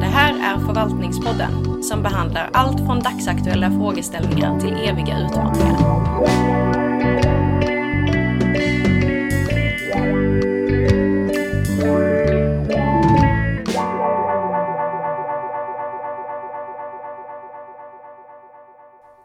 Det 0.00 0.06
här 0.06 0.54
är 0.54 0.66
Förvaltningspodden 0.66 1.82
som 1.82 2.02
behandlar 2.02 2.50
allt 2.52 2.86
från 2.86 3.00
dagsaktuella 3.00 3.70
frågeställningar 3.70 4.60
till 4.60 4.72
eviga 4.72 5.18
utmaningar. 5.18 5.76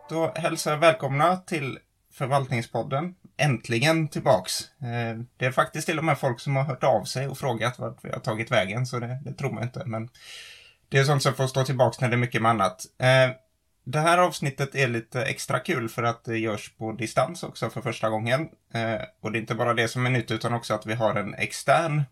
Då 0.09 0.31
hälsar 0.35 0.71
jag 0.71 0.77
välkomna 0.77 1.37
till 1.37 1.79
Förvaltningspodden. 2.13 3.15
Äntligen 3.37 4.07
tillbaks. 4.07 4.61
Eh, 4.81 5.19
Det 5.37 5.45
är 5.45 5.51
faktiskt 5.51 5.87
till 5.87 5.97
och 5.97 6.03
med 6.05 6.19
folk 6.19 6.39
som 6.39 6.55
har 6.55 6.63
hört 6.63 6.83
av 6.83 7.03
sig 7.03 7.27
och 7.27 7.37
frågat 7.37 7.79
vart 7.79 8.05
vi 8.05 8.09
har 8.11 8.19
tagit 8.19 8.51
vägen, 8.51 8.85
så 8.85 8.99
det, 8.99 9.19
det 9.25 9.33
tror 9.33 9.51
man 9.51 9.63
inte. 9.63 9.83
Men 9.85 10.09
det 10.89 10.97
är 10.97 11.03
sånt 11.03 11.23
som 11.23 11.33
får 11.33 11.47
stå 11.47 11.63
tillbaks 11.63 12.01
när 12.01 12.09
det 12.09 12.15
är 12.15 12.17
mycket 12.17 12.41
med 12.41 12.51
annat. 12.51 12.85
Eh, 12.99 13.35
Det 13.87 13.99
här 13.99 14.17
avsnittet 14.17 14.75
är 14.75 14.87
lite 14.87 15.23
extra 15.25 15.59
kul 15.59 15.89
för 15.89 16.03
att 16.03 16.23
det 16.23 16.37
görs 16.37 16.73
på 16.77 16.91
distans 16.91 17.43
också 17.43 17.69
för 17.69 17.81
första 17.81 18.09
gången. 18.09 18.41
Eh, 18.73 19.01
Och 19.21 19.31
det 19.31 19.37
är 19.37 19.41
inte 19.41 19.55
bara 19.55 19.73
det 19.73 19.87
som 19.87 20.05
är 20.05 20.09
nytt 20.09 20.31
utan 20.31 20.53
också 20.53 20.73
att 20.73 20.85
vi 20.85 20.93
har 20.93 21.15
en 21.15 21.33
extern 21.33 22.03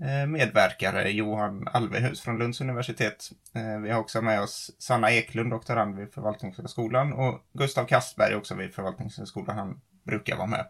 eh, 0.00 0.26
medverkare, 0.26 1.10
Johan 1.10 1.68
Alvehus 1.72 2.20
från 2.20 2.38
Lunds 2.38 2.60
universitet. 2.60 3.30
Eh, 3.54 3.78
vi 3.80 3.90
har 3.90 4.00
också 4.00 4.22
med 4.22 4.40
oss 4.40 4.70
Sanna 4.78 5.10
Eklund, 5.12 5.50
doktorand 5.50 5.96
vid 5.98 6.12
Förvaltningshögskolan 6.12 7.12
och 7.12 7.40
Gustav 7.52 7.84
Kastberg 7.84 8.34
också 8.34 8.54
vid 8.54 8.74
Förvaltningshögskolan. 8.74 9.58
Han 9.58 9.80
brukar 10.04 10.36
vara 10.36 10.46
med. 10.46 10.66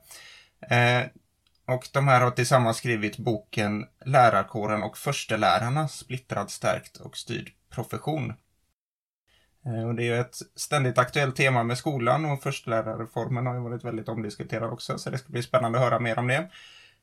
Eh, 0.70 1.06
Och 1.66 1.88
de 1.92 2.08
här 2.08 2.20
har 2.20 2.30
tillsammans 2.30 2.76
skrivit 2.76 3.18
boken 3.18 3.86
Lärarkåren 4.04 4.82
och 4.82 4.98
förstelärarna, 4.98 5.88
splittrad, 5.88 6.50
stärkt 6.50 6.96
och 6.96 7.16
styrd 7.16 7.50
profession. 7.70 8.34
Eh, 9.66 9.88
Och 9.88 9.94
det 9.94 10.02
är 10.02 10.06
ju 10.14 10.20
ett 10.20 10.36
ständigt 10.56 10.98
aktuellt 10.98 11.36
tema 11.36 11.62
med 11.62 11.78
skolan 11.78 12.24
och 12.24 12.42
förstelärarreformen 12.42 13.46
har 13.46 13.54
ju 13.54 13.60
varit 13.60 13.84
väldigt 13.84 14.08
omdiskuterad 14.08 14.70
också, 14.72 14.98
så 14.98 15.10
det 15.10 15.18
ska 15.18 15.28
bli 15.32 15.42
spännande 15.42 15.78
att 15.78 15.84
höra 15.84 15.98
mer 16.00 16.18
om 16.18 16.26
det. 16.26 16.50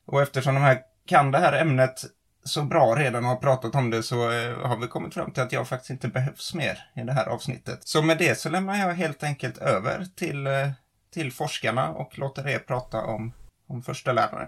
Och 0.06 0.22
eftersom 0.22 0.56
de 0.56 0.62
här 0.62 0.82
kan 1.06 1.32
det 1.32 1.38
här 1.40 1.54
ämnet 1.62 2.02
så 2.44 2.64
bra 2.64 2.96
redan 2.96 3.24
och 3.24 3.30
har 3.30 3.38
pratat 3.38 3.76
om 3.76 3.90
det 3.90 4.04
så 4.04 4.32
eh, 4.32 4.58
har 4.68 4.78
vi 4.78 4.88
kommit 4.88 5.14
fram 5.14 5.32
till 5.32 5.44
att 5.44 5.52
jag 5.52 5.68
faktiskt 5.68 5.90
inte 5.90 6.08
behövs 6.08 6.54
mer 6.54 6.92
i 6.96 7.02
det 7.02 7.14
här 7.14 7.26
avsnittet. 7.26 7.88
Så 7.88 8.02
med 8.02 8.18
det 8.18 8.40
så 8.40 8.50
lämnar 8.50 8.78
jag 8.78 8.94
helt 8.94 9.24
enkelt 9.24 9.58
över 9.58 10.06
till, 10.16 10.48
eh, 10.48 10.70
till 11.16 11.32
forskarna 11.32 11.90
och 11.90 12.20
låter 12.20 12.48
er 12.48 12.60
prata 12.60 13.02
om, 13.02 13.32
om 13.68 13.82
första 13.82 14.14
lärare. 14.14 14.48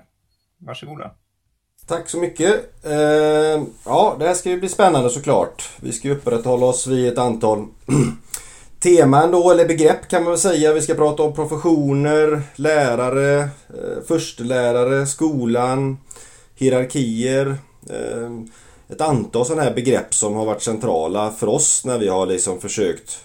Varsågoda. 0.58 1.12
Tack 1.88 2.10
så 2.10 2.18
mycket. 2.18 2.86
Eh, 2.86 3.64
ja, 3.86 4.16
det 4.20 4.28
här 4.28 4.34
ska 4.34 4.50
ju 4.50 4.60
bli 4.60 4.70
spännande 4.70 5.10
såklart. 5.10 5.70
Vi 5.82 5.92
ska 5.92 6.08
ju 6.08 6.14
upprätthålla 6.14 6.66
oss 6.66 6.88
vid 6.88 7.08
ett 7.08 7.18
antal 7.18 7.68
teman 8.80 9.32
då, 9.32 9.52
eller 9.52 9.68
begrepp 9.68 10.08
kan 10.08 10.24
man 10.24 10.32
väl 10.32 10.40
säga. 10.40 10.74
Vi 10.74 10.82
ska 10.82 10.94
prata 10.94 11.24
om 11.24 11.34
professioner, 11.34 12.42
lärare, 12.56 13.40
eh, 13.70 14.04
förstelärare, 14.08 15.06
skolan, 15.06 15.98
hierarkier. 16.56 17.58
Eh, 17.90 18.32
ett 18.90 19.02
antal 19.02 19.46
sådana 19.46 19.64
här 19.64 19.74
begrepp 19.74 20.14
som 20.14 20.36
har 20.36 20.46
varit 20.46 20.62
centrala 20.62 21.32
för 21.32 21.48
oss 21.48 21.86
när 21.86 21.98
vi 21.98 22.08
har 22.08 22.26
liksom 22.26 22.60
försökt 22.60 23.20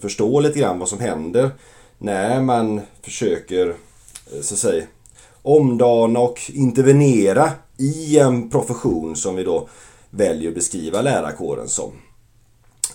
förstå 0.00 0.40
lite 0.40 0.58
grann 0.58 0.78
vad 0.78 0.88
som 0.88 1.00
händer 1.00 1.50
när 2.00 2.40
man 2.40 2.80
försöker, 3.02 3.68
eh, 3.68 4.40
så 4.40 4.54
att 4.54 4.60
säga, 4.60 4.84
omdana 5.42 6.20
och 6.20 6.40
intervenera 6.54 7.50
i 7.76 8.18
en 8.18 8.50
profession 8.50 9.16
som 9.16 9.36
vi 9.36 9.44
då 9.44 9.68
väljer 10.10 10.48
att 10.48 10.54
beskriva 10.54 11.02
lärarkåren 11.02 11.68
som. 11.68 11.92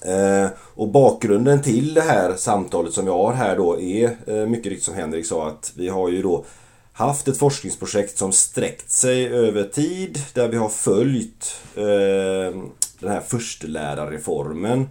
Eh, 0.01 0.47
och 0.57 0.87
bakgrunden 0.87 1.61
till 1.61 1.93
det 1.93 2.01
här 2.01 2.35
samtalet 2.35 2.93
som 2.93 3.05
vi 3.05 3.11
har 3.11 3.33
här 3.33 3.57
då 3.57 3.79
är 3.79 4.17
eh, 4.27 4.47
mycket 4.47 4.65
riktigt 4.65 4.85
som 4.85 4.95
Henrik 4.95 5.25
sa 5.25 5.47
att 5.47 5.73
vi 5.75 5.89
har 5.89 6.09
ju 6.09 6.21
då 6.21 6.45
haft 6.93 7.27
ett 7.27 7.37
forskningsprojekt 7.37 8.17
som 8.17 8.31
sträckt 8.31 8.91
sig 8.91 9.27
över 9.27 9.63
tid 9.63 10.19
där 10.33 10.47
vi 10.47 10.57
har 10.57 10.69
följt 10.69 11.61
eh, 11.75 12.61
den 12.99 13.11
här 13.11 13.21
förstelärarreformen 13.21 14.89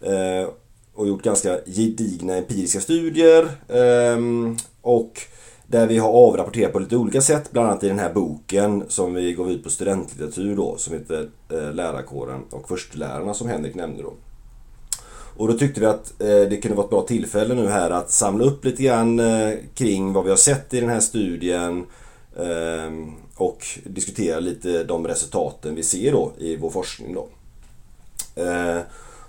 eh, 0.00 0.48
och 0.94 1.08
gjort 1.08 1.22
ganska 1.22 1.58
gedigna 1.66 2.36
empiriska 2.36 2.80
studier 2.80 3.48
ehm, 3.68 4.56
och 4.80 5.20
där 5.66 5.86
vi 5.86 5.98
har 5.98 6.08
avrapporterat 6.08 6.72
på 6.72 6.78
lite 6.78 6.96
olika 6.96 7.20
sätt, 7.20 7.52
bland 7.52 7.68
annat 7.68 7.84
i 7.84 7.88
den 7.88 7.98
här 7.98 8.12
boken 8.12 8.84
som 8.88 9.14
vi 9.14 9.32
gav 9.32 9.50
ut 9.50 9.64
på 9.64 9.70
studentlitteratur 9.70 10.56
då, 10.56 10.76
som 10.76 10.94
heter 10.94 11.28
eh, 11.52 11.72
Lärarkåren 11.72 12.40
och 12.50 12.68
förstelärarna 12.68 13.34
som 13.34 13.48
Henrik 13.48 13.74
nämnde 13.74 14.02
då. 14.02 14.12
Och 15.36 15.48
då 15.48 15.58
tyckte 15.58 15.80
vi 15.80 15.86
att 15.86 16.20
eh, 16.20 16.26
det 16.26 16.60
kunde 16.62 16.76
vara 16.76 16.84
ett 16.84 16.90
bra 16.90 17.02
tillfälle 17.02 17.54
nu 17.54 17.68
här 17.68 17.90
att 17.90 18.10
samla 18.10 18.44
upp 18.44 18.64
lite 18.64 18.82
grann 18.82 19.20
eh, 19.20 19.52
kring 19.74 20.12
vad 20.12 20.24
vi 20.24 20.30
har 20.30 20.36
sett 20.36 20.74
i 20.74 20.80
den 20.80 20.88
här 20.88 21.00
studien 21.00 21.86
ehm, 22.38 23.12
och 23.36 23.66
diskutera 23.84 24.40
lite 24.40 24.84
de 24.84 25.06
resultaten 25.06 25.74
vi 25.74 25.82
ser 25.82 26.12
då 26.12 26.32
i 26.38 26.56
vår 26.56 26.70
forskning 26.70 27.14
då. 27.14 27.28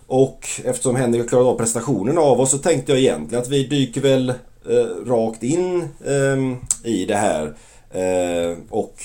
Och 0.08 0.48
eftersom 0.66 0.96
Henrik 0.96 1.22
har 1.22 1.28
klarat 1.28 1.48
av 1.48 1.58
presentationen 1.58 2.18
av 2.18 2.42
oss 2.42 2.52
så 2.52 2.58
tänkte 2.58 2.92
jag 2.92 3.00
egentligen 3.00 3.42
att 3.42 3.50
vi 3.50 3.68
dyker 3.68 4.02
väl 4.02 4.30
eh, 4.30 5.06
rakt 5.06 5.44
in 5.44 5.82
eh, 6.06 6.90
i 6.92 7.06
det 7.06 7.16
här. 7.16 7.56
Eh, 7.92 8.58
och 8.70 8.96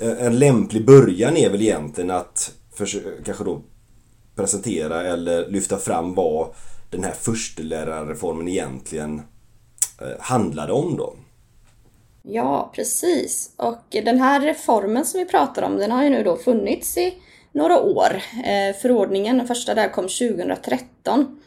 eh, 0.00 0.26
en 0.26 0.38
lämplig 0.38 0.86
början 0.86 1.36
är 1.36 1.50
väl 1.50 1.62
egentligen 1.62 2.10
att 2.10 2.52
försöka, 2.74 3.08
kanske 3.24 3.44
då 3.44 3.62
presentera 4.36 5.02
eller 5.02 5.48
lyfta 5.48 5.78
fram 5.78 6.14
vad 6.14 6.48
den 6.90 7.04
här 7.04 7.12
förstelärarreformen 7.12 8.48
egentligen 8.48 9.22
eh, 10.00 10.20
handlade 10.20 10.72
om 10.72 10.96
då. 10.96 11.14
Ja, 12.22 12.72
precis. 12.74 13.50
Och 13.56 13.82
den 13.90 14.18
här 14.18 14.40
reformen 14.40 15.04
som 15.04 15.20
vi 15.20 15.26
pratar 15.26 15.62
om, 15.62 15.76
den 15.76 15.90
har 15.90 16.04
ju 16.04 16.10
nu 16.10 16.24
då 16.24 16.36
funnits 16.36 16.96
i 16.96 17.14
några 17.56 17.80
år. 17.80 18.22
Eh, 18.44 18.76
förordningen, 18.76 19.38
den 19.38 19.46
första 19.46 19.74
där 19.74 19.88
kom 19.88 20.04
2013. 20.04 21.40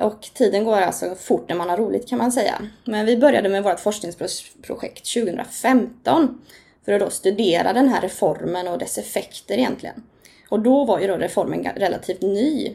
Och 0.00 0.22
tiden 0.34 0.64
går 0.64 0.76
alltså 0.76 1.14
fort 1.14 1.48
när 1.48 1.56
man 1.56 1.68
har 1.68 1.76
roligt 1.76 2.08
kan 2.08 2.18
man 2.18 2.32
säga. 2.32 2.62
Men 2.84 3.06
vi 3.06 3.16
började 3.16 3.48
med 3.48 3.62
vårt 3.62 3.80
forskningsprojekt 3.80 5.12
2015 5.14 6.42
för 6.84 6.92
att 6.92 7.00
då 7.00 7.10
studera 7.10 7.72
den 7.72 7.88
här 7.88 8.00
reformen 8.00 8.68
och 8.68 8.78
dess 8.78 8.98
effekter 8.98 9.54
egentligen. 9.54 10.02
Och 10.48 10.60
då 10.60 10.84
var 10.84 11.00
ju 11.00 11.06
då 11.06 11.16
reformen 11.16 11.64
relativt 11.76 12.22
ny. 12.22 12.74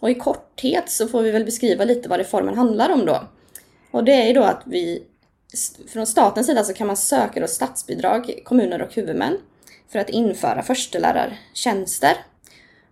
Och 0.00 0.10
i 0.10 0.14
korthet 0.14 0.90
så 0.90 1.08
får 1.08 1.22
vi 1.22 1.30
väl 1.30 1.44
beskriva 1.44 1.84
lite 1.84 2.08
vad 2.08 2.18
reformen 2.18 2.56
handlar 2.56 2.90
om 2.90 3.06
då. 3.06 3.22
Och 3.90 4.04
det 4.04 4.12
är 4.12 4.26
ju 4.26 4.32
då 4.32 4.42
att 4.42 4.62
vi 4.66 5.02
från 5.88 6.06
statens 6.06 6.46
sida 6.46 6.64
så 6.64 6.74
kan 6.74 6.86
man 6.86 6.96
söka 6.96 7.40
då 7.40 7.46
statsbidrag, 7.46 8.40
kommuner 8.44 8.82
och 8.82 8.94
huvudmän, 8.94 9.38
för 9.92 9.98
att 9.98 10.10
införa 10.10 10.62
förstelärartjänster. 10.62 12.16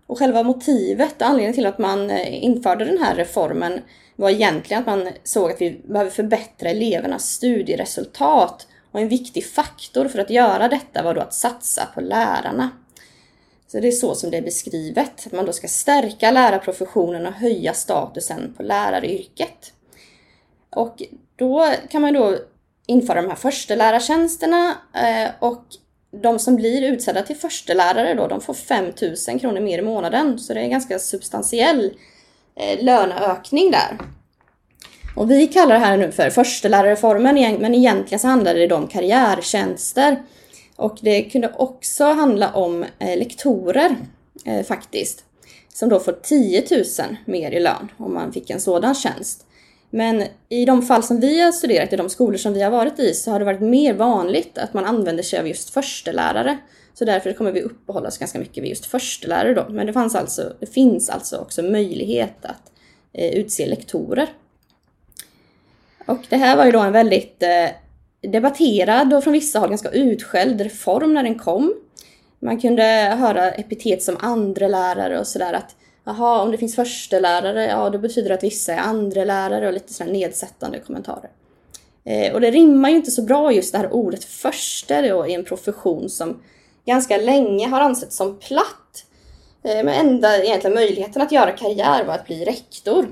Och 0.06 0.18
själva 0.18 0.42
motivet 0.42 1.14
och 1.20 1.26
anledningen 1.26 1.54
till 1.54 1.66
att 1.66 1.78
man 1.78 2.10
eh, 2.10 2.44
införde 2.44 2.84
den 2.84 2.98
här 2.98 3.14
reformen 3.14 3.80
var 4.16 4.30
egentligen 4.30 4.80
att 4.80 4.86
man 4.86 5.12
såg 5.24 5.50
att 5.50 5.60
vi 5.60 5.80
behöver 5.84 6.10
förbättra 6.10 6.70
elevernas 6.70 7.30
studieresultat. 7.30 8.66
Och 8.92 9.00
en 9.00 9.08
viktig 9.08 9.46
faktor 9.46 10.08
för 10.08 10.18
att 10.18 10.30
göra 10.30 10.68
detta 10.68 11.02
var 11.02 11.14
då 11.14 11.20
att 11.20 11.34
satsa 11.34 11.86
på 11.94 12.00
lärarna. 12.00 12.70
Så 13.66 13.80
det 13.80 13.88
är 13.88 13.92
så 13.92 14.14
som 14.14 14.30
det 14.30 14.36
är 14.36 14.42
beskrivet, 14.42 15.26
att 15.26 15.32
man 15.32 15.46
då 15.46 15.52
ska 15.52 15.68
stärka 15.68 16.30
lärarprofessionen 16.30 17.26
och 17.26 17.32
höja 17.32 17.74
statusen 17.74 18.54
på 18.56 18.62
läraryrket. 18.62 19.72
Och 20.70 21.02
då 21.36 21.72
kan 21.90 22.02
man 22.02 22.14
då 22.14 22.36
införa 22.86 23.22
de 23.22 23.28
här 23.28 23.36
förstelärartjänsterna 23.36 24.74
eh, 24.94 25.30
och 25.38 25.64
de 26.10 26.38
som 26.38 26.56
blir 26.56 26.92
utsedda 26.92 27.22
till 27.22 27.36
förstelärare 27.36 28.14
då, 28.14 28.26
de 28.26 28.40
får 28.40 28.54
5000 28.54 29.38
kronor 29.38 29.60
mer 29.60 29.78
i 29.78 29.82
månaden. 29.82 30.38
Så 30.38 30.54
det 30.54 30.60
är 30.60 30.64
en 30.64 30.70
ganska 30.70 30.98
substantiell 30.98 31.92
eh, 32.56 32.84
löneökning 32.84 33.70
där. 33.70 33.98
Och 35.16 35.30
vi 35.30 35.46
kallar 35.46 35.74
det 35.74 35.84
här 35.84 35.96
nu 35.96 36.12
för 36.12 36.30
förstelärarreformen, 36.30 37.56
men 37.60 37.74
egentligen 37.74 38.18
så 38.18 38.28
handlar 38.28 38.54
det 38.54 38.74
om 38.74 38.86
karriärtjänster. 38.86 40.22
Och 40.76 40.98
det 41.00 41.22
kunde 41.22 41.52
också 41.56 42.04
handla 42.04 42.52
om 42.52 42.84
eh, 42.98 43.18
lektorer 43.18 43.96
eh, 44.44 44.66
faktiskt. 44.66 45.24
Som 45.74 45.88
då 45.88 46.00
får 46.00 46.12
10 46.12 46.64
000 46.70 47.16
mer 47.24 47.50
i 47.50 47.60
lön 47.60 47.88
om 47.96 48.14
man 48.14 48.32
fick 48.32 48.50
en 48.50 48.60
sådan 48.60 48.94
tjänst. 48.94 49.46
Men 49.90 50.24
i 50.48 50.64
de 50.64 50.82
fall 50.82 51.02
som 51.02 51.20
vi 51.20 51.40
har 51.40 51.52
studerat, 51.52 51.92
i 51.92 51.96
de 51.96 52.10
skolor 52.10 52.36
som 52.36 52.52
vi 52.52 52.62
har 52.62 52.70
varit 52.70 52.98
i, 52.98 53.14
så 53.14 53.30
har 53.30 53.38
det 53.38 53.44
varit 53.44 53.60
mer 53.60 53.94
vanligt 53.94 54.58
att 54.58 54.74
man 54.74 54.84
använder 54.84 55.22
sig 55.22 55.38
av 55.38 55.48
just 55.48 55.70
förstelärare. 55.70 56.58
Så 56.94 57.04
därför 57.04 57.32
kommer 57.32 57.52
vi 57.52 57.62
uppehålla 57.62 58.08
oss 58.08 58.18
ganska 58.18 58.38
mycket 58.38 58.62
vid 58.62 58.70
just 58.70 58.86
förstelärare 58.86 59.54
då. 59.54 59.66
Men 59.70 59.86
det, 59.86 59.92
fanns 59.92 60.14
alltså, 60.14 60.52
det 60.60 60.66
finns 60.66 61.10
alltså 61.10 61.38
också 61.38 61.62
möjlighet 61.62 62.44
att 62.44 62.72
eh, 63.12 63.32
utse 63.32 63.66
lektorer. 63.66 64.28
Och 66.06 66.26
det 66.28 66.36
här 66.36 66.56
var 66.56 66.64
ju 66.64 66.72
då 66.72 66.80
en 66.80 66.92
väldigt 66.92 67.42
eh, 67.42 68.30
debatterad 68.30 69.14
och 69.14 69.24
från 69.24 69.32
vissa 69.32 69.58
håll 69.58 69.68
ganska 69.68 69.90
utskälld 69.90 70.60
reform 70.60 71.14
när 71.14 71.22
den 71.22 71.38
kom. 71.38 71.74
Man 72.38 72.60
kunde 72.60 72.82
höra 73.18 73.50
epitet 73.50 74.02
som 74.02 74.16
andrelärare 74.20 75.18
och 75.18 75.26
sådär 75.26 75.52
att 75.52 75.76
jaha, 76.04 76.42
om 76.42 76.50
det 76.50 76.58
finns 76.58 76.76
förstelärare, 76.76 77.66
ja 77.66 77.90
då 77.90 77.98
betyder 77.98 78.28
det 78.28 78.34
att 78.34 78.44
vissa 78.44 78.72
är 78.72 78.78
andra 78.78 79.24
lärare 79.24 79.66
och 79.66 79.72
lite 79.72 79.92
sådana 79.92 80.12
nedsättande 80.12 80.78
kommentarer. 80.78 81.30
Eh, 82.04 82.32
och 82.32 82.40
det 82.40 82.50
rimmar 82.50 82.90
ju 82.90 82.96
inte 82.96 83.10
så 83.10 83.22
bra 83.22 83.52
just 83.52 83.72
det 83.72 83.78
här 83.78 83.92
ordet 83.92 84.24
förste 84.24 85.08
då 85.08 85.26
i 85.26 85.34
en 85.34 85.44
profession 85.44 86.08
som 86.08 86.42
ganska 86.86 87.16
länge 87.16 87.68
har 87.68 87.80
ansetts 87.80 88.16
som 88.16 88.38
platt. 88.38 89.04
Eh, 89.62 89.84
men 89.84 89.88
enda 89.88 90.44
egentligen 90.44 90.74
möjligheten 90.74 91.22
att 91.22 91.32
göra 91.32 91.52
karriär 91.52 92.04
var 92.04 92.14
att 92.14 92.26
bli 92.26 92.44
rektor. 92.44 93.06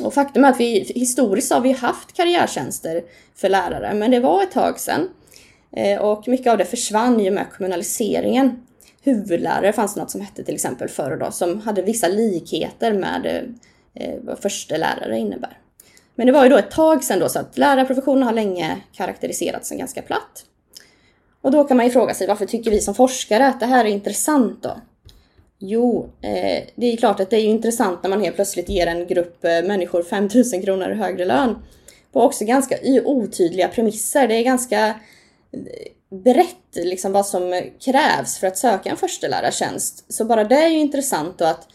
Och 0.00 0.14
faktum 0.14 0.44
är 0.44 0.48
att 0.48 0.60
vi 0.60 0.92
historiskt 0.94 1.52
har 1.52 1.60
vi 1.60 1.72
haft 1.72 2.12
karriärtjänster 2.12 3.02
för 3.34 3.48
lärare, 3.48 3.94
men 3.94 4.10
det 4.10 4.20
var 4.20 4.42
ett 4.42 4.52
tag 4.52 4.80
sedan. 4.80 5.08
Eh, 5.76 6.00
och 6.00 6.28
mycket 6.28 6.52
av 6.52 6.58
det 6.58 6.64
försvann 6.64 7.20
ju 7.20 7.30
med 7.30 7.46
kommunaliseringen. 7.56 8.66
Huvudlärare 9.04 9.72
fanns 9.72 9.94
det 9.94 10.00
något 10.00 10.10
som 10.10 10.20
hette 10.20 10.44
till 10.44 10.54
exempel 10.54 10.88
förr 10.88 11.16
då, 11.16 11.30
som 11.30 11.60
hade 11.60 11.82
vissa 11.82 12.08
likheter 12.08 12.92
med 12.92 13.26
eh, 13.94 14.14
vad 14.22 14.38
första 14.38 14.76
lärare 14.76 15.18
innebär. 15.18 15.58
Men 16.14 16.26
det 16.26 16.32
var 16.32 16.44
ju 16.44 16.50
då 16.50 16.56
ett 16.56 16.70
tag 16.70 17.04
sedan 17.04 17.18
då, 17.18 17.28
så 17.28 17.38
att 17.38 17.58
lärarprofessionen 17.58 18.22
har 18.22 18.32
länge 18.32 18.80
karaktäriserats 18.92 19.68
som 19.68 19.78
ganska 19.78 20.02
platt. 20.02 20.44
Och 21.40 21.50
då 21.50 21.64
kan 21.64 21.76
man 21.76 21.86
ju 21.86 21.92
fråga 21.92 22.14
sig 22.14 22.26
varför 22.26 22.46
tycker 22.46 22.70
vi 22.70 22.80
som 22.80 22.94
forskare 22.94 23.46
att 23.46 23.60
det 23.60 23.66
här 23.66 23.84
är 23.84 23.88
intressant 23.88 24.62
då? 24.62 24.80
Jo, 25.58 26.10
eh, 26.20 26.62
det 26.74 26.92
är 26.92 26.96
klart 26.96 27.20
att 27.20 27.30
det 27.30 27.36
är 27.36 27.44
intressant 27.44 28.02
när 28.02 28.10
man 28.10 28.20
helt 28.20 28.36
plötsligt 28.36 28.68
ger 28.68 28.86
en 28.86 29.06
grupp 29.06 29.44
eh, 29.44 29.62
människor 29.62 30.02
5000 30.02 30.62
kronor 30.62 30.88
högre 30.88 31.24
lön. 31.24 31.56
På 32.12 32.22
också 32.22 32.44
ganska 32.44 32.76
otydliga 33.04 33.68
premisser. 33.68 34.28
Det 34.28 34.34
är 34.34 34.42
ganska 34.42 34.94
brett 36.12 36.74
liksom 36.74 37.12
vad 37.12 37.26
som 37.26 37.62
krävs 37.80 38.38
för 38.38 38.46
att 38.46 38.58
söka 38.58 38.90
en 38.90 38.96
förstelärartjänst. 38.96 40.12
Så 40.12 40.24
bara 40.24 40.44
det 40.44 40.56
är 40.56 40.68
ju 40.68 40.78
intressant 40.78 41.38
då 41.38 41.44
att 41.44 41.68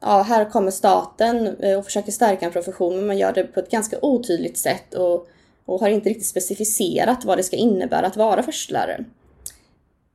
ja, 0.00 0.22
här 0.22 0.50
kommer 0.50 0.70
staten 0.70 1.56
eh, 1.60 1.78
och 1.78 1.84
försöker 1.84 2.12
stärka 2.12 2.46
en 2.46 2.52
profession 2.52 2.96
men 2.96 3.06
man 3.06 3.18
gör 3.18 3.32
det 3.32 3.44
på 3.44 3.60
ett 3.60 3.70
ganska 3.70 3.98
otydligt 4.02 4.58
sätt 4.58 4.94
och, 4.94 5.28
och 5.64 5.80
har 5.80 5.88
inte 5.88 6.08
riktigt 6.08 6.26
specificerat 6.26 7.24
vad 7.24 7.38
det 7.38 7.42
ska 7.42 7.56
innebära 7.56 8.06
att 8.06 8.16
vara 8.16 8.42
förstelärare. 8.42 9.04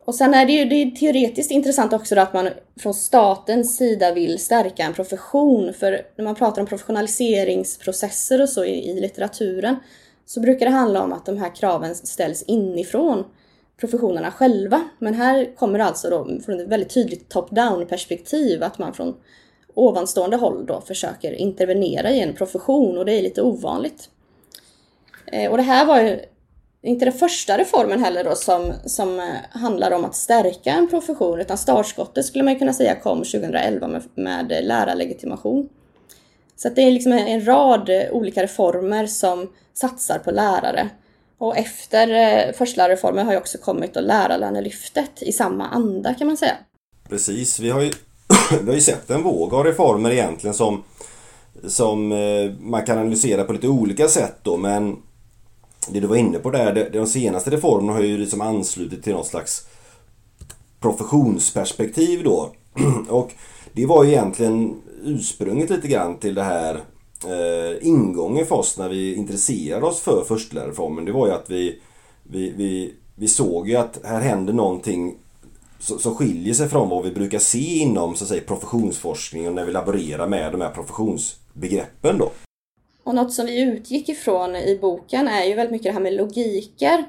Och 0.06 0.16
sen 0.16 0.34
är 0.34 0.46
det 0.46 0.54
ju 0.54 0.66
det 0.66 0.76
är 0.76 0.92
teoretiskt 0.92 1.52
intressant 1.52 1.94
också 1.94 2.19
att 2.19 2.34
man 2.34 2.50
från 2.80 2.94
statens 2.94 3.78
sida 3.78 4.14
vill 4.14 4.40
stärka 4.40 4.84
en 4.84 4.94
profession. 4.94 5.74
För 5.74 6.02
när 6.18 6.24
man 6.24 6.36
pratar 6.36 6.62
om 6.62 6.68
professionaliseringsprocesser 6.68 8.42
och 8.42 8.50
så 8.50 8.66
i, 8.66 8.90
i 8.90 9.02
litteraturen 9.02 9.76
så 10.26 10.40
brukar 10.40 10.66
det 10.66 10.72
handla 10.72 11.04
om 11.04 11.14
att 11.14 11.26
de 11.26 11.38
här 11.38 11.56
kraven 11.56 11.96
ställs 11.96 12.44
inifrån 12.44 13.24
professionerna 13.78 14.31
själva. 14.31 14.90
Men 15.00 15.14
här 15.14 15.56
kommer 15.56 15.80
det 15.80 15.86
alltså 15.86 16.10
då 16.10 16.28
från 16.46 16.60
ett 16.60 16.68
väldigt 16.68 16.94
tydligt 16.94 17.30
top-down 17.30 17.86
perspektiv 17.86 18.64
att 18.64 18.78
man 18.80 18.94
från 18.94 19.16
ovanstående 19.74 20.38
håll 20.38 20.66
då 20.66 20.81
försöker 20.81 21.31
intervenera 21.34 22.12
i 22.12 22.20
en 22.20 22.34
profession 22.34 22.98
och 22.98 23.06
det 23.06 23.14
är 23.14 23.22
lite 23.22 23.42
ovanligt. 23.42 24.10
Eh, 25.25 25.52
och 25.52 25.58
det 25.58 25.64
här 25.64 25.86
var 25.86 26.02
ju 26.02 26.20
inte 26.81 27.06
den 27.06 27.14
första 27.14 27.58
reformen 27.58 28.04
heller 28.04 28.24
då 28.24 28.36
som, 28.36 28.74
som 28.86 29.20
eh, 29.20 29.25
handlar 29.50 29.92
om 29.92 30.06
att 30.06 30.16
stärka 30.16 30.72
en 30.72 30.90
profession, 30.90 31.40
utan 31.40 31.58
startskottet 31.58 32.26
skulle 32.26 32.44
man 32.44 32.60
kunna 32.60 32.74
säga 32.74 32.96
kom 32.96 33.18
2011 33.18 33.88
med, 33.88 34.04
med 34.16 34.66
lärarlegitimation. 34.66 35.69
Så 36.56 36.69
det 36.69 36.81
är 36.81 36.92
liksom 36.92 37.12
en 37.12 37.46
rad 37.46 37.90
olika 38.12 38.44
reformer 38.44 39.08
som 39.08 39.54
satsar 39.74 40.19
på 40.19 40.31
lärare. 40.31 40.90
Och 41.44 41.57
efter 41.57 42.07
eh, 42.07 42.54
förstelärarreformen 42.54 43.25
har 43.25 43.34
ju 43.34 43.40
också 43.40 43.57
kommit 43.57 43.95
och 43.95 44.04
lärarlönelyftet 44.04 45.22
i 45.22 45.31
samma 45.31 45.68
anda 45.68 46.13
kan 46.13 46.28
man 46.28 46.38
säga. 46.38 46.56
Precis, 47.10 47.60
vi 47.60 47.69
har 47.69 47.81
ju, 47.81 47.92
vi 48.62 48.68
har 48.68 48.74
ju 48.75 48.81
sett 48.81 49.10
en 49.10 49.24
våg 49.24 49.54
av 49.54 49.63
reformer 49.63 50.12
egentligen 50.12 50.54
som, 50.54 50.84
som 51.68 52.12
eh, 52.12 52.51
man 52.60 52.86
kan 52.86 52.98
analysera 52.98 53.44
på 53.44 53.54
lite 53.54 53.68
olika 53.68 54.07
sätt 54.07 54.36
då 54.44 54.57
men 54.57 54.98
det 55.90 56.00
du 56.00 56.07
var 56.07 56.16
inne 56.16 56.40
på 56.40 56.51
där, 56.51 56.90
de 56.94 57.07
senaste 57.07 57.51
reformerna 57.51 57.94
har 57.94 58.01
ju 58.01 58.18
liksom 58.18 58.42
anslutit 58.42 59.04
till 59.04 59.13
något 59.13 59.28
slags 59.28 59.68
professionsperspektiv 60.80 62.24
då. 62.24 62.51
Och 63.10 63.31
det 63.74 63.86
var 63.86 64.04
ju 64.04 64.12
egentligen 64.12 64.81
ursprunget 65.04 65.69
lite 65.69 65.88
grann 65.88 66.18
till 66.18 66.36
det 66.36 66.44
här 66.44 66.81
eh, 67.25 67.88
ingången 67.88 68.46
för 68.46 68.56
oss 68.56 68.78
när 68.78 68.90
vi 68.90 69.16
intresserade 69.16 69.86
oss 69.86 70.00
för 70.00 70.24
förstelärarreformen. 70.24 71.06
Det 71.06 71.12
var 71.12 71.28
ju 71.28 71.34
att 71.34 71.50
vi, 71.50 71.80
vi, 72.24 72.50
vi, 72.50 72.94
vi 73.16 73.28
såg 73.28 73.70
ju 73.70 73.75
att 73.75 74.00
här 74.04 74.22
händer 74.22 74.54
någonting 74.54 75.16
som 75.80 76.16
skiljer 76.16 76.54
sig 76.54 76.70
från 76.70 76.90
vad 76.90 77.04
vi 77.04 77.12
brukar 77.12 77.40
se 77.40 77.78
inom 77.78 78.16
så 78.16 78.24
att 78.24 78.30
säga, 78.30 78.42
professionsforskning 78.48 79.48
och 79.48 79.54
när 79.54 79.66
vi 79.66 79.72
laborerar 79.72 80.28
med 80.28 80.52
de 80.52 80.62
här 80.62 80.70
professionsbegreppen 80.70 82.18
då. 82.18 82.31
Och 83.04 83.16
något 83.16 83.34
som 83.34 83.46
vi 83.46 83.62
utgick 83.62 84.10
ifrån 84.10 84.56
i 84.56 84.80
boken 84.81 85.28
är 85.28 85.46
ju 85.46 85.54
väldigt 85.54 85.72
mycket 85.72 85.86
det 85.86 85.92
här 85.92 86.00
med 86.00 86.14
logiker. 86.14 87.06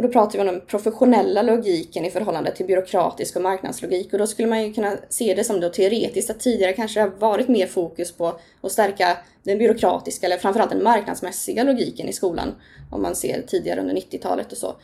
Och 0.00 0.06
då 0.06 0.12
pratar 0.12 0.32
vi 0.32 0.40
om 0.40 0.46
den 0.46 0.60
professionella 0.66 1.42
logiken 1.42 2.04
i 2.04 2.10
förhållande 2.10 2.52
till 2.52 2.66
byråkratisk 2.66 3.36
och 3.36 3.42
marknadslogik. 3.42 4.12
Och 4.12 4.18
då 4.18 4.26
skulle 4.26 4.48
man 4.48 4.62
ju 4.62 4.72
kunna 4.72 4.96
se 5.08 5.34
det 5.34 5.44
som 5.44 5.60
då 5.60 5.68
teoretiskt 5.68 6.30
att 6.30 6.40
tidigare 6.40 6.72
kanske 6.72 7.00
det 7.00 7.04
har 7.04 7.10
varit 7.10 7.48
mer 7.48 7.66
fokus 7.66 8.12
på 8.12 8.38
att 8.60 8.72
stärka 8.72 9.18
den 9.42 9.58
byråkratiska 9.58 10.26
eller 10.26 10.36
framförallt 10.36 10.70
den 10.70 10.82
marknadsmässiga 10.82 11.64
logiken 11.64 12.08
i 12.08 12.12
skolan. 12.12 12.54
Om 12.90 13.02
man 13.02 13.14
ser 13.16 13.42
tidigare 13.42 13.80
under 13.80 13.94
90-talet 13.94 14.52
och 14.52 14.58
så. 14.58 14.74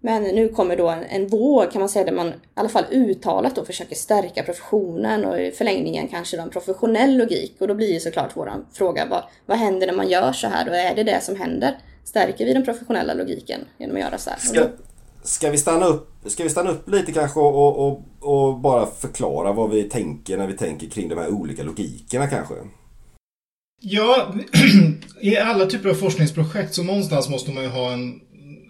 Men 0.00 0.22
nu 0.22 0.48
kommer 0.48 0.76
då 0.76 0.88
en, 0.88 1.04
en 1.04 1.28
våg 1.28 1.72
kan 1.72 1.80
man 1.80 1.88
säga 1.88 2.04
där 2.04 2.12
man 2.12 2.28
i 2.28 2.32
alla 2.54 2.68
fall 2.68 2.84
uttalat 2.90 3.54
då 3.54 3.64
försöker 3.64 3.96
stärka 3.96 4.42
professionen 4.42 5.24
och 5.24 5.40
i 5.40 5.50
förlängningen 5.50 6.08
kanske 6.08 6.36
då 6.36 6.42
en 6.42 6.50
professionell 6.50 7.16
logik. 7.16 7.56
Och 7.58 7.68
då 7.68 7.74
blir 7.74 7.92
ju 7.92 8.00
såklart 8.00 8.36
våran 8.36 8.66
fråga 8.72 9.06
vad, 9.10 9.22
vad 9.46 9.58
händer 9.58 9.86
när 9.86 9.94
man 9.94 10.08
gör 10.08 10.32
så 10.32 10.46
här 10.46 10.68
och 10.68 10.76
är 10.76 10.94
det 10.94 11.02
det 11.02 11.22
som 11.22 11.36
händer? 11.36 11.78
Stärker 12.04 12.44
vi 12.44 12.52
den 12.52 12.64
professionella 12.64 13.14
logiken 13.14 13.60
genom 13.78 13.96
att 13.96 14.02
göra 14.02 14.18
så 14.18 14.30
här? 14.30 14.38
Ska, 14.38 14.68
ska, 15.22 15.50
vi, 15.50 15.58
stanna 15.58 15.86
upp, 15.86 16.08
ska 16.26 16.42
vi 16.42 16.50
stanna 16.50 16.70
upp 16.70 16.88
lite 16.88 17.12
kanske 17.12 17.40
och, 17.40 17.86
och, 17.86 18.02
och 18.20 18.58
bara 18.58 18.86
förklara 18.86 19.52
vad 19.52 19.70
vi 19.70 19.82
tänker 19.82 20.36
när 20.36 20.46
vi 20.46 20.56
tänker 20.56 20.86
kring 20.86 21.08
de 21.08 21.18
här 21.18 21.28
olika 21.28 21.62
logikerna 21.62 22.26
kanske? 22.26 22.54
Ja, 23.80 24.34
i 25.20 25.36
alla 25.36 25.66
typer 25.66 25.88
av 25.88 25.94
forskningsprojekt 25.94 26.74
så 26.74 26.82
någonstans 26.82 27.28
måste 27.28 27.50
man 27.50 27.62
ju 27.62 27.68
ha 27.68 27.92
en 27.92 28.20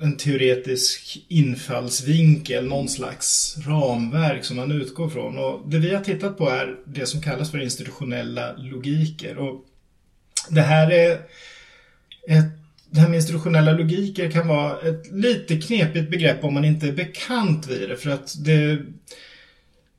en 0.03 0.17
teoretisk 0.17 1.25
infallsvinkel, 1.29 2.67
någon 2.67 2.89
slags 2.89 3.57
ramverk 3.67 4.45
som 4.45 4.57
man 4.57 4.73
utgår 4.73 5.09
från. 5.09 5.39
Och 5.39 5.69
det 5.69 5.79
vi 5.79 5.95
har 5.95 6.05
tittat 6.05 6.39
på 6.39 6.49
är 6.49 6.77
det 6.87 7.07
som 7.07 7.21
kallas 7.21 7.51
för 7.51 7.59
institutionella 7.59 8.53
logiker. 8.53 9.39
Och 9.39 9.65
det 10.51 10.61
här 10.61 10.91
är 10.91 11.13
ett 12.29 12.62
det 12.93 13.01
här 13.01 13.09
med 13.09 13.17
institutionella 13.17 13.73
logiker 13.73 14.31
kan 14.31 14.49
vara 14.49 14.81
ett 14.81 15.13
lite 15.13 15.57
knepigt 15.61 16.11
begrepp 16.11 16.45
om 16.45 16.55
man 16.55 16.65
inte 16.65 16.89
är 16.89 16.93
bekant 16.93 17.69
vid 17.69 17.89
det. 17.89 17.97
För 17.97 18.11
att 18.11 18.45
det, 18.45 18.79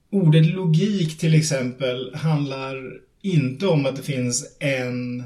ordet 0.09 0.45
logik 0.45 1.17
till 1.17 1.35
exempel 1.35 2.15
handlar 2.15 2.99
inte 3.21 3.67
om 3.67 3.85
att 3.85 3.95
det 3.95 4.01
finns 4.01 4.57
en 4.59 5.23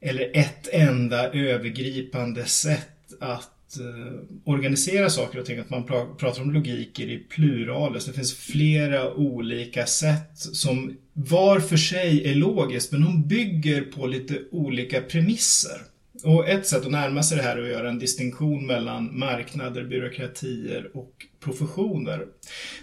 eller 0.00 0.30
ett 0.36 0.68
enda 0.72 1.32
övergripande 1.32 2.44
sätt 2.44 3.12
att 3.20 3.78
eh, 3.78 4.20
organisera 4.44 5.10
saker 5.10 5.38
och 5.38 5.46
ting, 5.46 5.58
att 5.58 5.70
man 5.70 5.86
pra 5.86 6.06
pratar 6.18 6.42
om 6.42 6.50
logiker 6.50 7.10
i 7.10 7.18
pluralis. 7.18 7.94
Alltså, 7.94 8.10
det 8.10 8.16
finns 8.16 8.34
flera 8.34 9.14
olika 9.14 9.86
sätt 9.86 10.38
som 10.38 10.96
var 11.12 11.60
för 11.60 11.76
sig 11.76 12.30
är 12.30 12.34
logiskt, 12.34 12.92
men 12.92 13.00
de 13.02 13.28
bygger 13.28 13.82
på 13.82 14.06
lite 14.06 14.38
olika 14.50 15.00
premisser. 15.00 15.89
Och 16.24 16.48
ett 16.48 16.66
sätt 16.66 16.84
att 16.84 16.90
närma 16.90 17.22
sig 17.22 17.36
det 17.36 17.42
här 17.42 17.56
är 17.56 17.62
att 17.62 17.68
göra 17.68 17.88
en 17.88 17.98
distinktion 17.98 18.66
mellan 18.66 19.18
marknader, 19.18 19.84
byråkratier 19.84 20.96
och 20.96 21.12
professioner. 21.44 22.26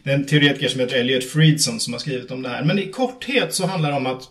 Det 0.03 0.09
är 0.09 0.15
en 0.15 0.25
teoretiker 0.25 0.67
som 0.67 0.79
heter 0.79 0.97
Elliot 0.97 1.23
Friedson 1.23 1.79
som 1.79 1.93
har 1.93 1.99
skrivit 1.99 2.31
om 2.31 2.41
det 2.41 2.49
här. 2.49 2.63
Men 2.63 2.79
i 2.79 2.91
korthet 2.91 3.53
så 3.53 3.65
handlar 3.65 3.91
det 3.91 3.97
om 3.97 4.05
att 4.05 4.23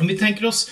om 0.00 0.06
vi 0.06 0.18
tänker 0.18 0.44
oss 0.44 0.70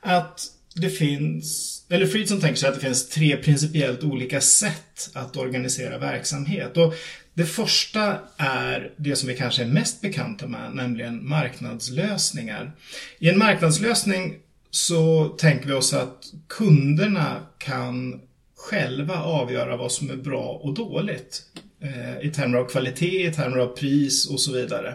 att 0.00 0.40
det 0.74 0.90
finns 0.90 1.76
eller 1.88 2.06
Friedson 2.06 2.40
tänker 2.40 2.56
sig 2.56 2.68
att 2.68 2.74
det 2.74 2.80
finns 2.80 3.08
tre 3.08 3.36
principiellt 3.36 4.04
olika 4.04 4.40
sätt 4.40 5.10
att 5.12 5.36
organisera 5.36 5.98
verksamhet. 5.98 6.76
Och 6.76 6.94
det 7.34 7.44
första 7.44 8.18
är 8.36 8.92
det 8.96 9.16
som 9.16 9.28
vi 9.28 9.36
kanske 9.36 9.62
är 9.62 9.66
mest 9.66 10.00
bekanta 10.00 10.46
med, 10.46 10.74
nämligen 10.74 11.28
marknadslösningar. 11.28 12.72
I 13.18 13.28
en 13.28 13.38
marknadslösning 13.38 14.34
så 14.70 15.28
tänker 15.28 15.66
vi 15.66 15.72
oss 15.72 15.94
att 15.94 16.24
kunderna 16.48 17.36
kan 17.58 18.20
själva 18.56 19.22
avgöra 19.22 19.76
vad 19.76 19.92
som 19.92 20.10
är 20.10 20.16
bra 20.16 20.60
och 20.62 20.74
dåligt. 20.74 21.42
Eh, 21.80 22.26
I 22.26 22.30
termer 22.30 22.58
av 22.58 22.64
kvalitet, 22.64 23.26
i 23.26 23.32
termer 23.32 23.58
av 23.58 23.66
pris 23.66 24.30
och 24.30 24.40
så 24.40 24.52
vidare. 24.52 24.94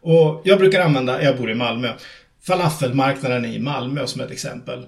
Och 0.00 0.42
jag 0.44 0.58
brukar 0.58 0.80
använda, 0.80 1.22
jag 1.22 1.36
bor 1.36 1.50
i 1.50 1.54
Malmö, 1.54 1.92
falafelmarknaden 2.42 3.44
i 3.44 3.58
Malmö 3.58 4.06
som 4.06 4.20
ett 4.20 4.30
exempel. 4.30 4.86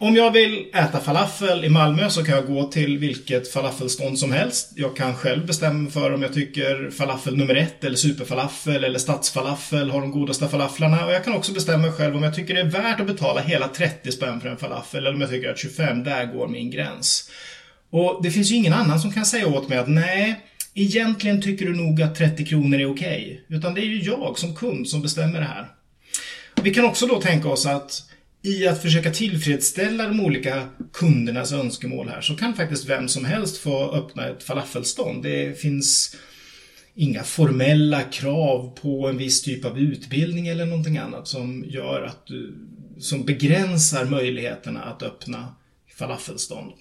Om 0.00 0.16
jag 0.16 0.30
vill 0.30 0.66
äta 0.74 1.00
falafel 1.00 1.64
i 1.64 1.68
Malmö 1.68 2.10
så 2.10 2.24
kan 2.24 2.34
jag 2.34 2.46
gå 2.46 2.64
till 2.64 2.98
vilket 2.98 3.52
falafelstånd 3.52 4.18
som 4.18 4.32
helst. 4.32 4.72
Jag 4.74 4.96
kan 4.96 5.14
själv 5.14 5.46
bestämma 5.46 5.90
för 5.90 6.14
om 6.14 6.22
jag 6.22 6.32
tycker 6.32 6.90
falafel 6.90 7.36
nummer 7.36 7.54
ett 7.54 7.84
eller 7.84 7.96
superfalafel 7.96 8.84
eller 8.84 8.98
stadsfalafel 8.98 9.90
har 9.90 10.00
de 10.00 10.10
godaste 10.10 10.48
falaflarna. 10.48 11.06
Och 11.06 11.12
jag 11.12 11.24
kan 11.24 11.34
också 11.34 11.52
bestämma 11.52 11.92
själv 11.92 12.16
om 12.16 12.22
jag 12.22 12.34
tycker 12.34 12.54
det 12.54 12.60
är 12.60 12.64
värt 12.64 13.00
att 13.00 13.06
betala 13.06 13.40
hela 13.40 13.68
30 13.68 14.12
spänn 14.12 14.40
för 14.40 14.48
en 14.48 14.56
falafel 14.56 15.06
eller 15.06 15.14
om 15.14 15.20
jag 15.20 15.30
tycker 15.30 15.50
att 15.50 15.58
25, 15.58 16.04
där 16.04 16.26
går 16.26 16.48
min 16.48 16.70
gräns. 16.70 17.30
Och 17.90 18.20
det 18.22 18.30
finns 18.30 18.50
ju 18.50 18.56
ingen 18.56 18.72
annan 18.72 19.00
som 19.00 19.12
kan 19.12 19.26
säga 19.26 19.46
åt 19.46 19.68
mig 19.68 19.78
att 19.78 19.88
nej, 19.88 20.40
egentligen 20.74 21.42
tycker 21.42 21.66
du 21.66 21.76
nog 21.76 22.02
att 22.02 22.14
30 22.14 22.44
kronor 22.44 22.80
är 22.80 22.90
okej. 22.92 23.42
Okay. 23.46 23.58
Utan 23.58 23.74
det 23.74 23.80
är 23.80 23.86
ju 23.86 24.02
jag 24.02 24.38
som 24.38 24.54
kund 24.54 24.88
som 24.88 25.02
bestämmer 25.02 25.40
det 25.40 25.46
här. 25.46 25.68
Vi 26.62 26.74
kan 26.74 26.84
också 26.84 27.06
då 27.06 27.20
tänka 27.20 27.48
oss 27.48 27.66
att 27.66 28.07
i 28.42 28.66
att 28.66 28.82
försöka 28.82 29.10
tillfredsställa 29.10 30.06
de 30.06 30.20
olika 30.20 30.68
kundernas 30.92 31.52
önskemål 31.52 32.08
här 32.08 32.20
så 32.20 32.36
kan 32.36 32.54
faktiskt 32.54 32.88
vem 32.88 33.08
som 33.08 33.24
helst 33.24 33.56
få 33.56 33.92
öppna 33.92 34.26
ett 34.26 34.42
falafelstånd. 34.42 35.22
Det 35.22 35.60
finns 35.60 36.16
inga 36.94 37.22
formella 37.22 38.02
krav 38.02 38.78
på 38.82 39.08
en 39.08 39.16
viss 39.16 39.42
typ 39.42 39.64
av 39.64 39.78
utbildning 39.78 40.48
eller 40.48 40.66
någonting 40.66 40.98
annat 40.98 41.28
som 41.28 41.64
gör 41.68 42.02
att 42.02 42.26
du, 42.26 42.54
som 42.98 43.24
begränsar 43.24 44.04
möjligheterna 44.04 44.82
att 44.82 45.02
öppna 45.02 45.54
falafelstånd. 45.98 46.72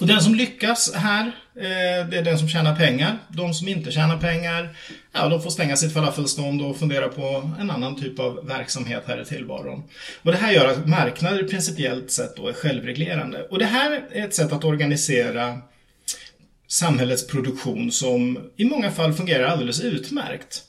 Och 0.00 0.06
den 0.06 0.20
som 0.20 0.34
lyckas 0.34 0.94
här, 0.94 1.26
eh, 1.56 2.08
det 2.08 2.18
är 2.18 2.22
den 2.22 2.38
som 2.38 2.48
tjänar 2.48 2.76
pengar. 2.76 3.18
De 3.28 3.54
som 3.54 3.68
inte 3.68 3.90
tjänar 3.90 4.18
pengar, 4.18 4.76
ja, 5.12 5.28
de 5.28 5.42
får 5.42 5.50
stänga 5.50 5.76
sitt 5.76 5.92
falafelstånd 5.92 6.62
och 6.62 6.76
fundera 6.76 7.08
på 7.08 7.50
en 7.60 7.70
annan 7.70 7.96
typ 7.96 8.18
av 8.18 8.46
verksamhet 8.46 9.04
här 9.06 9.22
i 9.22 9.24
tillvaron. 9.24 9.82
Och 10.22 10.32
det 10.32 10.38
här 10.38 10.52
gör 10.52 10.68
att 10.68 10.88
marknader 10.88 11.42
principiellt 11.42 12.10
sett 12.10 12.36
då 12.36 12.48
är 12.48 12.52
självreglerande. 12.52 13.42
Och 13.42 13.58
det 13.58 13.64
här 13.64 14.04
är 14.12 14.24
ett 14.24 14.34
sätt 14.34 14.52
att 14.52 14.64
organisera 14.64 15.58
samhällets 16.68 17.26
produktion 17.26 17.92
som 17.92 18.38
i 18.56 18.64
många 18.64 18.90
fall 18.90 19.12
fungerar 19.12 19.44
alldeles 19.44 19.80
utmärkt. 19.80 20.62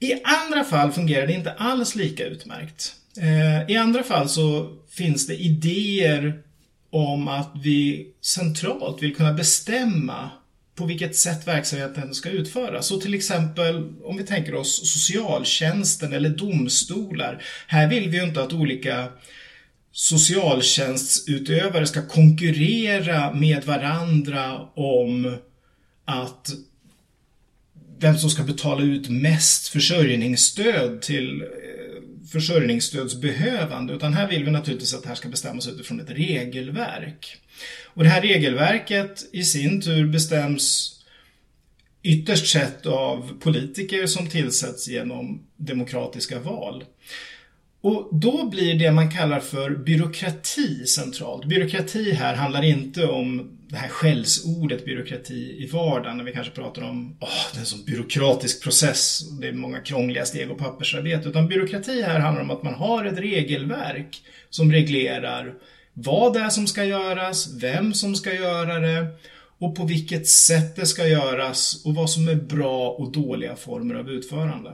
I 0.00 0.12
andra 0.24 0.64
fall 0.64 0.92
fungerar 0.92 1.26
det 1.26 1.32
inte 1.32 1.52
alls 1.52 1.94
lika 1.94 2.24
utmärkt. 2.24 2.94
Eh, 3.16 3.70
I 3.74 3.76
andra 3.76 4.02
fall 4.02 4.28
så 4.28 4.76
finns 4.90 5.26
det 5.26 5.34
idéer 5.34 6.42
om 6.90 7.28
att 7.28 7.52
vi 7.62 8.06
centralt 8.20 9.02
vill 9.02 9.16
kunna 9.16 9.32
bestämma 9.32 10.30
på 10.74 10.86
vilket 10.86 11.16
sätt 11.16 11.48
verksamheten 11.48 12.14
ska 12.14 12.30
utföras. 12.30 12.86
Så 12.86 13.00
till 13.00 13.14
exempel 13.14 13.92
om 14.02 14.16
vi 14.16 14.24
tänker 14.24 14.54
oss 14.54 14.92
socialtjänsten 14.92 16.12
eller 16.12 16.28
domstolar. 16.28 17.42
Här 17.66 17.88
vill 17.88 18.08
vi 18.08 18.16
ju 18.16 18.24
inte 18.24 18.42
att 18.42 18.52
olika 18.52 19.08
socialtjänstutövare 19.92 21.86
ska 21.86 22.06
konkurrera 22.06 23.32
med 23.32 23.64
varandra 23.64 24.60
om 24.74 25.36
att 26.04 26.50
vem 27.98 28.18
som 28.18 28.30
ska 28.30 28.42
betala 28.42 28.82
ut 28.82 29.08
mest 29.08 29.68
försörjningsstöd 29.68 31.02
till 31.02 31.44
försörjningsstödsbehövande 32.32 33.92
utan 33.92 34.12
här 34.12 34.28
vill 34.28 34.44
vi 34.44 34.50
naturligtvis 34.50 34.94
att 34.94 35.02
det 35.02 35.08
här 35.08 35.16
ska 35.16 35.28
bestämmas 35.28 35.68
utifrån 35.68 36.00
ett 36.00 36.10
regelverk. 36.10 37.36
Och 37.84 38.02
det 38.02 38.10
här 38.10 38.22
regelverket 38.22 39.28
i 39.32 39.44
sin 39.44 39.80
tur 39.80 40.06
bestäms 40.06 40.96
ytterst 42.02 42.46
sett 42.46 42.86
av 42.86 43.40
politiker 43.40 44.06
som 44.06 44.28
tillsätts 44.28 44.88
genom 44.88 45.46
demokratiska 45.56 46.38
val. 46.38 46.84
Och 47.80 48.08
då 48.12 48.48
blir 48.48 48.74
det 48.74 48.92
man 48.92 49.10
kallar 49.10 49.40
för 49.40 49.70
byråkrati 49.70 50.86
centralt. 50.86 51.44
Byråkrati 51.44 52.12
här 52.12 52.34
handlar 52.34 52.62
inte 52.62 53.06
om 53.06 53.56
det 53.70 53.76
här 53.76 53.88
skällsordet 53.88 54.84
byråkrati 54.84 55.56
i 55.62 55.66
vardagen 55.72 56.16
när 56.16 56.24
vi 56.24 56.32
kanske 56.32 56.52
pratar 56.52 56.82
om 56.82 57.16
oh, 57.20 57.28
det 57.52 57.58
är 57.58 57.60
en 57.60 57.66
sån 57.66 57.84
byråkratisk 57.84 58.62
process, 58.62 59.20
det 59.40 59.48
är 59.48 59.52
många 59.52 59.80
krångliga 59.80 60.24
steg 60.24 60.50
och 60.50 60.58
pappersarbete. 60.58 61.28
Utan 61.28 61.48
byråkrati 61.48 62.02
här 62.02 62.20
handlar 62.20 62.42
om 62.42 62.50
att 62.50 62.62
man 62.62 62.74
har 62.74 63.04
ett 63.04 63.18
regelverk 63.18 64.22
som 64.50 64.72
reglerar 64.72 65.54
vad 65.92 66.32
det 66.32 66.40
är 66.40 66.48
som 66.48 66.66
ska 66.66 66.84
göras, 66.84 67.54
vem 67.54 67.94
som 67.94 68.14
ska 68.14 68.34
göra 68.34 68.80
det 68.80 69.06
och 69.58 69.76
på 69.76 69.84
vilket 69.84 70.28
sätt 70.28 70.76
det 70.76 70.86
ska 70.86 71.08
göras 71.08 71.84
och 71.84 71.94
vad 71.94 72.10
som 72.10 72.28
är 72.28 72.34
bra 72.34 72.90
och 72.90 73.12
dåliga 73.12 73.56
former 73.56 73.94
av 73.94 74.10
utförande. 74.10 74.72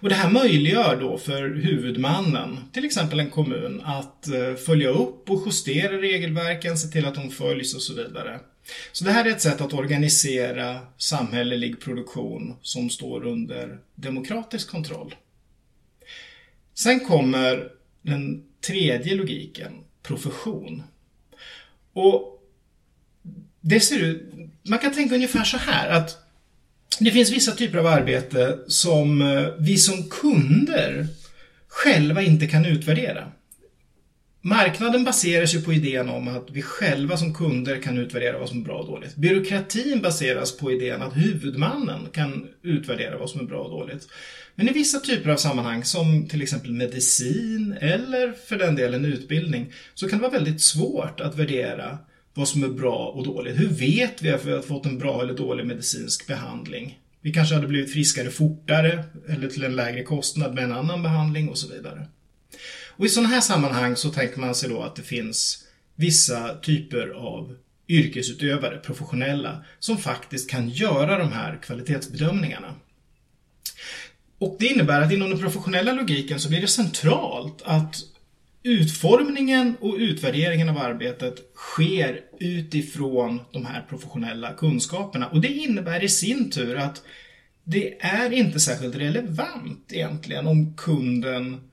Och 0.00 0.08
det 0.08 0.14
här 0.14 0.30
möjliggör 0.30 0.96
då 1.00 1.18
för 1.18 1.48
huvudmannen, 1.48 2.58
till 2.72 2.84
exempel 2.84 3.20
en 3.20 3.30
kommun, 3.30 3.82
att 3.84 4.28
eh, 4.28 4.54
följa 4.54 4.88
upp 4.88 5.30
och 5.30 5.42
justera 5.46 6.00
regelverken, 6.00 6.78
se 6.78 6.88
till 6.88 7.06
att 7.06 7.14
de 7.14 7.30
följs 7.30 7.74
och 7.74 7.82
så 7.82 7.94
vidare. 7.94 8.40
Så 8.92 9.04
det 9.04 9.12
här 9.12 9.24
är 9.24 9.30
ett 9.30 9.40
sätt 9.40 9.60
att 9.60 9.72
organisera 9.72 10.78
samhällelig 10.96 11.80
produktion 11.80 12.56
som 12.62 12.90
står 12.90 13.26
under 13.26 13.78
demokratisk 13.94 14.70
kontroll. 14.70 15.14
Sen 16.74 17.00
kommer 17.00 17.72
den 18.02 18.44
tredje 18.66 19.14
logiken, 19.14 19.72
profession. 20.02 20.82
Och 21.92 22.42
det 23.60 23.80
ser 23.80 23.98
ut, 23.98 24.22
man 24.62 24.78
kan 24.78 24.92
tänka 24.92 25.14
ungefär 25.14 25.44
så 25.44 25.56
här 25.56 25.88
att 25.88 26.19
det 26.98 27.10
finns 27.10 27.32
vissa 27.32 27.52
typer 27.52 27.78
av 27.78 27.86
arbete 27.86 28.58
som 28.66 29.22
eh, 29.22 29.46
vi 29.58 29.76
som 29.76 30.08
kunder 30.08 31.06
själva 31.68 32.22
inte 32.22 32.46
kan 32.46 32.66
utvärdera. 32.66 33.32
Marknaden 34.42 35.04
baseras 35.04 35.54
ju 35.54 35.62
på 35.62 35.72
idén 35.72 36.08
om 36.08 36.28
att 36.28 36.50
vi 36.50 36.62
själva 36.62 37.16
som 37.16 37.34
kunder 37.34 37.82
kan 37.82 37.98
utvärdera 37.98 38.38
vad 38.38 38.48
som 38.48 38.60
är 38.60 38.64
bra 38.64 38.78
och 38.78 38.86
dåligt. 38.86 39.16
Byråkratin 39.16 40.00
baseras 40.02 40.56
på 40.56 40.72
idén 40.72 41.02
att 41.02 41.16
huvudmannen 41.16 42.08
kan 42.12 42.48
utvärdera 42.62 43.18
vad 43.18 43.30
som 43.30 43.40
är 43.40 43.44
bra 43.44 43.58
och 43.58 43.70
dåligt. 43.70 44.08
Men 44.54 44.68
i 44.68 44.72
vissa 44.72 45.00
typer 45.00 45.30
av 45.30 45.36
sammanhang, 45.36 45.84
som 45.84 46.28
till 46.28 46.42
exempel 46.42 46.72
medicin 46.72 47.76
eller 47.80 48.32
för 48.32 48.56
den 48.56 48.74
delen 48.74 49.04
utbildning, 49.04 49.72
så 49.94 50.08
kan 50.08 50.18
det 50.18 50.22
vara 50.22 50.32
väldigt 50.32 50.60
svårt 50.60 51.20
att 51.20 51.36
värdera 51.36 51.98
vad 52.34 52.48
som 52.48 52.64
är 52.64 52.68
bra 52.68 53.06
och 53.06 53.24
dåligt. 53.24 53.58
Hur 53.58 53.68
vet 53.68 54.22
vi 54.22 54.30
att 54.30 54.44
vi 54.44 54.52
har 54.52 54.62
fått 54.62 54.86
en 54.86 54.98
bra 54.98 55.22
eller 55.22 55.34
dålig 55.34 55.66
medicinsk 55.66 56.26
behandling? 56.26 56.98
Vi 57.20 57.32
kanske 57.32 57.54
hade 57.54 57.66
blivit 57.66 57.92
friskare 57.92 58.30
fortare 58.30 59.04
eller 59.28 59.48
till 59.48 59.64
en 59.64 59.76
lägre 59.76 60.02
kostnad 60.02 60.54
med 60.54 60.64
en 60.64 60.72
annan 60.72 61.02
behandling 61.02 61.48
och 61.48 61.58
så 61.58 61.68
vidare. 61.68 62.06
Och 62.96 63.06
i 63.06 63.08
sådana 63.08 63.28
här 63.28 63.40
sammanhang 63.40 63.96
så 63.96 64.10
tänker 64.10 64.40
man 64.40 64.54
sig 64.54 64.68
då 64.68 64.82
att 64.82 64.96
det 64.96 65.02
finns 65.02 65.64
vissa 65.94 66.54
typer 66.54 67.08
av 67.08 67.56
yrkesutövare, 67.88 68.78
professionella, 68.78 69.64
som 69.78 69.98
faktiskt 69.98 70.50
kan 70.50 70.68
göra 70.68 71.18
de 71.18 71.32
här 71.32 71.58
kvalitetsbedömningarna. 71.62 72.74
Och 74.38 74.56
det 74.58 74.66
innebär 74.66 75.00
att 75.00 75.12
inom 75.12 75.30
den 75.30 75.38
professionella 75.38 75.92
logiken 75.92 76.40
så 76.40 76.48
blir 76.48 76.60
det 76.60 76.66
centralt 76.66 77.62
att 77.64 77.96
Utformningen 78.62 79.76
och 79.80 79.96
utvärderingen 79.96 80.68
av 80.68 80.78
arbetet 80.78 81.34
sker 81.54 82.20
utifrån 82.40 83.40
de 83.52 83.66
här 83.66 83.86
professionella 83.88 84.52
kunskaperna 84.52 85.28
och 85.28 85.40
det 85.40 85.48
innebär 85.48 86.04
i 86.04 86.08
sin 86.08 86.50
tur 86.50 86.76
att 86.76 87.02
det 87.64 88.00
är 88.00 88.32
inte 88.32 88.60
särskilt 88.60 88.94
relevant 88.94 89.92
egentligen 89.92 90.46
om 90.46 90.76
kunden 90.76 91.70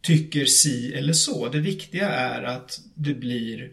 tycker 0.00 0.44
si 0.44 0.94
eller 0.94 1.12
så. 1.12 1.48
Det 1.48 1.60
viktiga 1.60 2.08
är 2.08 2.42
att 2.42 2.80
det 2.94 3.14
blir 3.14 3.70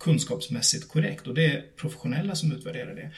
kunskapsmässigt 0.00 0.88
korrekt 0.88 1.26
och 1.26 1.34
det 1.34 1.46
är 1.46 1.64
professionella 1.76 2.34
som 2.34 2.52
utvärderar 2.52 2.94
det. 2.94 3.10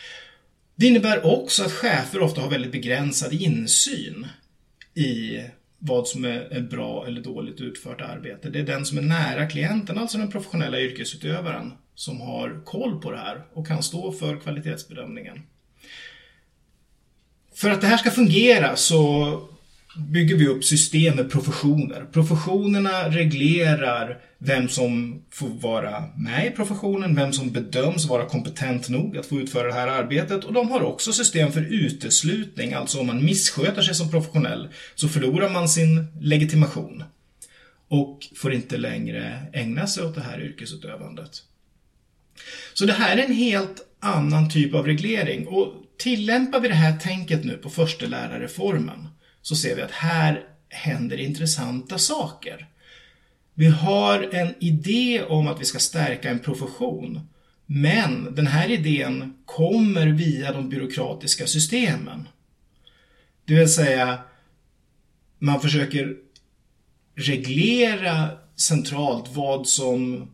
Det 0.75 0.87
innebär 0.87 1.27
också 1.27 1.65
att 1.65 1.73
chefer 1.73 2.21
ofta 2.21 2.41
har 2.41 2.51
väldigt 2.51 2.73
begränsad 2.73 3.33
insyn 3.33 4.27
i 4.95 5.41
vad 5.83 6.09
som 6.09 6.25
är 6.25 6.61
bra 6.71 7.07
eller 7.07 7.23
dåligt 7.23 7.61
utfört 7.61 8.01
arbete. 8.01 8.51
Det 8.51 8.59
är 8.59 8.67
den 8.67 8.85
som 8.85 8.99
är 8.99 9.03
nära 9.03 9.47
klienten, 9.47 9.99
alltså 9.99 10.19
den 10.19 10.31
professionella 10.31 10.81
yrkesutövaren, 10.81 11.73
som 11.95 12.21
har 12.21 12.65
koll 12.65 13.01
på 13.01 13.11
det 13.11 13.19
här 13.19 13.43
och 13.53 13.67
kan 13.67 13.83
stå 13.83 14.13
för 14.13 14.37
kvalitetsbedömningen. 14.37 15.43
För 17.55 17.71
att 17.71 17.81
det 17.81 17.87
här 17.87 17.97
ska 17.97 18.11
fungera 18.11 18.77
så 18.77 19.50
bygger 19.97 20.37
vi 20.37 20.47
upp 20.47 20.65
system 20.65 21.17
med 21.17 21.31
professioner. 21.31 22.05
Professionerna 22.13 23.09
reglerar 23.09 24.19
vem 24.39 24.69
som 24.69 25.23
får 25.31 25.49
vara 25.49 26.05
med 26.17 26.47
i 26.47 26.51
professionen, 26.51 27.15
vem 27.15 27.33
som 27.33 27.51
bedöms 27.51 28.07
vara 28.07 28.27
kompetent 28.27 28.89
nog 28.89 29.17
att 29.17 29.27
få 29.27 29.41
utföra 29.41 29.67
det 29.67 29.73
här 29.73 29.89
arbetet 29.89 30.45
och 30.45 30.53
de 30.53 30.71
har 30.71 30.83
också 30.83 31.13
system 31.13 31.53
för 31.53 31.73
uteslutning, 31.73 32.73
alltså 32.73 33.01
om 33.01 33.07
man 33.07 33.25
missköter 33.25 33.83
sig 33.83 33.95
som 33.95 34.11
professionell 34.11 34.69
så 34.95 35.09
förlorar 35.09 35.51
man 35.51 35.69
sin 35.69 36.07
legitimation 36.21 37.05
och 37.89 38.19
får 38.37 38.53
inte 38.53 38.77
längre 38.77 39.47
ägna 39.53 39.87
sig 39.87 40.05
åt 40.05 40.15
det 40.15 40.21
här 40.21 40.41
yrkesutövandet. 40.41 41.43
Så 42.75 42.87
det 42.87 42.93
här 42.93 43.17
är 43.17 43.25
en 43.25 43.33
helt 43.33 43.87
annan 44.01 44.51
typ 44.51 44.75
av 44.75 44.87
reglering 44.87 45.47
och 45.47 45.75
tillämpar 45.99 46.61
vi 46.61 46.69
det 46.69 46.75
här 46.75 46.99
tänket 46.99 47.45
nu 47.45 47.57
på 47.57 47.71
förstelärarreformen 47.71 49.09
så 49.43 49.57
ser 49.57 49.77
vi 49.77 49.83
att 49.83 49.91
här 49.91 50.45
händer 50.69 51.17
intressanta 51.17 51.99
saker. 51.99 52.67
Vi 53.55 53.67
har 53.67 54.29
en 54.33 54.55
idé 54.61 55.23
om 55.23 55.49
att 55.49 55.61
vi 55.61 55.65
ska 55.65 55.79
stärka 55.79 56.31
en 56.31 56.39
profession. 56.39 57.29
Men 57.67 58.35
den 58.35 58.47
här 58.47 58.71
idén 58.71 59.35
kommer 59.45 60.07
via 60.07 60.53
de 60.53 60.69
byråkratiska 60.69 61.47
systemen. 61.47 62.29
Det 63.45 63.55
vill 63.55 63.73
säga, 63.73 64.19
man 65.39 65.61
försöker 65.61 66.17
reglera 67.15 68.29
centralt 68.57 69.25
vad 69.35 69.67
som 69.67 70.31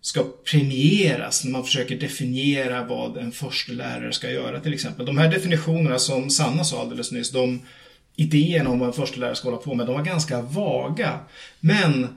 ska 0.00 0.24
premieras 0.50 1.44
när 1.44 1.52
man 1.52 1.64
försöker 1.64 1.96
definiera 1.96 2.84
vad 2.84 3.16
en 3.16 3.32
förstelärare 3.32 4.12
ska 4.12 4.30
göra 4.30 4.60
till 4.60 4.74
exempel. 4.74 5.06
De 5.06 5.18
här 5.18 5.30
definitionerna 5.30 5.98
som 5.98 6.30
Sanna 6.30 6.64
sa 6.64 6.80
alldeles 6.80 7.12
nyss, 7.12 7.30
de 7.30 7.60
idéerna 8.16 8.70
om 8.70 8.78
vad 8.78 8.88
en 8.88 8.94
förstelärare 8.94 9.34
ska 9.34 9.48
hålla 9.48 9.62
på 9.62 9.74
med, 9.74 9.86
de 9.86 9.94
var 9.94 10.02
ganska 10.02 10.40
vaga. 10.40 11.18
Men 11.60 12.08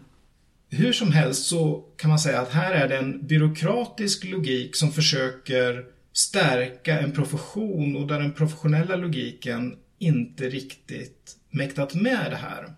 hur 0.70 0.94
som 0.94 1.12
helst 1.12 1.46
så 1.46 1.84
kan 1.98 2.10
man 2.10 2.20
säga 2.20 2.42
att 2.42 2.52
här 2.52 2.72
är 2.72 2.88
det 2.88 2.98
en 2.98 3.28
byråkratisk 3.28 4.24
logik 4.24 4.76
som 4.76 4.92
försöker 4.92 5.86
stärka 6.14 7.00
en 7.00 7.12
profession 7.12 7.96
och 7.96 8.08
där 8.08 8.20
den 8.20 8.34
professionella 8.34 8.96
logiken 8.96 9.76
inte 10.00 10.50
riktigt 10.50 11.36
mäktat 11.50 11.94
med 11.94 12.28
det 12.30 12.38
här. 12.38 12.74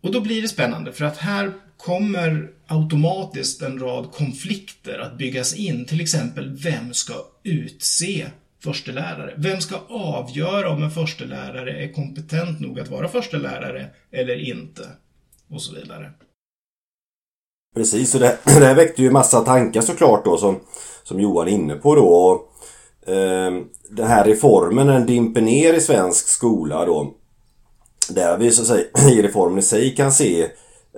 Och 0.00 0.12
då 0.12 0.20
blir 0.20 0.42
det 0.42 0.48
spännande 0.48 0.92
för 0.92 1.04
att 1.04 1.16
här 1.16 1.52
kommer 1.76 2.50
automatiskt 2.66 3.62
en 3.62 3.78
rad 3.78 4.12
konflikter 4.12 4.98
att 4.98 5.18
byggas 5.18 5.54
in. 5.54 5.84
Till 5.84 6.00
exempel, 6.00 6.56
vem 6.56 6.94
ska 6.94 7.14
utse 7.42 8.26
förstelärare? 8.66 9.34
Vem 9.36 9.60
ska 9.60 9.76
avgöra 9.88 10.70
om 10.70 10.82
en 10.82 10.90
förstelärare 10.90 11.84
är 11.84 11.92
kompetent 11.92 12.60
nog 12.60 12.80
att 12.80 12.88
vara 12.88 13.08
förstelärare 13.08 13.86
eller 14.10 14.48
inte? 14.50 14.82
Och 15.50 15.62
så 15.62 15.74
vidare. 15.74 16.12
Precis, 17.74 18.14
och 18.14 18.20
det, 18.20 18.38
det 18.44 18.66
här 18.66 18.74
väckte 18.74 19.02
ju 19.02 19.10
massa 19.10 19.40
tankar 19.40 19.80
såklart 19.80 20.24
då 20.24 20.36
som, 20.36 20.60
som 21.02 21.20
Johan 21.20 21.48
är 21.48 21.52
inne 21.52 21.74
på 21.74 21.94
då. 21.94 22.06
Och, 22.06 23.10
eh, 23.12 23.52
den 23.90 24.06
här 24.06 24.24
reformen 24.24 24.86
den 24.86 25.06
dimper 25.06 25.40
ner 25.40 25.74
i 25.74 25.80
svensk 25.80 26.28
skola 26.28 26.84
då. 26.84 27.14
Där 28.10 28.38
vi 28.38 28.50
så 28.50 28.62
att 28.62 28.68
säga 28.68 28.86
i 29.12 29.22
reformen 29.22 29.58
i 29.58 29.62
sig 29.62 29.94
kan 29.94 30.12
se 30.12 30.42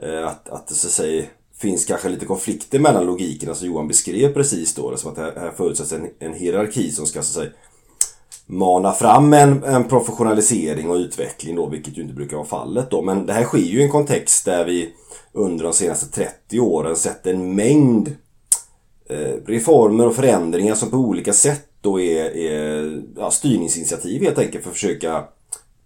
eh, 0.03 0.27
att, 0.27 0.49
att 0.49 0.69
det 0.69 0.75
så 0.75 0.87
att 0.87 0.93
säga 0.93 1.25
finns 1.59 1.85
kanske 1.85 2.09
lite 2.09 2.27
konflikter 2.27 2.79
mellan 2.79 3.07
logikerna 3.07 3.55
som 3.55 3.67
Johan 3.67 3.89
beskrev 3.89 4.35
precis 4.35 4.75
då. 4.75 4.97
Som 4.97 5.13
att 5.13 5.19
här, 5.19 5.53
förutsätts 5.57 5.93
en, 5.93 6.11
en 6.19 6.35
hierarki 6.35 6.91
som 6.91 7.07
ska 7.07 7.23
så 7.23 7.41
att 7.41 7.45
säga 7.45 7.57
mana 8.47 8.93
fram 8.93 9.33
en, 9.33 9.65
en 9.65 9.85
professionalisering 9.85 10.91
och 10.91 10.97
utveckling 10.97 11.57
då, 11.57 11.67
vilket 11.67 11.99
ju 11.99 12.03
inte 12.03 12.15
brukar 12.15 12.37
vara 12.37 12.47
fallet 12.47 12.91
då. 12.91 13.03
Men 13.03 13.27
det 13.27 13.33
här 13.33 13.45
sker 13.45 13.59
ju 13.59 13.81
i 13.81 13.83
en 13.83 13.91
kontext 13.91 14.45
där 14.45 14.65
vi 14.65 14.95
under 15.33 15.65
de 15.65 15.73
senaste 15.73 16.07
30 16.07 16.61
åren 16.61 16.97
sett 16.97 17.27
en 17.27 17.55
mängd 17.55 18.17
eh, 19.09 19.35
reformer 19.47 20.07
och 20.07 20.15
förändringar 20.15 20.75
som 20.75 20.91
på 20.91 20.97
olika 20.97 21.33
sätt 21.33 21.65
då 21.81 22.01
är, 22.01 22.37
är 22.37 23.03
ja, 23.17 23.31
styrningsinitiativ 23.31 24.23
helt 24.23 24.39
enkelt 24.39 24.65
för 24.65 24.71
att 24.71 24.77
försöka 24.77 25.25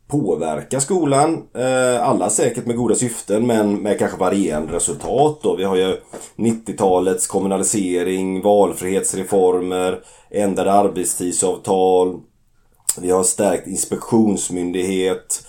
påverka 0.08 0.80
skolan. 0.80 1.42
Eh, 1.54 2.08
alla 2.08 2.30
säkert 2.30 2.66
med 2.66 2.76
goda 2.76 2.94
syften 2.94 3.46
men 3.46 3.82
med 3.82 3.98
kanske 3.98 4.18
varierande 4.18 4.72
resultat. 4.72 5.38
Då. 5.42 5.56
Vi 5.56 5.64
har 5.64 5.76
ju 5.76 5.96
90-talets 6.36 7.26
kommunalisering, 7.26 8.42
valfrihetsreformer, 8.42 10.00
ändrade 10.30 10.72
arbetstidsavtal. 10.72 12.20
Vi 13.00 13.10
har 13.10 13.22
stärkt 13.22 13.66
inspektionsmyndighet. 13.66 15.44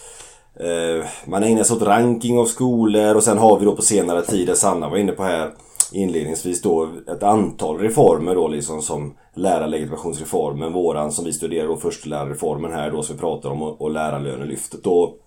Eh, 0.59 1.05
man 1.25 1.43
ägnar 1.43 1.63
sig 1.63 1.75
åt 1.75 1.83
ranking 1.83 2.39
av 2.39 2.45
skolor 2.45 3.15
och 3.15 3.23
sen 3.23 3.37
har 3.37 3.59
vi 3.59 3.65
då 3.65 3.75
på 3.75 3.81
senare 3.81 4.21
tid, 4.21 4.47
det 4.47 4.55
Sanna 4.55 4.89
var 4.89 4.97
inne 4.97 5.11
på 5.11 5.23
här 5.23 5.51
inledningsvis 5.91 6.61
då, 6.61 6.89
ett 7.07 7.23
antal 7.23 7.79
reformer 7.79 8.35
då 8.35 8.47
liksom 8.47 8.81
som 8.81 9.13
lärarlegitimationsreformen, 9.33 10.73
våran 10.73 11.11
som 11.11 11.25
vi 11.25 11.33
studerar 11.33 11.67
då, 11.67 11.77
förstelärarreformen 11.77 12.73
här 12.73 12.91
då 12.91 13.03
som 13.03 13.15
vi 13.15 13.19
pratar 13.19 13.49
om 13.49 13.61
och, 13.61 13.81
och 13.81 13.91
lärarlönelyftet. 13.91 14.87
Och, 14.87 15.17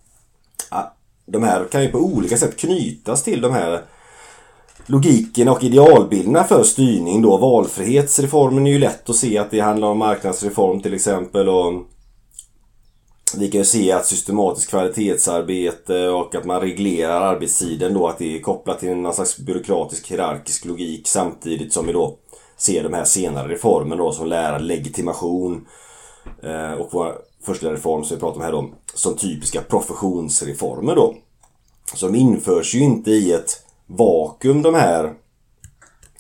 ja, 0.70 0.94
de 1.26 1.42
här 1.42 1.64
kan 1.64 1.82
ju 1.82 1.88
på 1.88 1.98
olika 1.98 2.36
sätt 2.36 2.56
knytas 2.56 3.22
till 3.22 3.40
de 3.40 3.52
här 3.52 3.82
logiken 4.86 5.48
och 5.48 5.64
idealbilderna 5.64 6.44
för 6.44 6.62
styrning 6.62 7.22
då. 7.22 7.36
Valfrihetsreformen 7.36 8.66
är 8.66 8.70
ju 8.70 8.78
lätt 8.78 9.10
att 9.10 9.16
se 9.16 9.38
att 9.38 9.50
det 9.50 9.60
handlar 9.60 9.88
om 9.88 9.98
marknadsreform 9.98 10.80
till 10.80 10.94
exempel 10.94 11.48
och 11.48 11.72
vi 13.36 13.50
kan 13.50 13.58
ju 13.58 13.64
se 13.64 13.92
att 13.92 14.06
systematiskt 14.06 14.70
kvalitetsarbete 14.70 16.08
och 16.08 16.34
att 16.34 16.44
man 16.44 16.60
reglerar 16.60 17.20
arbetstiden 17.20 17.94
då 17.94 18.08
att 18.08 18.18
det 18.18 18.36
är 18.36 18.40
kopplat 18.40 18.80
till 18.80 18.96
någon 18.96 19.14
slags 19.14 19.38
byråkratisk 19.38 20.10
hierarkisk 20.10 20.64
logik 20.64 21.08
samtidigt 21.08 21.72
som 21.72 21.86
vi 21.86 21.92
då 21.92 22.18
ser 22.56 22.82
de 22.82 22.94
här 22.94 23.04
senare 23.04 23.48
reformerna 23.48 23.96
då 23.96 24.12
som 24.12 24.26
lärarlegitimation 24.26 25.66
eh, 26.42 26.72
och 26.72 26.88
vår 26.92 27.18
första 27.42 27.72
reform 27.72 28.04
som 28.04 28.16
vi 28.16 28.20
pratar 28.20 28.36
om 28.36 28.44
här 28.44 28.52
då 28.52 28.70
som 28.94 29.16
typiska 29.16 29.62
professionsreformer 29.62 30.94
då. 30.94 31.14
Som 31.94 32.14
införs 32.14 32.74
ju 32.74 32.80
inte 32.80 33.10
i 33.10 33.32
ett 33.32 33.62
vakuum 33.86 34.62
de 34.62 34.74
här 34.74 35.14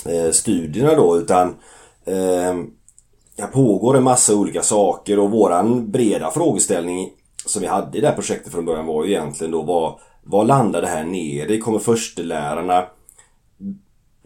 eh, 0.06 0.30
studierna 0.30 0.94
då 0.94 1.18
utan 1.18 1.48
eh, 2.04 2.54
det 3.36 3.46
pågår 3.52 3.96
en 3.96 4.02
massa 4.02 4.34
olika 4.34 4.62
saker 4.62 5.18
och 5.18 5.30
våran 5.30 5.90
breda 5.90 6.30
frågeställning 6.30 7.10
som 7.46 7.62
vi 7.62 7.68
hade 7.68 7.98
i 7.98 8.00
det 8.00 8.06
här 8.06 8.14
projektet 8.14 8.52
från 8.52 8.64
början 8.64 8.86
var 8.86 9.04
ju 9.04 9.10
egentligen 9.12 9.50
då 9.50 9.62
vad, 9.62 9.98
vad 10.24 10.46
landar 10.46 10.82
det 10.82 10.88
här 10.88 11.04
ner 11.04 11.50
i? 11.50 11.60
Kommer 11.60 11.78
förstelärarna 11.78 12.86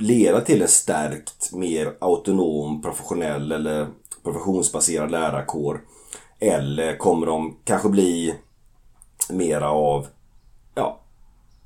leda 0.01 0.41
till 0.41 0.63
en 0.63 0.69
stärkt, 0.69 1.53
mer 1.53 1.97
autonom, 2.01 2.83
professionell 2.83 3.53
eller 3.53 3.89
professionsbaserad 4.23 5.11
lärarkår? 5.11 5.81
Eller 6.39 6.97
kommer 6.97 7.27
de 7.27 7.57
kanske 7.65 7.89
bli 7.89 8.35
mera 9.29 9.71
av 9.71 10.07
ja, 10.75 11.01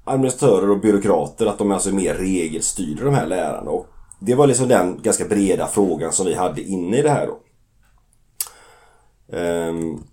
administratörer 0.04 0.70
och 0.70 0.80
byråkrater, 0.80 1.46
att 1.46 1.58
de 1.58 1.70
är 1.70 1.74
alltså 1.74 1.90
mer 1.90 2.14
regelstyrda 2.14 3.04
de 3.04 3.14
här 3.14 3.26
lärarna. 3.26 3.70
Och 3.70 3.86
det 4.18 4.34
var 4.34 4.46
liksom 4.46 4.68
den 4.68 5.02
ganska 5.02 5.24
breda 5.24 5.66
frågan 5.66 6.12
som 6.12 6.26
vi 6.26 6.34
hade 6.34 6.62
inne 6.62 6.98
i 6.98 7.02
det 7.02 7.10
här 7.10 7.26
då. 7.26 7.40
Um, 9.36 10.04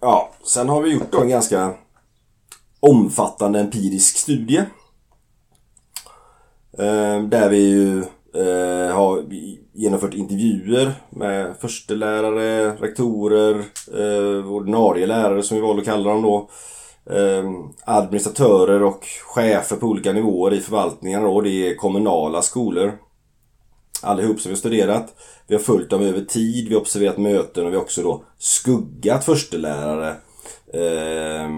ja, 0.00 0.30
sen 0.44 0.68
har 0.68 0.82
vi 0.82 0.92
gjort 0.92 1.12
då 1.12 1.20
en 1.20 1.28
ganska 1.28 1.74
omfattande 2.90 3.60
empirisk 3.60 4.16
studie. 4.16 4.64
Eh, 6.78 7.22
där 7.22 7.48
vi 7.48 7.58
ju 7.58 7.98
eh, 8.34 8.94
har 8.94 9.24
genomfört 9.72 10.14
intervjuer 10.14 10.92
med 11.10 11.56
förstelärare, 11.60 12.70
rektorer, 12.70 13.64
eh, 13.98 14.52
ordinarie 14.52 15.06
lärare 15.06 15.42
som 15.42 15.56
vi 15.56 15.60
valde 15.60 15.82
att 15.82 15.86
kalla 15.88 16.10
dem 16.10 16.22
då. 16.22 16.50
Administratörer 17.84 18.82
och 18.82 19.04
chefer 19.24 19.76
på 19.76 19.86
olika 19.86 20.12
nivåer 20.12 20.54
i 20.54 20.60
förvaltningarna 20.60 21.26
då. 21.26 21.40
Det 21.40 21.50
är 21.50 21.74
kommunala 21.74 22.42
skolor. 22.42 22.92
Allihop 24.02 24.40
som 24.40 24.50
vi 24.50 24.54
har 24.54 24.58
studerat. 24.58 25.14
Vi 25.46 25.54
har 25.54 25.62
följt 25.62 25.90
dem 25.90 26.02
över 26.02 26.20
tid, 26.20 26.68
vi 26.68 26.74
har 26.74 26.80
observerat 26.80 27.18
möten 27.18 27.66
och 27.66 27.72
vi 27.72 27.76
har 27.76 27.82
också 27.82 28.02
då 28.02 28.24
skuggat 28.38 29.24
förstelärare 29.24 30.08
eh, 30.74 31.48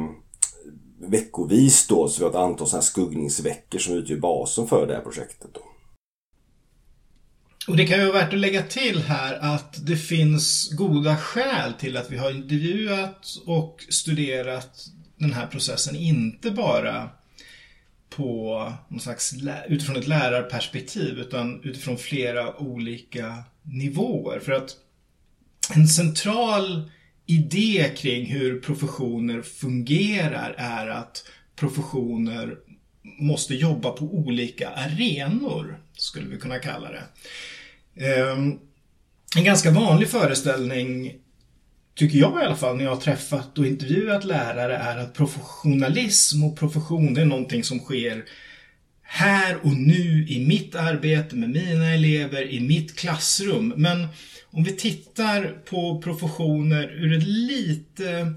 veckovis 0.98 1.86
då. 1.86 2.08
Så 2.08 2.18
vi 2.18 2.24
har 2.24 2.30
ett 2.30 2.36
antal 2.50 2.66
sådana 2.66 2.82
här 2.82 2.86
skuggningsveckor 2.86 3.78
som 3.78 3.94
utgör 3.94 4.16
basen 4.16 4.66
för 4.66 4.86
det 4.86 4.94
här 4.94 5.02
projektet. 5.02 5.50
Då. 5.54 5.60
Och 7.68 7.76
det 7.76 7.86
kan 7.86 7.98
ju 7.98 8.04
vara 8.04 8.24
värt 8.24 8.32
att 8.32 8.38
lägga 8.38 8.62
till 8.62 9.02
här 9.02 9.38
att 9.54 9.86
det 9.86 9.96
finns 9.96 10.72
goda 10.72 11.16
skäl 11.16 11.72
till 11.72 11.96
att 11.96 12.10
vi 12.10 12.16
har 12.16 12.30
intervjuat 12.30 13.26
och 13.46 13.86
studerat 13.88 14.86
den 15.16 15.32
här 15.32 15.46
processen 15.46 15.96
inte 15.96 16.50
bara 16.50 17.08
på 18.10 18.72
någon 18.88 19.00
slags, 19.00 19.34
utifrån 19.68 19.96
ett 19.96 20.06
lärarperspektiv 20.06 21.18
utan 21.18 21.60
utifrån 21.64 21.98
flera 21.98 22.56
olika 22.56 23.34
nivåer. 23.62 24.40
För 24.40 24.52
att 24.52 24.76
en 25.74 25.88
central 25.88 26.90
idé 27.26 27.90
kring 27.96 28.26
hur 28.26 28.60
professioner 28.60 29.42
fungerar 29.42 30.54
är 30.58 30.86
att 30.86 31.24
professioner 31.56 32.56
måste 33.18 33.54
jobba 33.54 33.90
på 33.90 34.04
olika 34.04 34.68
arenor, 34.70 35.78
skulle 35.92 36.26
vi 36.28 36.38
kunna 36.38 36.58
kalla 36.58 36.88
det. 36.90 37.04
Ehm, 38.06 38.58
en 39.36 39.44
ganska 39.44 39.70
vanlig 39.70 40.08
föreställning 40.08 41.14
tycker 41.94 42.18
jag 42.18 42.42
i 42.42 42.44
alla 42.44 42.56
fall, 42.56 42.76
när 42.76 42.84
jag 42.84 42.94
har 42.94 43.00
träffat 43.00 43.58
och 43.58 43.66
intervjuat 43.66 44.24
lärare 44.24 44.76
är 44.76 44.96
att 44.96 45.14
professionalism 45.14 46.44
och 46.44 46.58
profession 46.58 47.14
det 47.14 47.20
är 47.20 47.24
någonting 47.24 47.64
som 47.64 47.78
sker 47.78 48.24
här 49.02 49.56
och 49.62 49.72
nu 49.72 50.26
i 50.28 50.46
mitt 50.46 50.74
arbete 50.74 51.36
med 51.36 51.50
mina 51.50 51.94
elever, 51.94 52.50
i 52.50 52.60
mitt 52.60 52.96
klassrum. 52.96 53.72
Men 53.76 54.06
om 54.56 54.64
vi 54.64 54.72
tittar 54.72 55.56
på 55.64 56.02
professioner 56.02 56.92
ur 56.92 57.12
ett 57.12 57.26
lite 57.26 58.34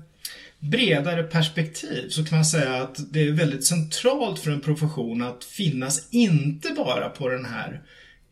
bredare 0.60 1.24
perspektiv 1.24 2.10
så 2.10 2.26
kan 2.26 2.38
man 2.38 2.46
säga 2.46 2.74
att 2.74 3.14
det 3.14 3.28
är 3.28 3.32
väldigt 3.32 3.66
centralt 3.66 4.40
för 4.40 4.52
en 4.52 4.62
profession 4.62 5.22
att 5.22 5.44
finnas 5.44 6.08
inte 6.12 6.70
bara 6.70 7.10
på 7.10 7.28
den 7.28 7.46
här 7.46 7.82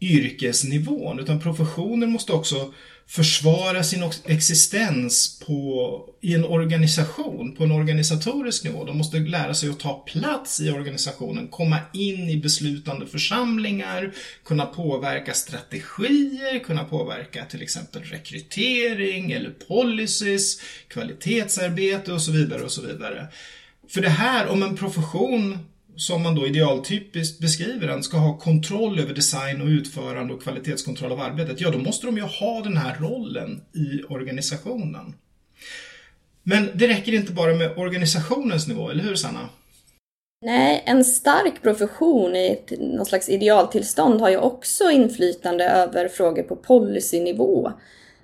yrkesnivån 0.02 1.20
utan 1.20 1.40
professionen 1.40 2.12
måste 2.12 2.34
också 2.34 2.74
försvara 3.08 3.84
sin 3.84 4.12
existens 4.26 5.40
på, 5.40 6.10
i 6.22 6.34
en 6.34 6.46
organisation, 6.46 7.56
på 7.56 7.64
en 7.64 7.72
organisatorisk 7.72 8.64
nivå. 8.64 8.86
De 8.86 8.98
måste 8.98 9.18
lära 9.18 9.54
sig 9.54 9.70
att 9.70 9.80
ta 9.80 9.94
plats 9.94 10.62
i 10.62 10.72
organisationen, 10.72 11.48
komma 11.48 11.80
in 11.94 12.30
i 12.30 12.38
beslutande 12.38 13.08
församlingar, 13.08 14.14
kunna 14.46 14.66
påverka 14.66 15.34
strategier, 15.34 16.60
kunna 16.60 16.84
påverka 16.84 17.46
till 17.46 17.62
exempel 17.62 18.04
rekrytering 18.04 19.32
eller 19.32 19.50
policies, 19.50 20.62
kvalitetsarbete 20.88 22.14
och 22.14 22.22
så 22.22 22.32
vidare 22.32 22.64
och 22.64 22.72
så 22.72 22.82
vidare. 22.82 23.28
För 23.90 24.02
det 24.02 24.10
här, 24.10 24.48
om 24.48 24.64
en 24.64 24.76
profession 24.76 25.60
som 25.98 26.24
man 26.24 26.36
då 26.36 26.48
idealtypiskt 26.48 27.40
beskriver 27.42 27.88
den, 27.88 28.04
ska 28.04 28.18
ha 28.18 28.38
kontroll 28.38 29.00
över 29.00 29.14
design 29.14 29.62
och 29.62 29.68
utförande 29.68 30.34
och 30.34 30.44
kvalitetskontroll 30.44 31.12
av 31.12 31.20
arbetet, 31.20 31.62
ja 31.62 31.72
då 31.72 31.78
måste 31.78 32.06
de 32.06 32.18
ju 32.18 32.24
ha 32.24 32.62
den 32.62 32.78
här 32.78 32.98
rollen 33.00 33.62
i 33.74 34.04
organisationen. 34.04 35.16
Men 36.44 36.70
det 36.74 36.88
räcker 36.88 37.14
inte 37.14 37.32
bara 37.32 37.54
med 37.54 37.78
organisationens 37.78 38.68
nivå, 38.68 38.90
eller 38.90 39.04
hur 39.04 39.16
Sanna? 39.16 39.50
Nej, 40.46 40.84
en 40.86 41.06
stark 41.06 41.62
profession 41.62 42.36
i 42.36 42.48
ett, 42.48 42.80
någon 42.80 43.06
slags 43.06 43.30
idealtillstånd 43.30 44.22
har 44.22 44.30
ju 44.30 44.38
också 44.38 44.92
inflytande 44.92 45.70
över 45.70 46.08
frågor 46.08 46.44
på 46.44 46.56
policynivå. 46.56 47.72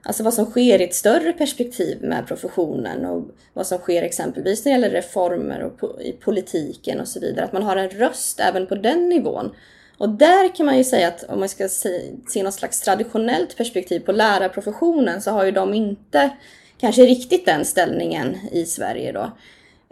Alltså 0.05 0.23
vad 0.23 0.33
som 0.33 0.45
sker 0.45 0.81
i 0.81 0.83
ett 0.83 0.95
större 0.95 1.33
perspektiv 1.33 1.97
med 2.01 2.27
professionen 2.27 3.05
och 3.05 3.23
vad 3.53 3.67
som 3.67 3.77
sker 3.77 4.03
exempelvis 4.03 4.65
när 4.65 4.71
det 4.71 4.79
gäller 4.79 4.89
reformer 4.89 5.63
och 5.63 6.01
i 6.01 6.11
politiken 6.11 6.99
och 6.99 7.07
så 7.07 7.19
vidare. 7.19 7.45
Att 7.45 7.53
man 7.53 7.63
har 7.63 7.75
en 7.75 7.89
röst 7.89 8.39
även 8.39 8.67
på 8.67 8.75
den 8.75 9.09
nivån. 9.09 9.55
Och 9.97 10.09
där 10.09 10.55
kan 10.55 10.65
man 10.65 10.77
ju 10.77 10.83
säga 10.83 11.07
att 11.07 11.23
om 11.23 11.39
man 11.39 11.49
ska 11.49 11.69
se, 11.69 12.01
se 12.27 12.43
något 12.43 12.53
slags 12.53 12.81
traditionellt 12.81 13.57
perspektiv 13.57 13.99
på 13.99 14.11
lärarprofessionen 14.11 15.21
så 15.21 15.31
har 15.31 15.45
ju 15.45 15.51
de 15.51 15.73
inte 15.73 16.29
kanske 16.77 17.01
riktigt 17.01 17.45
den 17.45 17.65
ställningen 17.65 18.37
i 18.51 18.65
Sverige 18.65 19.11
då. 19.11 19.31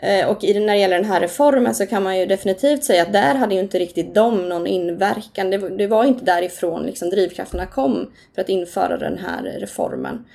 Eh, 0.01 0.27
och 0.27 0.43
när 0.43 0.73
det 0.73 0.77
gäller 0.77 0.95
den 0.95 1.05
här 1.05 1.19
reformen 1.19 1.75
så 1.75 1.85
kan 1.85 2.03
man 2.03 2.19
ju 2.19 2.25
definitivt 2.25 2.83
säga 2.83 3.01
att 3.01 3.13
där 3.13 3.35
hade 3.35 3.55
ju 3.55 3.61
inte 3.61 3.79
riktigt 3.79 4.15
de 4.15 4.49
någon 4.49 4.67
inverkan. 4.67 5.49
Det, 5.49 5.57
det 5.57 5.87
var 5.87 6.05
inte 6.05 6.25
därifrån 6.25 6.83
liksom 6.83 7.09
drivkrafterna 7.09 7.65
kom 7.65 8.11
för 8.35 8.41
att 8.41 8.49
införa 8.49 8.97
den 8.97 9.17
här 9.17 9.43
reformen. 9.43 10.25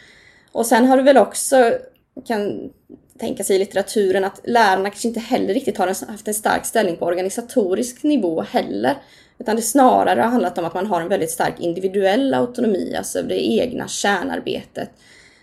Och 0.52 0.66
sen 0.66 0.84
har 0.84 0.96
du 0.96 1.02
väl 1.02 1.16
också, 1.16 1.72
kan 2.26 2.70
tänka 3.18 3.44
sig 3.44 3.56
i 3.56 3.58
litteraturen, 3.58 4.24
att 4.24 4.40
lärarna 4.44 4.90
kanske 4.90 5.08
inte 5.08 5.20
heller 5.20 5.54
riktigt 5.54 5.78
har 5.78 5.86
haft 5.86 6.28
en 6.28 6.34
stark 6.34 6.64
ställning 6.64 6.96
på 6.96 7.06
organisatorisk 7.06 8.02
nivå 8.02 8.42
heller. 8.42 8.94
Utan 9.38 9.56
det 9.56 9.62
snarare 9.62 10.20
har 10.20 10.28
handlat 10.28 10.58
om 10.58 10.64
att 10.64 10.74
man 10.74 10.86
har 10.86 11.00
en 11.00 11.08
väldigt 11.08 11.30
stark 11.30 11.54
individuell 11.60 12.34
autonomi, 12.34 12.94
alltså 12.98 13.22
det 13.22 13.46
egna 13.46 13.88
kärnarbetet. 13.88 14.90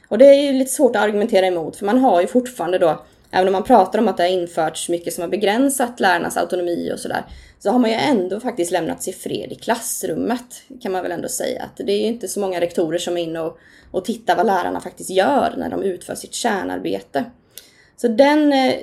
Och 0.07 0.17
det 0.17 0.25
är 0.25 0.41
ju 0.41 0.51
lite 0.51 0.71
svårt 0.71 0.95
att 0.95 1.01
argumentera 1.01 1.45
emot, 1.45 1.75
för 1.75 1.85
man 1.85 1.97
har 1.97 2.21
ju 2.21 2.27
fortfarande 2.27 2.77
då 2.77 3.03
Även 3.35 3.47
om 3.47 3.51
man 3.51 3.63
pratar 3.63 3.99
om 3.99 4.07
att 4.07 4.17
det 4.17 4.23
har 4.23 4.29
införts 4.29 4.89
mycket 4.89 5.13
som 5.13 5.21
har 5.21 5.29
begränsat 5.29 5.99
lärarnas 5.99 6.37
autonomi 6.37 6.91
och 6.93 6.99
sådär, 6.99 7.25
så 7.59 7.69
har 7.71 7.79
man 7.79 7.89
ju 7.89 7.95
ändå 7.95 8.39
faktiskt 8.39 8.71
lämnats 8.71 9.07
i 9.07 9.13
fred 9.13 9.51
i 9.51 9.55
klassrummet, 9.55 10.63
kan 10.81 10.91
man 10.91 11.03
väl 11.03 11.11
ändå 11.11 11.27
säga. 11.27 11.63
Att 11.63 11.77
det 11.77 11.91
är 11.91 11.99
ju 11.99 12.07
inte 12.07 12.27
så 12.27 12.39
många 12.39 12.61
rektorer 12.61 12.97
som 12.97 13.17
är 13.17 13.21
inne 13.21 13.39
och, 13.39 13.57
och 13.91 14.05
tittar 14.05 14.35
vad 14.35 14.45
lärarna 14.45 14.81
faktiskt 14.81 15.09
gör 15.09 15.53
när 15.57 15.69
de 15.69 15.83
utför 15.83 16.15
sitt 16.15 16.33
kärnarbete. 16.33 17.25
Så 17.97 18.07
den 18.07 18.53
eh, 18.53 18.73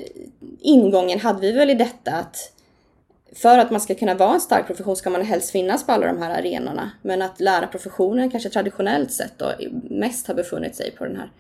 ingången 0.61 1.21
hade 1.21 1.41
vi 1.41 1.53
väl 1.53 1.71
i 1.71 1.75
detta 1.75 2.13
att 2.13 2.53
för 3.35 3.59
att 3.59 3.71
man 3.71 3.81
ska 3.81 3.95
kunna 3.95 4.15
vara 4.15 4.35
en 4.35 4.41
stark 4.41 4.67
profession 4.67 4.97
ska 4.97 5.11
man 5.11 5.23
helst 5.23 5.51
finnas 5.51 5.87
på 5.87 5.93
alla 5.93 6.07
de 6.07 6.19
här 6.19 6.39
arenorna. 6.39 6.91
Men 7.03 7.23
att 7.23 7.41
lärarprofessionen 7.41 8.31
kanske 8.31 8.51
traditionellt 8.51 9.13
sett 9.13 9.39
då 9.39 9.53
mest 9.91 10.27
har 10.27 10.35
befunnit 10.35 10.77
sig 10.77 10.91
på 10.91 11.05
den 11.05 11.17
här 11.17 11.33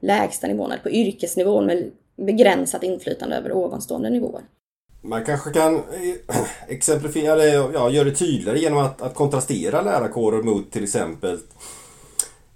lägsta 0.00 0.46
nivån, 0.46 0.72
eller 0.72 0.82
på 0.82 0.90
yrkesnivån 0.90 1.66
med 1.66 1.90
begränsat 2.16 2.82
inflytande 2.82 3.36
över 3.36 3.52
ovanstående 3.52 4.10
nivåer. 4.10 4.42
Man 5.02 5.24
kanske 5.24 5.50
kan 5.50 5.74
eh, 5.74 6.36
exemplifiera 6.68 7.36
det, 7.36 7.52
ja, 7.52 7.90
göra 7.90 8.04
det 8.04 8.14
tydligare 8.14 8.58
genom 8.58 8.78
att, 8.78 9.02
att 9.02 9.14
kontrastera 9.14 9.82
lärarkårer 9.82 10.42
mot 10.42 10.70
till 10.70 10.84
exempel 10.84 11.38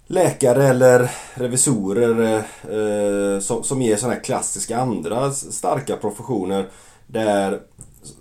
läkare 0.07 0.67
eller 0.67 1.11
revisorer 1.33 2.21
eh, 2.21 2.75
eh 2.75 3.39
som, 3.39 3.63
som 3.63 3.81
ger 3.81 3.95
sådana 3.95 4.13
här 4.13 4.23
klassiska 4.23 4.77
andra 4.77 5.31
starka 5.31 5.97
professioner 5.97 6.65
där, 7.07 7.59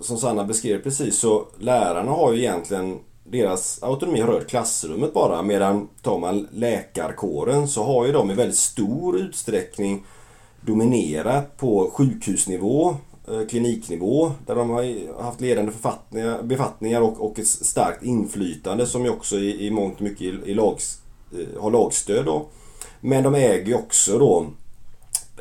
som 0.01 0.17
Sanna 0.17 0.45
beskrev 0.45 0.83
precis, 0.83 1.19
så 1.19 1.47
lärarna 1.59 2.11
har 2.11 2.33
ju 2.33 2.39
egentligen 2.39 2.99
deras 3.25 3.83
autonomi 3.83 4.21
har 4.21 4.29
rört 4.29 4.49
klassrummet 4.49 5.15
bara 5.15 5.43
medan 5.43 5.89
tar 6.03 6.19
man 6.19 6.49
läkarkåren 6.53 7.69
så 7.69 7.85
har 7.85 8.07
ju 8.07 8.13
de 8.13 8.31
i 8.31 8.35
väldigt 8.35 8.59
stor 8.59 9.19
utsträckning 9.19 10.05
dominerat 10.61 11.57
på 11.57 11.91
sjukhusnivå, 11.93 12.97
eh, 13.29 13.47
kliniknivå 13.49 14.33
där 14.47 14.55
de 14.55 14.71
har 14.71 15.23
haft 15.23 15.41
ledande 15.41 15.73
befattningar 16.43 17.01
och, 17.01 17.25
och 17.25 17.39
ett 17.39 17.47
starkt 17.47 18.03
inflytande 18.03 18.87
som 18.87 19.05
ju 19.05 19.11
också 19.11 19.37
i, 19.37 19.67
i 19.67 19.71
mångt 19.71 19.97
och 19.97 20.03
mycket 20.03 20.23
i, 20.23 20.39
i 20.45 20.55
lags, 20.55 20.99
eh, 21.33 21.63
har 21.63 21.71
lagstöd. 21.71 22.25
Då. 22.25 22.47
Men 23.01 23.23
de 23.23 23.35
äger 23.35 23.75
också 23.75 24.19
då 24.19 24.47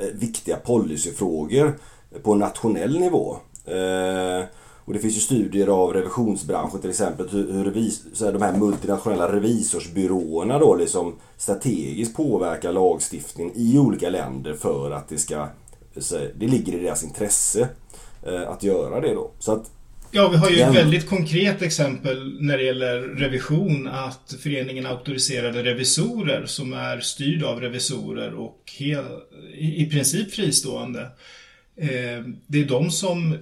eh, 0.02 0.08
viktiga 0.14 0.56
policyfrågor 0.56 1.80
på 2.24 2.36
nationell 2.36 3.00
nivå. 3.00 3.38
Och 4.90 4.96
det 4.96 5.02
finns 5.02 5.18
ju 5.18 5.20
studier 5.20 5.68
av 5.68 5.94
revisionsbranschen 5.94 6.82
till 6.82 6.90
exempel 6.90 7.30
hur, 7.30 7.64
revis, 7.64 8.04
så 8.14 8.26
här, 8.26 8.34
de 8.34 8.42
här 8.42 8.58
multinationella 8.58 9.36
revisorsbyråerna 9.36 10.60
då 10.60 10.76
liksom 10.76 11.16
strategiskt 11.38 12.16
påverkar 12.16 12.74
lagstiftning 12.74 13.52
i 13.56 13.78
olika 13.78 14.10
länder 14.10 14.54
för 14.54 14.92
att 14.92 15.10
det 15.10 15.18
ska 15.18 15.48
så, 15.98 16.20
det 16.36 16.48
ligger 16.48 16.74
i 16.74 16.80
deras 16.80 17.04
intresse 17.04 17.70
eh, 18.28 18.50
att 18.50 18.64
göra 18.64 19.02
det 19.02 19.14
då. 19.14 19.32
Så 19.40 19.52
att, 19.52 19.72
Ja, 20.12 20.30
vi 20.30 20.38
har 20.38 20.50
ju 20.50 20.62
ett 20.62 20.76
väldigt 20.76 21.10
konkret 21.10 21.62
exempel 21.62 22.38
när 22.40 22.58
det 22.58 22.64
gäller 22.64 23.00
revision 23.02 23.88
att 23.88 24.36
föreningen 24.44 24.86
auktoriserade 24.86 25.64
revisorer 25.64 26.46
som 26.46 26.74
är 26.74 27.00
styrd 27.00 27.44
av 27.44 27.62
revisorer 27.62 28.34
och 28.34 28.72
hel, 28.80 29.06
i, 29.54 29.84
i 29.84 29.90
princip 29.90 30.32
fristående. 30.32 31.02
Eh, 31.76 32.24
det 32.48 32.62
är 32.62 32.66
de 32.66 32.92
som 32.92 33.38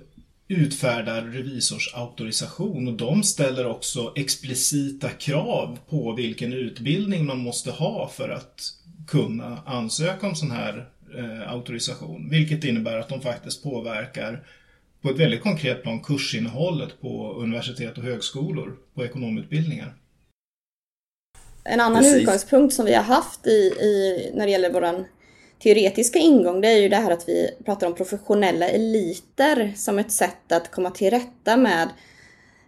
utfärdar 0.48 1.22
revisorsauktorisation 1.22 2.88
och 2.88 2.94
de 2.94 3.24
ställer 3.24 3.68
också 3.68 4.14
explicita 4.16 5.10
krav 5.10 5.80
på 5.90 6.14
vilken 6.14 6.54
utbildning 6.54 7.26
man 7.26 7.38
måste 7.38 7.72
ha 7.72 8.10
för 8.10 8.30
att 8.30 8.62
kunna 9.08 9.62
ansöka 9.66 10.28
om 10.28 10.36
sån 10.36 10.52
här 10.52 10.90
eh, 11.18 11.52
auktorisation. 11.52 12.30
Vilket 12.30 12.64
innebär 12.64 12.98
att 12.98 13.10
de 13.10 13.22
faktiskt 13.22 13.64
påverkar 13.64 14.44
på 15.02 15.10
ett 15.10 15.20
väldigt 15.20 15.44
konkret 15.44 15.84
plan 15.84 16.00
kursinnehållet 16.00 17.02
på 17.02 17.34
universitet 17.34 17.98
och 17.98 18.04
högskolor 18.04 18.78
på 18.94 19.06
ekonomutbildningar. 19.06 19.94
En 21.64 21.80
annan 21.80 22.04
Precis. 22.04 22.22
utgångspunkt 22.22 22.74
som 22.74 22.86
vi 22.86 22.94
har 22.94 23.04
haft 23.04 23.48
i, 23.48 23.74
i, 23.82 24.32
när 24.34 24.46
det 24.46 24.52
gäller 24.52 24.74
våran 24.74 25.06
teoretiska 25.60 26.20
ingång 26.20 26.62
det 26.62 26.68
är 26.68 26.78
ju 26.78 26.90
det 26.90 26.96
här 26.96 27.12
att 27.12 27.30
vi 27.30 27.50
pratar 27.66 27.88
om 27.88 27.96
professionella 27.96 28.68
eliter 28.68 29.74
som 29.76 30.00
ett 30.00 30.12
sätt 30.12 30.52
att 30.52 30.72
komma 30.72 30.92
till 30.92 31.10
rätta 31.10 31.58
med 31.58 31.90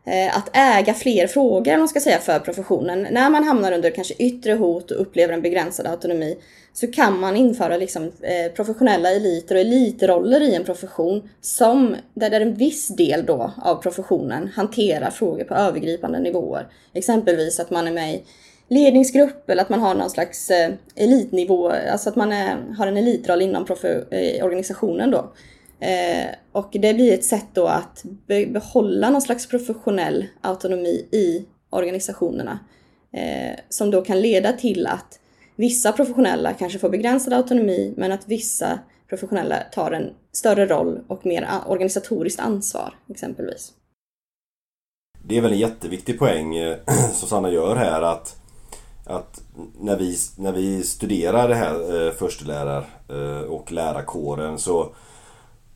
eh, 0.05 0.37
att 0.37 0.49
äga 0.53 0.93
fler 0.93 1.27
frågor, 1.27 1.77
man 1.77 1.87
ska 1.87 1.99
säga, 1.99 2.19
för 2.19 2.39
professionen. 2.39 3.07
När 3.11 3.29
man 3.29 3.43
hamnar 3.43 3.71
under 3.71 3.89
kanske 3.89 4.13
yttre 4.13 4.53
hot 4.53 4.91
och 4.91 5.01
upplever 5.01 5.33
en 5.33 5.41
begränsad 5.41 5.87
autonomi 5.87 6.37
så 6.73 6.91
kan 6.91 7.19
man 7.19 7.35
införa 7.35 7.77
liksom, 7.77 8.03
eh, 8.03 8.51
professionella 8.55 9.11
eliter 9.11 9.55
och 9.55 9.61
elitroller 9.61 10.41
i 10.41 10.55
en 10.55 10.63
profession 10.63 11.29
som, 11.41 11.95
där, 12.13 12.29
där 12.29 12.41
en 12.41 12.55
viss 12.55 12.87
del 12.87 13.25
då 13.25 13.53
av 13.61 13.75
professionen 13.75 14.49
hanterar 14.55 15.09
frågor 15.09 15.43
på 15.43 15.55
övergripande 15.55 16.19
nivåer. 16.19 16.67
Exempelvis 16.93 17.59
att 17.59 17.71
man 17.71 17.87
är 17.87 17.91
med 17.91 18.13
i 18.13 18.23
ledningsgrupp 18.69 19.49
eller 19.49 19.61
att 19.61 19.69
man 19.69 19.79
har 19.79 19.95
någon 19.95 20.09
slags 20.09 20.49
eh, 20.49 20.73
elitnivå, 20.95 21.69
alltså 21.69 22.09
att 22.09 22.15
man 22.15 22.31
är, 22.31 22.75
har 22.77 22.87
en 22.87 22.97
elitroll 22.97 23.41
inom 23.41 23.65
eh, 24.11 24.45
organisationen 24.45 25.11
då. 25.11 25.31
Eh, 25.79 26.27
och 26.51 26.69
det 26.71 26.93
blir 26.93 27.13
ett 27.13 27.25
sätt 27.25 27.47
då 27.53 27.67
att 27.67 28.03
be 28.27 28.45
behålla 28.45 29.09
någon 29.09 29.21
slags 29.21 29.47
professionell 29.47 30.25
autonomi 30.41 31.07
i 31.11 31.45
organisationerna. 31.69 32.59
Eh, 33.13 33.59
som 33.69 33.91
då 33.91 34.01
kan 34.01 34.21
leda 34.21 34.53
till 34.53 34.87
att 34.87 35.19
vissa 35.55 35.91
professionella 35.91 36.53
kanske 36.53 36.79
får 36.79 36.89
begränsad 36.89 37.33
autonomi 37.33 37.93
men 37.97 38.11
att 38.11 38.27
vissa 38.27 38.79
professionella 39.09 39.55
tar 39.71 39.91
en 39.91 40.13
större 40.31 40.65
roll 40.65 40.99
och 41.07 41.25
mer 41.25 41.47
ah, 41.49 41.71
organisatoriskt 41.71 42.39
ansvar 42.39 42.93
exempelvis. 43.09 43.73
Det 45.23 45.37
är 45.37 45.41
väl 45.41 45.51
en 45.51 45.59
jätteviktig 45.59 46.19
poäng 46.19 46.55
eh, 46.55 46.77
som 47.13 47.29
Sanna 47.29 47.51
gör 47.51 47.75
här 47.75 48.01
att 48.01 48.38
att 49.09 49.41
när 49.79 49.97
vi, 49.97 50.17
när 50.35 50.51
vi 50.51 50.83
studerar 50.83 51.47
det 51.47 51.55
här 51.55 52.05
eh, 52.07 52.13
förstelärar 52.13 52.85
eh, 53.09 53.41
och 53.41 53.71
lärarkåren 53.71 54.59
så 54.59 54.89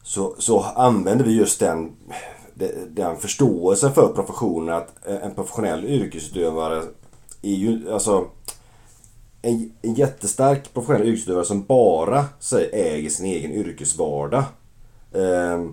så, 0.03 0.35
så 0.39 0.59
använder 0.59 1.25
vi 1.25 1.31
just 1.31 1.59
den, 1.59 1.91
den 2.89 3.17
förståelsen 3.17 3.93
för 3.93 4.07
professionen 4.07 4.75
att 4.75 5.07
en 5.07 5.35
professionell 5.35 5.85
yrkesutövare 5.85 6.83
är 7.41 7.55
ju 7.55 7.93
alltså 7.93 8.27
en, 9.41 9.71
en 9.81 9.93
jättestark 9.93 10.73
professionell 10.73 11.07
yrkesutövare 11.07 11.45
som 11.45 11.63
bara 11.63 12.25
säg, 12.39 12.69
äger 12.73 13.09
sin 13.09 13.25
egen 13.25 13.51
yrkesvardag. 13.51 14.43
Eh, 15.11 15.65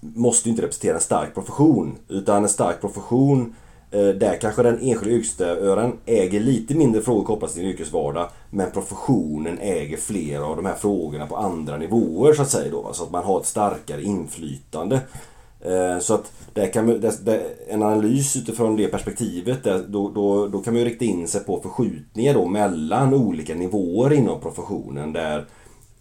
måste 0.00 0.48
ju 0.48 0.50
inte 0.50 0.62
representera 0.62 0.94
en 0.94 1.00
stark 1.00 1.34
profession. 1.34 1.98
Utan 2.08 2.42
en 2.42 2.48
stark 2.48 2.80
profession 2.80 3.40
eh, 3.40 3.52
Eh, 3.90 4.08
där 4.08 4.38
kanske 4.40 4.62
den 4.62 4.78
enskilda 4.80 5.14
yrkesutövaren 5.14 5.92
äger 6.06 6.40
lite 6.40 6.74
mindre 6.74 7.02
frågor 7.02 7.24
kopplat 7.24 7.50
till 7.50 7.60
sin 7.60 7.70
yrkesvardag. 7.70 8.28
Men 8.50 8.70
professionen 8.70 9.58
äger 9.58 9.96
flera 9.96 10.44
av 10.44 10.56
de 10.56 10.66
här 10.66 10.74
frågorna 10.74 11.26
på 11.26 11.36
andra 11.36 11.76
nivåer 11.76 12.32
så 12.32 12.42
att 12.42 12.50
säga. 12.50 12.70
Då, 12.70 12.92
så 12.92 13.04
att 13.04 13.10
man 13.10 13.24
har 13.24 13.40
ett 13.40 13.46
starkare 13.46 14.02
inflytande. 14.02 15.00
Eh, 15.60 15.98
så 15.98 16.14
att 16.14 16.32
där 16.54 16.72
kan 16.72 16.86
man, 16.86 17.12
en 17.68 17.82
analys 17.82 18.36
utifrån 18.36 18.76
det 18.76 18.88
perspektivet, 18.88 19.64
då, 19.88 20.10
då, 20.10 20.48
då 20.48 20.58
kan 20.58 20.74
man 20.74 20.82
ju 20.82 20.88
rikta 20.88 21.04
in 21.04 21.28
sig 21.28 21.44
på 21.44 21.60
förskjutningar 21.60 22.34
då 22.34 22.46
mellan 22.46 23.14
olika 23.14 23.54
nivåer 23.54 24.12
inom 24.12 24.40
professionen 24.40 25.12
där 25.12 25.44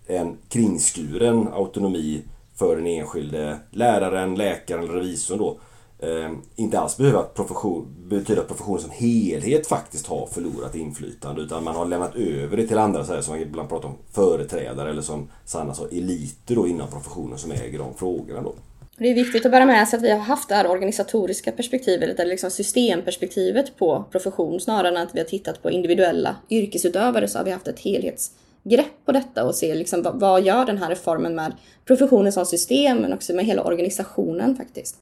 en 0.08 0.38
kringskuren 0.50 1.48
autonomi 1.54 2.22
för 2.56 2.76
den 2.76 2.88
enskilde 2.88 3.58
läraren, 3.72 4.36
läkaren 4.36 4.84
eller 4.84 4.94
revisorn 4.94 5.38
då 5.38 5.58
eh, 6.00 6.32
inte 6.56 6.80
alls 6.80 6.98
behöver 6.98 7.20
att 7.20 7.34
profession, 7.34 7.96
betyda 8.10 8.42
att 8.42 8.48
professionen 8.48 8.82
som 8.82 8.92
helhet 8.92 9.68
faktiskt 9.68 10.08
har 10.08 10.28
förlorat 10.28 10.76
inflytande 10.76 11.42
utan 11.42 11.64
man 11.64 11.76
har 11.76 11.86
lämnat 11.86 12.16
över 12.16 12.58
det 12.58 12.68
till 12.68 12.78
andra 12.78 13.06
så 13.06 13.14
här, 13.14 13.22
som 13.22 13.34
man 13.34 13.42
ibland 13.42 13.70
pratar 13.70 13.88
om 13.88 13.98
företrädare 14.12 14.90
eller 14.90 15.02
som 15.02 15.30
Sanna 15.46 15.74
sa, 15.74 15.88
eliter 15.88 16.56
då 16.56 16.68
inom 16.68 16.88
professionen 16.88 17.38
som 17.38 17.52
äger 17.52 17.80
de 17.80 17.94
frågorna 17.94 18.42
då. 18.42 18.56
Det 18.98 19.10
är 19.10 19.16
viktigt 19.16 19.46
att 19.46 19.52
bära 19.52 19.66
med 19.66 19.88
sig 19.88 19.98
att 19.98 20.04
vi 20.04 20.12
har 20.12 20.20
haft 20.20 20.50
det 20.50 20.56
här 20.56 20.68
organisatoriska 20.68 21.52
perspektivet, 21.52 22.20
eller 22.20 22.32
liksom 22.32 22.52
systemperspektivet 22.52 23.78
på 23.78 24.06
profession 24.12 24.60
snarare 24.60 24.90
än 24.90 24.98
att 24.98 25.16
vi 25.16 25.20
har 25.20 25.26
tittat 25.26 25.62
på 25.64 25.72
individuella 25.72 26.36
yrkesutövare 26.50 27.28
så 27.28 27.38
har 27.38 27.46
vi 27.46 27.52
haft 27.52 27.68
ett 27.68 27.80
helhetsgrepp 27.80 29.06
på 29.06 29.12
detta 29.12 29.46
och 29.46 29.56
ser 29.56 29.76
liksom 29.76 30.02
vad, 30.04 30.20
vad 30.20 30.44
gör 30.44 30.66
den 30.66 30.78
här 30.78 30.90
reformen 30.90 31.36
med 31.36 31.54
professionen 31.86 32.32
som 32.32 32.46
system 32.46 32.98
men 32.98 33.14
också 33.14 33.34
med 33.34 33.46
hela 33.46 33.64
organisationen 33.64 34.56
faktiskt. 34.56 34.98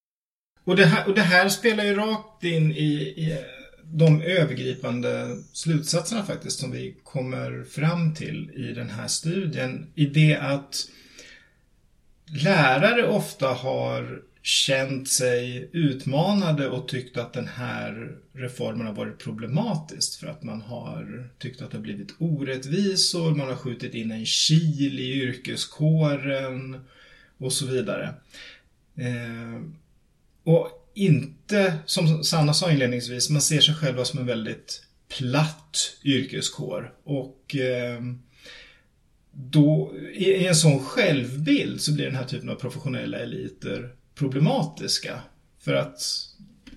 Och 0.63 0.75
det 0.75 0.85
här, 0.85 1.07
och 1.07 1.15
det 1.15 1.21
här 1.21 1.49
spelar 1.49 1.83
ju 1.83 1.95
rakt 1.95 2.43
in 2.43 2.71
i, 2.71 2.93
i 3.17 3.37
de 3.83 4.21
övergripande 4.21 5.37
slutsatserna 5.53 6.23
faktiskt 6.23 6.59
som 6.59 6.71
vi 6.71 6.95
kommer 7.03 7.63
fram 7.63 8.13
till 8.13 8.51
i 8.55 8.73
den 8.73 8.89
här 8.89 9.07
studien. 9.07 9.87
I 9.95 10.05
det 10.05 10.37
att 10.37 10.87
lärare 12.43 13.07
ofta 13.07 13.47
har 13.47 14.21
känt 14.41 15.09
sig 15.09 15.69
utmanade 15.73 16.69
och 16.69 16.87
tyckt 16.87 17.17
att 17.17 17.33
den 17.33 17.47
här 17.47 18.17
reformen 18.33 18.87
har 18.87 18.93
varit 18.93 19.19
problematisk 19.19 20.19
för 20.19 20.27
att 20.27 20.43
man 20.43 20.61
har 20.61 21.29
tyckt 21.37 21.61
att 21.61 21.71
det 21.71 21.77
har 21.77 21.83
blivit 21.83 22.15
orättvisor, 22.17 23.35
man 23.35 23.47
har 23.47 23.55
skjutit 23.55 23.93
in 23.93 24.11
en 24.11 24.25
kil 24.25 24.99
i 24.99 25.21
yrkeskåren 25.21 26.85
och 27.37 27.53
så 27.53 27.65
vidare. 27.65 28.13
Eh, 28.95 29.61
och 30.43 30.69
inte, 30.93 31.73
som 31.85 32.23
Sanna 32.23 32.53
sa 32.53 32.71
inledningsvis, 32.71 33.29
man 33.29 33.41
ser 33.41 33.61
sig 33.61 33.75
själva 33.75 34.05
som 34.05 34.19
en 34.19 34.25
väldigt 34.25 34.83
platt 35.17 35.97
yrkeskår. 36.03 36.93
Och 37.03 37.55
eh, 37.55 38.01
då, 39.31 39.93
i 40.13 40.47
en 40.47 40.55
sån 40.55 40.79
självbild 40.79 41.81
så 41.81 41.93
blir 41.93 42.05
den 42.05 42.15
här 42.15 42.25
typen 42.25 42.49
av 42.49 42.55
professionella 42.55 43.19
eliter 43.19 43.95
problematiska. 44.15 45.21
För 45.59 45.73
att, 45.73 46.01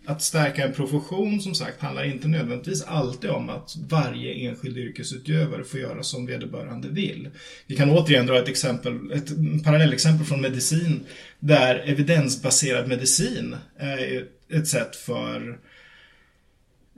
att 0.06 0.22
stärka 0.22 0.64
en 0.64 0.72
profession 0.72 1.40
som 1.40 1.54
sagt 1.54 1.80
handlar 1.80 2.04
inte 2.04 2.28
nödvändigtvis 2.28 2.82
alltid 2.82 3.30
om 3.30 3.48
att 3.48 3.76
varje 3.88 4.48
enskild 4.48 4.78
yrkesutövare 4.78 5.64
får 5.64 5.80
göra 5.80 6.02
som 6.02 6.26
vederbörande 6.26 6.88
vill. 6.88 7.28
Vi 7.66 7.76
kan 7.76 7.90
återigen 7.90 8.26
dra 8.26 8.38
ett 8.38 8.48
exempel, 8.48 9.12
ett 9.12 9.28
parallellexempel 9.64 10.26
från 10.26 10.40
medicin 10.40 11.00
där 11.38 11.82
evidensbaserad 11.86 12.88
medicin 12.88 13.56
är 13.76 14.24
ett 14.52 14.68
sätt 14.68 14.96
för 14.96 15.58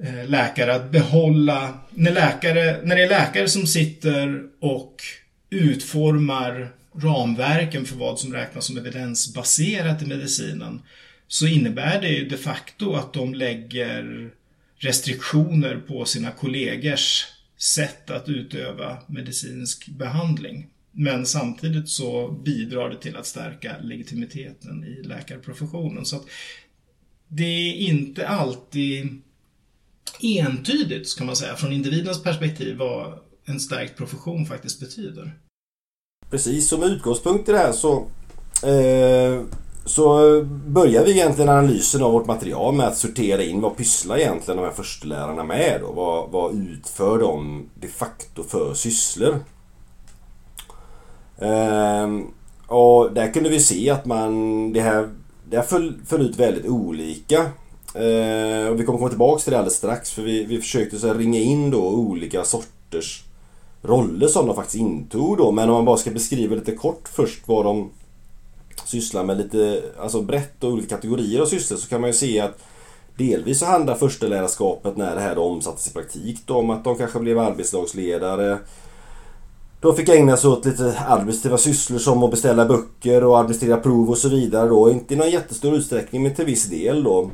eh, 0.02 0.28
läkare 0.28 0.74
att 0.74 0.90
behålla, 0.90 1.78
när, 1.90 2.12
läkare, 2.12 2.80
när 2.84 2.96
det 2.96 3.02
är 3.02 3.08
läkare 3.08 3.48
som 3.48 3.66
sitter 3.66 4.42
och 4.60 5.02
utformar 5.50 6.72
ramverken 6.94 7.84
för 7.84 7.96
vad 7.96 8.18
som 8.18 8.32
räknas 8.32 8.64
som 8.64 8.76
evidensbaserat 8.78 10.02
i 10.02 10.06
medicinen 10.06 10.82
så 11.28 11.46
innebär 11.46 12.00
det 12.00 12.08
ju 12.08 12.28
de 12.28 12.36
facto 12.36 12.92
att 12.94 13.12
de 13.12 13.34
lägger 13.34 14.30
restriktioner 14.76 15.76
på 15.76 16.04
sina 16.04 16.30
kollegors 16.30 17.26
sätt 17.56 18.10
att 18.10 18.28
utöva 18.28 18.98
medicinsk 19.06 19.88
behandling. 19.88 20.66
Men 20.92 21.26
samtidigt 21.26 21.88
så 21.88 22.30
bidrar 22.30 22.90
det 22.90 22.96
till 22.96 23.16
att 23.16 23.26
stärka 23.26 23.76
legitimiteten 23.82 24.84
i 24.84 25.02
läkarprofessionen. 25.02 26.04
Så 26.04 26.16
att 26.16 26.24
det 27.28 27.44
är 27.44 27.74
inte 27.74 28.28
alltid 28.28 29.22
entydigt, 30.20 31.08
ska 31.08 31.24
man 31.24 31.36
säga, 31.36 31.56
från 31.56 31.72
individens 31.72 32.22
perspektiv 32.22 32.76
vad 32.76 33.18
en 33.44 33.60
stärkt 33.60 33.96
profession 33.96 34.46
faktiskt 34.46 34.80
betyder. 34.80 35.38
Precis, 36.30 36.68
som 36.68 36.82
utgångspunkt 36.82 37.48
i 37.48 37.52
det 37.52 37.58
här 37.58 37.72
så 37.72 38.10
eh, 38.62 39.44
så 39.88 40.42
börjar 40.66 41.04
vi 41.04 41.10
egentligen 41.10 41.48
analysen 41.48 42.02
av 42.02 42.12
vårt 42.12 42.26
material 42.26 42.74
med 42.74 42.86
att 42.86 42.96
sortera 42.96 43.42
in 43.42 43.60
vad 43.60 43.76
pysslar 43.76 44.16
egentligen 44.16 44.56
de 44.56 44.64
här 44.64 44.74
förstelärarna 44.74 45.44
med 45.44 45.80
då? 45.80 45.92
Vad, 45.92 46.30
vad 46.30 46.54
utför 46.54 47.18
de 47.18 47.68
de 47.74 47.88
facto 47.88 48.42
för 48.42 48.74
sysslor? 48.74 49.44
Ehm, 51.38 52.26
och 52.66 53.12
där 53.12 53.32
kunde 53.32 53.48
vi 53.48 53.60
se 53.60 53.90
att 53.90 54.06
man 54.06 54.72
det 54.72 54.80
här, 54.80 55.08
det 55.50 55.56
här 55.56 55.64
föll, 55.64 55.94
föll 56.06 56.20
ut 56.20 56.36
väldigt 56.36 56.66
olika. 56.66 57.38
Ehm, 57.94 58.68
och 58.68 58.80
vi 58.80 58.84
kommer 58.84 58.98
komma 58.98 59.08
tillbaka 59.08 59.42
till 59.42 59.50
det 59.52 59.58
alldeles 59.58 59.76
strax 59.76 60.10
för 60.10 60.22
vi, 60.22 60.44
vi 60.44 60.60
försökte 60.60 60.98
så 60.98 61.14
ringa 61.14 61.38
in 61.38 61.70
då 61.70 61.88
olika 61.88 62.44
sorters 62.44 63.24
roller 63.82 64.26
som 64.26 64.46
de 64.46 64.56
faktiskt 64.56 64.76
intog 64.76 65.38
då. 65.38 65.52
Men 65.52 65.68
om 65.68 65.74
man 65.74 65.84
bara 65.84 65.96
ska 65.96 66.10
beskriva 66.10 66.54
lite 66.54 66.74
kort 66.74 67.08
först 67.08 67.48
vad 67.48 67.64
de 67.64 67.90
sysslar 68.88 69.24
med 69.24 69.38
lite 69.38 69.82
alltså 70.00 70.22
brett 70.22 70.64
och 70.64 70.72
olika 70.72 70.96
kategorier 70.96 71.40
av 71.40 71.46
sysslor 71.46 71.78
så 71.78 71.88
kan 71.88 72.00
man 72.00 72.10
ju 72.10 72.14
se 72.14 72.40
att 72.40 72.58
delvis 73.16 73.58
så 73.58 73.66
handlar 73.66 73.94
förstelärarskapet 73.94 74.96
när 74.96 75.14
det 75.14 75.20
här 75.20 75.34
då 75.34 75.42
omsattes 75.42 75.86
i 75.86 75.92
praktik 75.92 76.38
då 76.46 76.56
om 76.56 76.70
att 76.70 76.84
de 76.84 76.96
kanske 76.96 77.18
blev 77.18 77.38
arbetslagsledare. 77.38 78.58
De 79.80 79.96
fick 79.96 80.08
ägna 80.08 80.36
sig 80.36 80.50
åt 80.50 80.64
lite 80.64 80.94
administrativa 81.08 81.58
sysslor 81.58 81.98
som 81.98 82.22
att 82.22 82.30
beställa 82.30 82.66
böcker 82.66 83.24
och 83.24 83.38
administrera 83.38 83.76
prov 83.76 84.10
och 84.10 84.18
så 84.18 84.28
vidare 84.28 84.68
då. 84.68 84.90
Inte 84.90 85.14
i 85.14 85.16
någon 85.16 85.30
jättestor 85.30 85.74
utsträckning 85.74 86.22
men 86.22 86.34
till 86.34 86.44
viss 86.44 86.66
del 86.66 87.04
då. 87.04 87.30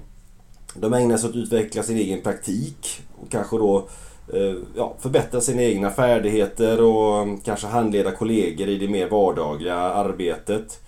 De 0.75 0.95
ägnar 0.95 1.17
sig 1.17 1.29
åt 1.29 1.37
att 1.37 1.43
utveckla 1.43 1.83
sin 1.83 1.97
egen 1.97 2.23
praktik 2.23 3.03
och 3.23 3.31
kanske 3.31 3.57
då 3.57 3.89
eh, 4.33 4.55
ja, 4.77 4.95
förbättra 5.01 5.41
sina 5.41 5.63
egna 5.63 5.91
färdigheter 5.91 6.83
och 6.83 7.45
kanske 7.45 7.67
handleda 7.67 8.11
kollegor 8.11 8.69
i 8.69 8.79
det 8.79 8.89
mer 8.89 9.09
vardagliga 9.09 9.77
arbetet. 9.77 10.84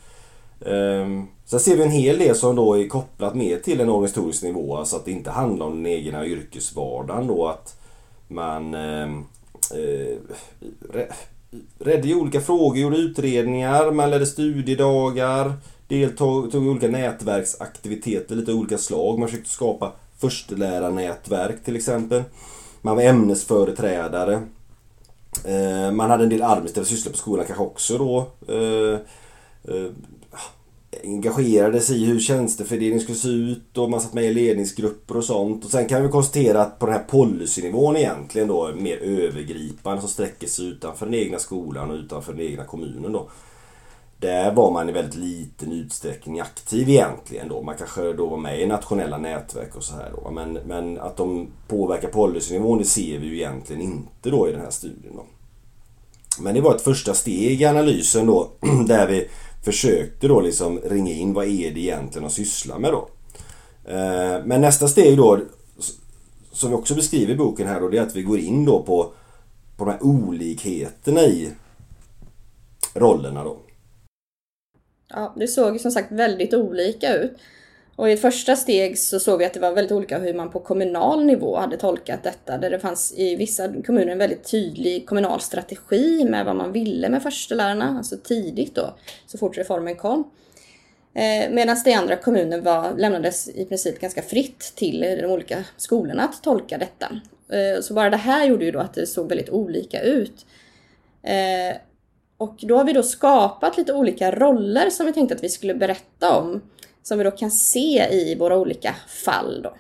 Ehm, 0.67 1.27
sen 1.45 1.61
ser 1.61 1.77
vi 1.77 1.83
en 1.83 1.91
hel 1.91 2.19
del 2.19 2.37
som 2.37 2.57
då 2.57 2.79
är 2.79 2.89
kopplat 2.89 3.35
mer 3.35 3.59
till 3.59 3.81
en 3.81 3.89
organisatorisk 3.89 4.43
nivå, 4.43 4.77
alltså 4.77 4.97
att 4.97 5.05
det 5.05 5.11
inte 5.11 5.31
handlar 5.31 5.67
om 5.67 5.83
den 5.83 5.93
egna 5.93 6.27
yrkesvardagen 6.27 7.27
då 7.27 7.47
att 7.47 7.81
man 8.29 8.75
ehm, 8.75 9.25
eh, 9.75 10.19
redde 11.79 12.15
olika 12.15 12.41
frågor, 12.41 12.79
gjorde 12.79 12.97
utredningar, 12.97 13.91
man 13.91 14.11
ledde 14.11 14.27
studiedagar, 14.27 15.53
deltog 15.89 16.55
i 16.55 16.59
olika 16.59 16.89
nätverksaktiviteter, 16.89 18.35
lite 18.35 18.53
olika 18.53 18.79
slag. 18.79 19.19
Man 19.19 19.29
försökte 19.29 19.51
skapa 19.51 19.93
förstelärarnätverk 20.19 21.65
till 21.65 21.77
exempel. 21.77 22.23
Man 22.83 22.97
var 22.97 23.03
ämnesföreträdare. 23.03 24.43
Eh, 25.45 25.93
man 25.93 26.11
hade 26.11 26.23
en 26.23 26.31
del 26.31 26.43
administrativa 26.43 26.85
sysslor 26.85 27.13
på 27.13 27.19
skolan 27.19 27.47
kanske 27.47 27.65
också 27.65 27.99
då. 27.99 28.27
Eh, 28.49 28.99
eh 29.75 29.91
engagerade 31.05 31.81
sig 31.81 32.03
i 32.03 32.07
hur 32.07 32.21
tjänstefördelning 32.21 33.01
skulle 33.01 33.19
se 33.19 33.29
ut 33.29 33.79
och 33.79 33.91
man 33.91 34.01
satt 34.01 34.15
med 34.15 34.25
i 34.25 34.35
ledningsgrupper 34.35 35.17
och 35.17 35.25
sånt. 35.25 35.65
Och 35.65 35.71
sen 35.71 35.89
kan 35.89 36.03
vi 36.03 36.09
konstatera 36.09 36.63
att 36.63 36.79
på 36.79 36.87
den 36.87 36.95
här 36.95 37.05
policynivån 37.05 37.97
egentligen 37.97 38.49
då 38.49 38.71
mer 38.75 38.97
övergripande 38.97 40.01
som 40.01 40.11
sträcker 40.11 40.47
sig 40.47 40.67
utanför 40.67 41.07
den 41.07 41.15
egna 41.15 41.39
skolan 41.39 41.91
och 41.91 41.97
utanför 41.97 42.33
den 42.33 42.47
egna 42.47 42.65
kommunen 42.65 43.13
då. 43.13 43.29
Där 44.19 44.53
var 44.53 44.71
man 44.71 44.89
i 44.89 44.93
väldigt 44.93 45.15
liten 45.15 45.73
utsträckning 45.73 46.41
aktiv 46.41 46.89
egentligen 46.89 47.49
då. 47.49 47.63
Man 47.63 47.77
kanske 47.79 48.13
då 48.13 48.27
var 48.27 48.37
med 48.37 48.61
i 48.61 48.67
nationella 48.67 49.19
nätverk 49.19 49.77
och 49.77 49.85
så 49.85 49.95
här 49.95 50.13
då. 50.17 50.31
Men, 50.31 50.53
men 50.53 50.99
att 50.99 51.17
de 51.17 51.49
påverkar 51.69 52.09
policynivån 52.09 52.79
det 52.79 52.85
ser 52.85 53.19
vi 53.19 53.27
ju 53.27 53.37
egentligen 53.37 53.83
inte 53.83 54.31
då 54.31 54.49
i 54.49 54.53
den 54.53 54.61
här 54.61 54.71
studien 54.71 55.17
då. 55.17 55.25
Men 56.39 56.55
det 56.55 56.61
var 56.61 56.75
ett 56.75 56.83
första 56.83 57.15
steg 57.15 57.63
i 57.63 57.65
analysen 57.65 58.27
då 58.27 58.49
där 58.87 59.07
vi 59.07 59.29
försökte 59.67 60.29
då 60.29 60.41
liksom 60.41 60.81
ringa 60.81 61.13
in 61.13 61.33
vad 61.33 61.47
är 61.47 61.71
det 61.71 61.81
egentligen 61.81 62.27
att 62.27 62.33
syssla 62.33 62.79
med 62.79 62.93
då. 62.93 63.09
Eh, 63.85 64.45
men 64.45 64.61
nästa 64.61 64.89
steg 64.89 65.17
då 65.17 65.41
som 66.53 66.71
vi 66.71 66.77
också 66.77 66.95
beskriver 66.95 67.33
i 67.33 67.37
boken 67.37 67.67
här 67.67 67.81
då 67.81 67.89
det 67.89 67.99
är 67.99 68.03
att 68.03 68.17
vi 68.17 68.23
går 68.23 68.39
in 68.39 68.65
då 68.65 68.83
på, 68.83 69.13
på 69.77 69.85
de 69.85 69.91
här 69.91 70.03
olikheterna 70.03 71.21
i 71.21 71.51
rollerna 72.95 73.45
då. 73.45 73.57
Ja, 75.09 75.35
det 75.37 75.49
såg 75.49 75.73
ju 75.73 75.79
som 75.79 75.91
sagt 75.91 76.13
väldigt 76.13 76.55
olika 76.55 77.15
ut. 77.15 77.33
Och 77.97 78.11
i 78.11 78.13
ett 78.13 78.21
första 78.21 78.57
steg 78.57 78.99
så 78.99 79.21
såg 79.21 79.39
vi 79.39 79.45
att 79.45 79.55
det 79.55 79.61
var 79.61 79.73
väldigt 79.73 79.93
olika 79.93 80.19
hur 80.19 80.35
man 80.35 80.51
på 80.51 80.61
kommunal 80.61 81.25
nivå 81.25 81.57
hade 81.57 81.77
tolkat 81.77 82.23
detta. 82.23 82.59
Där 82.59 82.71
det 82.71 82.79
fanns 82.79 83.15
i 83.17 83.37
vissa 83.37 83.83
kommuner 83.83 84.13
en 84.13 84.19
väldigt 84.19 84.51
tydlig 84.51 85.07
kommunal 85.07 85.41
strategi 85.41 86.25
med 86.25 86.45
vad 86.45 86.57
man 86.57 86.73
ville 86.73 87.09
med 87.09 87.23
förstelärarna, 87.23 87.97
alltså 87.99 88.17
tidigt 88.25 88.75
då, 88.75 88.95
så 89.27 89.39
fort 89.39 89.59
reformen 89.59 89.97
kom. 89.97 90.31
Eh, 91.15 91.51
Medan 91.51 91.77
det 91.85 91.91
i 91.91 91.95
andra 91.95 92.17
kommuner 92.17 92.61
var, 92.61 92.93
lämnades 92.97 93.49
i 93.49 93.65
princip 93.65 94.01
ganska 94.01 94.23
fritt 94.23 94.73
till 94.77 95.01
de 95.01 95.27
olika 95.27 95.65
skolorna 95.77 96.23
att 96.23 96.43
tolka 96.43 96.79
detta. 96.79 97.21
Eh, 97.57 97.81
så 97.81 97.95
bara 97.95 98.11
det 98.11 98.17
här 98.17 98.47
gjorde 98.47 98.65
ju 98.65 98.71
då 98.71 98.79
att 98.79 98.95
det 98.95 99.07
såg 99.07 99.29
väldigt 99.29 99.51
olika 99.51 100.01
ut. 100.01 100.47
Eh, 101.23 101.77
och 102.39 102.57
då 102.61 102.77
har 102.77 102.85
vi 102.85 102.93
då 102.93 103.03
skapat 103.03 103.77
lite 103.77 103.93
olika 103.93 104.31
roller 104.31 104.91
som 104.91 105.07
vi 105.07 105.13
tänkte 105.13 105.35
att 105.35 105.45
vi 105.45 105.49
skulle 105.49 105.75
berätta 105.75 106.39
om 106.39 106.63
som 107.07 107.19
vi 107.19 107.25
då 107.25 107.31
kan 107.31 107.51
se 107.51 108.09
i 108.11 108.35
våra 108.35 108.57
olika 108.57 108.95
fall. 109.09 109.63
Då. 109.63 109.75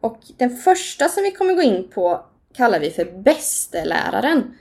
Och 0.00 0.18
den 0.36 0.56
första 0.56 1.08
som 1.08 1.22
vi 1.22 1.30
kommer 1.30 1.54
gå 1.54 1.62
in 1.62 1.88
på 1.94 2.24
kallar 2.54 2.80
vi 2.80 2.90
för 2.90 3.04
bästeläraren. 3.04 4.54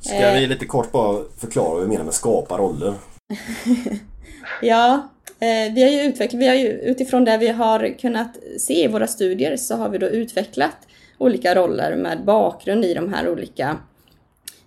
Ska 0.00 0.30
vi 0.32 0.46
lite 0.46 0.66
kort 0.66 0.92
bara 0.92 1.22
förklara 1.38 1.74
vad 1.74 1.82
vi 1.82 1.88
menar 1.88 2.04
med 2.04 2.14
skapa 2.14 2.58
roller? 2.58 2.94
ja, 4.62 5.08
eh, 5.40 5.74
vi 5.74 5.82
har 5.82 5.90
ju 5.90 6.00
utvecklat, 6.00 6.42
vi 6.42 6.48
har 6.48 6.54
ju, 6.54 6.68
utifrån 6.68 7.24
det 7.24 7.38
vi 7.38 7.48
har 7.48 7.98
kunnat 7.98 8.36
se 8.58 8.84
i 8.84 8.88
våra 8.88 9.06
studier 9.06 9.56
så 9.56 9.76
har 9.76 9.88
vi 9.88 9.98
då 9.98 10.06
utvecklat 10.06 10.76
olika 11.18 11.54
roller 11.54 11.96
med 11.96 12.24
bakgrund 12.24 12.84
i 12.84 12.94
de 12.94 13.12
här 13.12 13.28
olika 13.28 13.76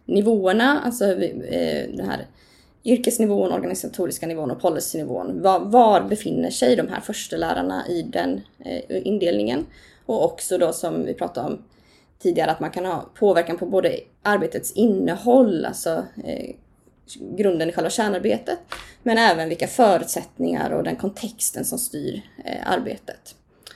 nivåerna, 0.05 0.81
alltså 0.85 1.05
eh, 1.05 1.89
den 1.89 2.09
här 2.09 2.25
yrkesnivån, 2.85 3.51
organisatoriska 3.51 4.27
nivån 4.27 4.51
och 4.51 4.61
policynivån. 4.61 5.41
Var, 5.41 5.59
var 5.59 6.01
befinner 6.01 6.49
sig 6.49 6.75
de 6.75 6.87
här 6.87 7.01
förstelärarna 7.01 7.87
i 7.87 8.01
den 8.01 8.41
eh, 8.65 9.07
indelningen? 9.07 9.65
Och 10.05 10.25
också 10.25 10.57
då 10.57 10.73
som 10.73 11.05
vi 11.05 11.13
pratade 11.13 11.47
om 11.47 11.61
tidigare 12.19 12.51
att 12.51 12.59
man 12.59 12.71
kan 12.71 12.85
ha 12.85 13.09
påverkan 13.19 13.57
på 13.57 13.65
både 13.65 13.99
arbetets 14.23 14.71
innehåll, 14.71 15.65
alltså 15.65 16.05
eh, 16.23 16.55
grunden 17.37 17.69
i 17.69 17.71
själva 17.71 17.89
kärnarbetet, 17.89 18.59
men 19.03 19.17
även 19.17 19.49
vilka 19.49 19.67
förutsättningar 19.67 20.69
och 20.71 20.83
den 20.83 20.95
kontexten 20.95 21.65
som 21.65 21.79
styr 21.79 22.21
eh, 22.45 22.71
arbetet. 22.71 23.35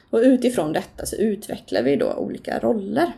Och 0.09 0.19
utifrån 0.19 0.73
detta 0.73 1.05
så 1.05 1.15
utvecklar 1.15 1.81
vi 1.81 1.95
då 1.95 2.13
olika 2.13 2.59
roller. 2.59 3.11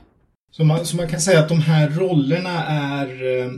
Så 0.52 0.64
man, 0.64 0.86
så 0.86 0.96
man 0.96 1.08
kan 1.08 1.22
säga 1.22 1.40
att 1.40 1.50
de 1.50 1.62
här 1.62 1.90
rollerna 1.90 2.66
är 2.66 3.40
eh, 3.40 3.52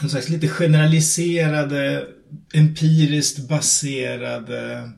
en 0.00 0.08
slags 0.08 0.28
lite 0.28 0.48
generaliserade, 0.48 2.06
empiriskt 2.54 3.48
baserade 3.48 4.90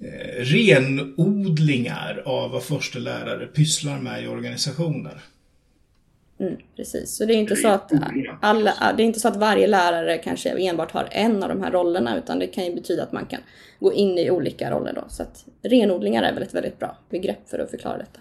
eh, 0.00 0.44
renodlingar 0.44 2.22
av 2.26 2.50
vad 2.50 2.62
förstelärare 2.62 3.46
pysslar 3.46 3.98
med 3.98 4.24
i 4.24 4.26
organisationer. 4.26 5.22
Mm, 6.40 6.56
precis, 6.76 7.16
så 7.16 7.24
det 7.24 7.34
är, 7.34 7.38
inte 7.38 7.56
så 7.56 7.68
att 7.68 7.92
alla, 8.40 8.94
det 8.96 9.02
är 9.02 9.06
inte 9.06 9.20
så 9.20 9.28
att 9.28 9.36
varje 9.36 9.66
lärare 9.66 10.18
kanske 10.18 10.50
enbart 10.50 10.90
har 10.90 11.08
en 11.10 11.42
av 11.42 11.48
de 11.48 11.62
här 11.62 11.70
rollerna 11.70 12.18
utan 12.18 12.38
det 12.38 12.46
kan 12.46 12.64
ju 12.64 12.74
betyda 12.74 13.02
att 13.02 13.12
man 13.12 13.26
kan 13.26 13.40
gå 13.80 13.92
in 13.92 14.18
i 14.18 14.30
olika 14.30 14.70
roller 14.70 14.92
då. 14.92 15.04
Så 15.08 15.22
att 15.22 15.44
renodlingar 15.62 16.22
är 16.22 16.34
väl 16.34 16.42
ett 16.42 16.54
väldigt 16.54 16.78
bra 16.78 16.96
begrepp 17.10 17.48
för 17.48 17.58
att 17.58 17.70
förklara 17.70 17.98
detta. 17.98 18.20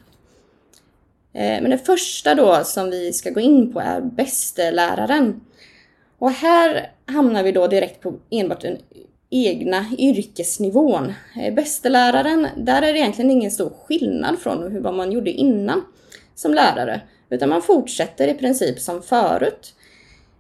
Eh, 1.34 1.62
men 1.62 1.70
det 1.70 1.78
första 1.78 2.36
då 2.36 2.64
som 2.64 2.90
vi 2.90 3.14
ska 3.14 3.30
gå 3.30 3.40
in 3.40 3.74
på 3.74 3.80
är 3.80 4.02
bästeläraren. 4.02 5.42
Och 6.18 6.32
här 6.32 6.92
hamnar 7.06 7.44
vi 7.44 7.52
då 7.52 7.68
direkt 7.68 8.02
på 8.02 8.14
enbart 8.30 8.62
den 8.62 8.78
egna 9.30 9.86
yrkesnivån. 9.98 11.14
Eh, 11.42 11.54
bästeläraren, 11.54 12.48
där 12.58 12.82
är 12.82 12.94
det 12.94 13.00
egentligen 13.00 13.32
ingen 13.32 13.52
stor 13.52 13.70
skillnad 13.86 14.40
från 14.40 14.84
vad 14.84 14.94
man 14.94 15.12
gjorde 15.12 15.32
innan 15.32 15.82
som 16.36 16.54
lärare. 16.54 17.02
Utan 17.30 17.50
man 17.50 17.62
fortsätter 17.62 18.28
i 18.28 18.34
princip 18.34 18.80
som 18.80 19.02
förut. 19.02 19.74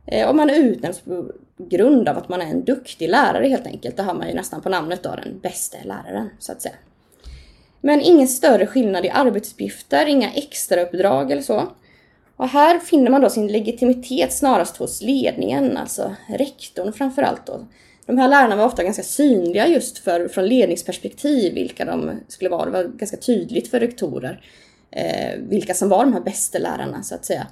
Eh, 0.05 0.29
och 0.29 0.35
man 0.35 0.49
utnämns 0.49 0.99
på 0.99 1.31
grund 1.57 2.09
av 2.09 2.17
att 2.17 2.29
man 2.29 2.41
är 2.41 2.45
en 2.45 2.65
duktig 2.65 3.09
lärare 3.09 3.47
helt 3.47 3.67
enkelt. 3.67 3.97
Det 3.97 4.03
har 4.03 4.13
man 4.13 4.27
ju 4.27 4.33
nästan 4.33 4.61
på 4.61 4.69
namnet 4.69 5.03
då, 5.03 5.15
den 5.15 5.39
bästa 5.39 5.77
läraren 5.83 6.29
så 6.39 6.51
att 6.51 6.61
säga. 6.61 6.75
Men 7.81 8.01
ingen 8.01 8.27
större 8.27 8.67
skillnad 8.67 9.05
i 9.05 9.09
arbetsuppgifter, 9.09 10.05
inga 10.05 10.31
extrauppdrag 10.31 11.31
eller 11.31 11.41
så. 11.41 11.71
Och 12.35 12.47
här 12.47 12.79
finner 12.79 13.11
man 13.11 13.21
då 13.21 13.29
sin 13.29 13.47
legitimitet 13.47 14.33
snarast 14.33 14.77
hos 14.77 15.01
ledningen, 15.01 15.77
alltså 15.77 16.15
rektorn 16.27 16.93
framförallt 16.93 17.45
då. 17.45 17.65
De 18.05 18.17
här 18.17 18.27
lärarna 18.27 18.55
var 18.55 18.65
ofta 18.65 18.83
ganska 18.83 19.03
synliga 19.03 19.67
just 19.67 19.97
för, 19.97 20.27
från 20.27 20.47
ledningsperspektiv, 20.47 21.53
vilka 21.53 21.85
de 21.85 22.11
skulle 22.27 22.49
vara. 22.49 22.65
Det 22.65 22.71
var 22.71 22.83
ganska 22.83 23.17
tydligt 23.17 23.67
för 23.67 23.79
rektorer 23.79 24.41
eh, 24.91 25.39
vilka 25.39 25.73
som 25.73 25.89
var 25.89 26.05
de 26.05 26.13
här 26.13 26.21
bästa 26.21 26.59
lärarna 26.59 27.03
så 27.03 27.15
att 27.15 27.25
säga. 27.25 27.47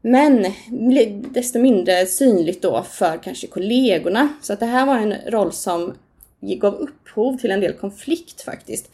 Men 0.00 0.46
desto 1.32 1.58
mindre 1.58 2.06
synligt 2.06 2.62
då 2.62 2.82
för 2.82 3.22
kanske 3.22 3.46
kollegorna. 3.46 4.28
Så 4.42 4.52
att 4.52 4.60
det 4.60 4.66
här 4.66 4.86
var 4.86 4.98
en 4.98 5.14
roll 5.26 5.52
som 5.52 5.94
gav 6.40 6.74
upphov 6.74 7.36
till 7.36 7.50
en 7.50 7.60
del 7.60 7.72
konflikt 7.72 8.42
faktiskt. 8.42 8.90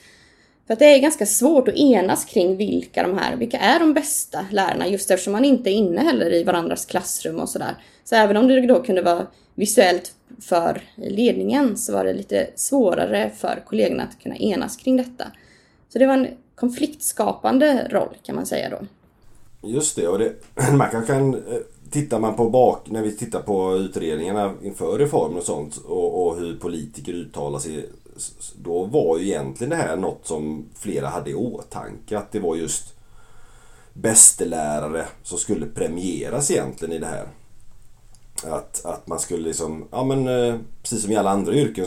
För 0.66 0.72
att 0.72 0.78
det 0.78 0.84
är 0.84 0.98
ganska 0.98 1.26
svårt 1.26 1.68
att 1.68 1.74
enas 1.74 2.24
kring 2.24 2.56
vilka 2.56 3.02
de 3.02 3.18
här, 3.18 3.36
vilka 3.36 3.58
är 3.58 3.80
de 3.80 3.94
bästa 3.94 4.46
lärarna 4.50 4.88
just 4.88 5.10
eftersom 5.10 5.32
man 5.32 5.44
inte 5.44 5.70
är 5.70 5.74
inne 5.74 6.00
heller 6.00 6.32
i 6.32 6.44
varandras 6.44 6.86
klassrum 6.86 7.40
och 7.40 7.48
sådär. 7.48 7.76
Så 8.04 8.14
även 8.14 8.36
om 8.36 8.48
det 8.48 8.66
då 8.66 8.82
kunde 8.82 9.02
vara 9.02 9.26
visuellt 9.54 10.12
för 10.40 10.82
ledningen 10.96 11.76
så 11.76 11.92
var 11.92 12.04
det 12.04 12.12
lite 12.12 12.50
svårare 12.56 13.30
för 13.36 13.62
kollegorna 13.66 14.02
att 14.02 14.22
kunna 14.22 14.36
enas 14.36 14.76
kring 14.76 14.96
detta. 14.96 15.24
Så 15.88 15.98
det 15.98 16.06
var 16.06 16.14
en 16.14 16.28
konfliktskapande 16.54 17.88
roll 17.90 18.16
kan 18.22 18.36
man 18.36 18.46
säga 18.46 18.70
då. 18.70 18.86
Just 19.68 19.96
det, 19.96 20.08
och 20.08 20.18
det, 20.18 20.32
man 20.72 20.90
kan, 20.90 21.06
kan 21.06 21.34
eh, 21.34 21.40
tittar 21.90 22.20
man 22.20 22.36
på 22.36 22.50
bak, 22.50 22.90
när 22.90 23.02
vi 23.02 23.16
tittar 23.16 23.40
på 23.40 23.76
utredningarna 23.76 24.54
inför 24.62 24.98
reformen 24.98 25.38
och 25.38 25.44
sånt 25.44 25.76
och, 25.76 26.26
och 26.26 26.36
hur 26.36 26.56
politiker 26.56 27.12
uttalar 27.12 27.58
sig 27.58 27.90
då 28.56 28.84
var 28.84 29.18
ju 29.18 29.24
egentligen 29.24 29.70
det 29.70 29.76
här 29.76 29.96
något 29.96 30.26
som 30.26 30.64
flera 30.74 31.08
hade 31.08 31.30
i 31.30 31.34
åtanke. 31.34 32.18
Att 32.18 32.32
det 32.32 32.40
var 32.40 32.56
just 32.56 32.94
bästelärare 33.92 35.06
som 35.22 35.38
skulle 35.38 35.66
premieras 35.66 36.50
egentligen 36.50 36.94
i 36.94 36.98
det 36.98 37.06
här. 37.06 37.26
Att, 38.42 38.84
att 38.84 39.06
man 39.06 39.18
skulle 39.18 39.48
liksom, 39.48 39.84
ja 39.90 40.04
men 40.04 40.28
eh, 40.28 40.56
precis 40.82 41.02
som 41.02 41.12
i 41.12 41.16
alla 41.16 41.30
andra 41.30 41.52
yrken 41.52 41.86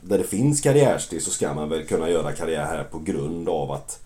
där 0.00 0.18
det 0.18 0.24
finns 0.24 0.60
karriärsteg 0.60 1.22
så 1.22 1.30
ska 1.30 1.54
man 1.54 1.68
väl 1.68 1.86
kunna 1.86 2.10
göra 2.10 2.32
karriär 2.32 2.64
här 2.64 2.84
på 2.84 2.98
grund 2.98 3.48
av 3.48 3.70
att 3.70 3.98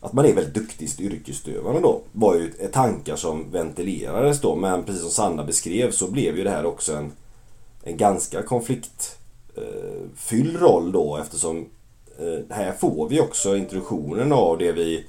att 0.00 0.12
man 0.12 0.24
är 0.24 0.32
väldigt 0.32 0.54
duktig 0.54 1.00
yrkesutövande 1.00 1.80
då 1.80 2.00
var 2.12 2.34
ju 2.34 2.50
tankar 2.72 3.16
som 3.16 3.50
ventilerades 3.50 4.40
då 4.40 4.56
men 4.56 4.84
precis 4.84 5.02
som 5.02 5.10
Sanna 5.10 5.44
beskrev 5.44 5.90
så 5.90 6.10
blev 6.10 6.36
ju 6.36 6.44
det 6.44 6.50
här 6.50 6.66
också 6.66 6.96
en, 6.96 7.12
en 7.82 7.96
ganska 7.96 8.42
konflikt 8.42 9.18
eh, 9.56 10.08
fylld 10.16 10.60
roll 10.60 10.92
då 10.92 11.16
eftersom 11.16 11.68
eh, 12.18 12.56
här 12.56 12.72
får 12.72 13.08
vi 13.08 13.20
också 13.20 13.56
introduktionen 13.56 14.32
av 14.32 14.58
det 14.58 14.72
vi 14.72 15.06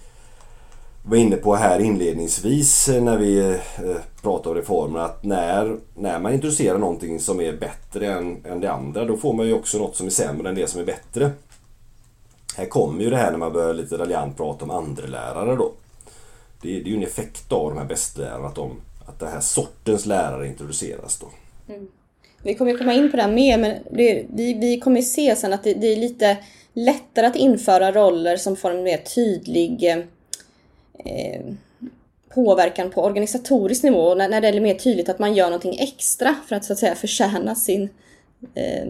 var 1.08 1.17
inne 1.17 1.36
på 1.36 1.55
här 1.55 1.79
inledningsvis 1.79 2.89
eh, 2.89 3.03
när 3.03 3.17
vi 3.17 3.39
eh, 3.39 3.95
pratade 4.21 4.49
om 4.49 4.55
reformer 4.55 4.99
att 4.99 5.23
när, 5.23 5.77
när 5.95 6.19
man 6.19 6.34
introducerar 6.34 6.77
någonting 6.77 7.19
som 7.19 7.41
är 7.41 7.58
bättre 7.58 8.08
än, 8.08 8.45
än 8.45 8.60
det 8.60 8.71
andra 8.71 9.05
då 9.05 9.17
får 9.17 9.34
man 9.34 9.47
ju 9.47 9.53
också 9.53 9.77
något 9.77 9.95
som 9.95 10.05
är 10.05 10.12
sämre 10.12 10.49
än 10.49 10.55
det 10.55 10.67
som 10.67 10.82
är 10.82 10.86
bättre. 10.86 11.32
Här 12.57 12.65
kommer 12.65 13.03
ju 13.03 13.09
det 13.09 13.17
här 13.17 13.32
när 13.32 13.38
man 13.38 13.53
börjar 13.53 13.74
lite 13.74 13.97
raljant 13.97 14.38
prata 14.38 14.65
om 14.65 14.72
andrelärare 14.72 15.55
då. 15.55 15.72
Det, 16.61 16.69
det 16.69 16.89
är 16.89 16.91
ju 16.91 16.95
en 16.95 17.03
effekt 17.03 17.51
av 17.51 17.69
de 17.69 17.78
här 17.78 17.86
bästlärarna 17.86 18.47
att, 18.47 18.55
de, 18.55 18.72
att 19.05 19.19
den 19.19 19.32
här 19.32 19.39
sortens 19.39 20.05
lärare 20.05 20.47
introduceras 20.47 21.19
då. 21.19 21.28
Mm. 21.74 21.88
Vi 22.45 22.55
kommer 22.55 22.77
komma 22.77 22.93
in 22.93 23.11
på 23.11 23.17
det 23.17 23.27
mer 23.27 23.57
men 23.57 23.77
det, 23.91 24.25
vi, 24.33 24.53
vi 24.53 24.79
kommer 24.79 25.01
se 25.01 25.35
sen 25.35 25.53
att 25.53 25.63
det, 25.63 25.73
det, 25.73 25.87
är 25.87 25.95
lite 25.95 26.37
lättare 26.73 27.25
att 27.25 27.35
införa 27.35 27.91
roller 27.91 28.37
som 28.37 28.55
får 28.55 28.71
en 28.71 28.83
mer 28.83 28.97
tydlig 28.97 29.83
eh, 29.83 29.97
eh 31.05 31.41
påverkan 32.35 32.89
på 32.89 33.03
organisatorisk 33.03 33.83
nivå. 33.83 34.15
När, 34.15 34.29
när 34.29 34.41
det 34.41 34.47
är 34.47 34.61
mer 34.61 34.73
tydligt 34.73 35.09
att 35.09 35.19
man 35.19 35.33
gör 35.33 35.45
någonting 35.45 35.79
extra 35.79 36.35
för 36.47 36.55
att 36.55 36.65
så 36.65 36.73
att 36.73 36.79
säga 36.79 36.95
förtjäna 36.95 37.55
sin, 37.55 37.89
eh, 38.55 38.87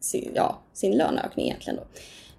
sin, 0.00 0.32
ja, 0.34 0.58
sin 0.72 0.96
löneökning 0.96 1.46
egentligen. 1.46 1.76
Då. 1.76 1.82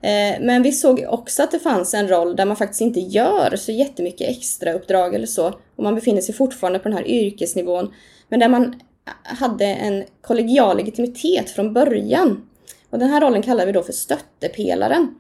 Eh, 0.07 0.38
men 0.41 0.63
vi 0.63 0.71
såg 0.71 1.05
också 1.09 1.43
att 1.43 1.51
det 1.51 1.59
fanns 1.59 1.93
en 1.93 2.07
roll 2.07 2.36
där 2.36 2.45
man 2.45 2.57
faktiskt 2.57 2.82
inte 2.82 2.99
gör 2.99 3.55
så 3.55 3.71
jättemycket 3.71 4.30
extra 4.30 4.74
uppdrag 4.74 5.15
eller 5.15 5.28
så. 5.28 5.47
Och 5.76 5.84
man 5.84 5.95
befinner 5.95 6.21
sig 6.21 6.36
fortfarande 6.36 6.80
på 6.80 6.89
den 6.89 6.97
här 6.97 7.07
yrkesnivån. 7.07 7.93
Men 8.30 8.39
där 8.39 8.49
man 8.49 8.80
hade 9.24 9.66
en 9.66 10.04
kollegial 10.22 10.78
legitimitet 10.78 11.49
från 11.49 11.74
början. 11.74 12.49
Och 12.89 12.99
den 12.99 13.10
här 13.10 13.22
rollen 13.22 13.41
kallar 13.41 13.66
vi 13.66 13.72
då 13.72 13.84
för 13.84 13.93
stöttepelaren. 13.93 15.16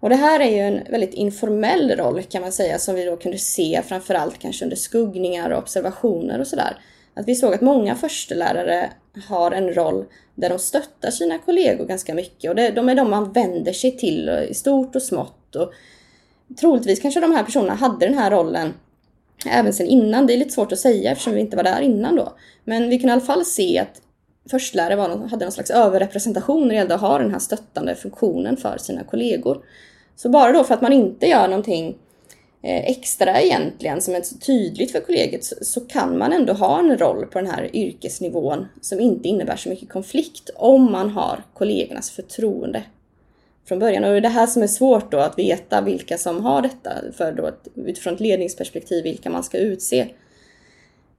Och 0.00 0.08
det 0.08 0.16
här 0.16 0.40
är 0.40 0.50
ju 0.50 0.58
en 0.58 0.90
väldigt 0.90 1.14
informell 1.14 1.96
roll 1.96 2.22
kan 2.22 2.42
man 2.42 2.52
säga 2.52 2.78
som 2.78 2.94
vi 2.94 3.04
då 3.04 3.16
kunde 3.16 3.38
se 3.38 3.82
framförallt 3.88 4.38
kanske 4.38 4.64
under 4.64 4.76
skuggningar 4.76 5.50
och 5.50 5.58
observationer 5.58 6.40
och 6.40 6.46
sådär. 6.46 6.76
Att 7.14 7.28
vi 7.28 7.34
såg 7.34 7.54
att 7.54 7.60
många 7.60 7.94
förstelärare 7.94 8.90
har 9.28 9.50
en 9.50 9.74
roll 9.74 10.04
där 10.34 10.48
de 10.48 10.58
stöttar 10.58 11.10
sina 11.10 11.38
kollegor 11.38 11.86
ganska 11.86 12.14
mycket 12.14 12.48
och 12.48 12.56
det, 12.56 12.70
de 12.70 12.88
är 12.88 12.94
de 12.94 13.10
man 13.10 13.32
vänder 13.32 13.72
sig 13.72 13.96
till 13.96 14.28
i 14.50 14.54
stort 14.54 14.96
och 14.96 15.02
smått. 15.02 15.56
Och 15.56 15.72
troligtvis 16.60 17.00
kanske 17.00 17.20
de 17.20 17.32
här 17.32 17.44
personerna 17.44 17.74
hade 17.74 18.06
den 18.06 18.18
här 18.18 18.30
rollen 18.30 18.74
även 19.46 19.72
sen 19.72 19.86
innan. 19.86 20.26
Det 20.26 20.32
är 20.34 20.38
lite 20.38 20.50
svårt 20.50 20.72
att 20.72 20.78
säga 20.78 21.10
eftersom 21.12 21.32
vi 21.32 21.40
inte 21.40 21.56
var 21.56 21.64
där 21.64 21.80
innan 21.80 22.16
då. 22.16 22.36
Men 22.64 22.88
vi 22.88 22.98
kan 22.98 23.10
i 23.10 23.12
alla 23.12 23.20
fall 23.20 23.44
se 23.44 23.78
att 23.78 24.02
förstelärare 24.50 24.96
var, 24.96 25.08
hade 25.08 25.44
någon 25.44 25.52
slags 25.52 25.70
överrepresentation 25.70 26.62
när 26.62 26.68
det 26.68 26.74
gällde 26.74 26.94
att 26.94 27.00
ha 27.00 27.18
den 27.18 27.30
här 27.30 27.38
stöttande 27.38 27.94
funktionen 27.94 28.56
för 28.56 28.78
sina 28.78 29.04
kollegor. 29.04 29.64
Så 30.16 30.28
bara 30.28 30.52
då 30.52 30.64
för 30.64 30.74
att 30.74 30.82
man 30.82 30.92
inte 30.92 31.26
gör 31.26 31.48
någonting 31.48 31.96
eh, 32.62 32.90
extra 32.90 33.40
egentligen 33.40 34.00
som 34.00 34.14
är 34.14 34.22
så 34.22 34.38
tydligt 34.38 34.92
för 34.92 35.00
kollegiet 35.00 35.44
så 35.44 35.80
kan 35.80 36.18
man 36.18 36.32
ändå 36.32 36.52
ha 36.52 36.78
en 36.78 36.98
roll 36.98 37.26
på 37.26 37.38
den 37.38 37.50
här 37.50 37.76
yrkesnivån 37.76 38.66
som 38.80 39.00
inte 39.00 39.28
innebär 39.28 39.56
så 39.56 39.68
mycket 39.68 39.88
konflikt 39.88 40.50
om 40.56 40.92
man 40.92 41.10
har 41.10 41.44
kollegornas 41.54 42.10
förtroende 42.10 42.82
från 43.70 43.78
början. 43.78 44.04
Och 44.04 44.10
det 44.10 44.16
är 44.16 44.20
det 44.20 44.28
här 44.28 44.46
som 44.46 44.62
är 44.62 44.66
svårt 44.66 45.10
då 45.10 45.18
att 45.18 45.38
veta 45.38 45.80
vilka 45.80 46.18
som 46.18 46.44
har 46.44 46.62
detta 46.62 46.90
för 47.16 47.32
då 47.32 47.46
att, 47.46 47.68
utifrån 47.74 48.14
ett 48.14 48.20
ledningsperspektiv 48.20 49.04
vilka 49.04 49.30
man 49.30 49.44
ska 49.44 49.58
utse. 49.58 50.08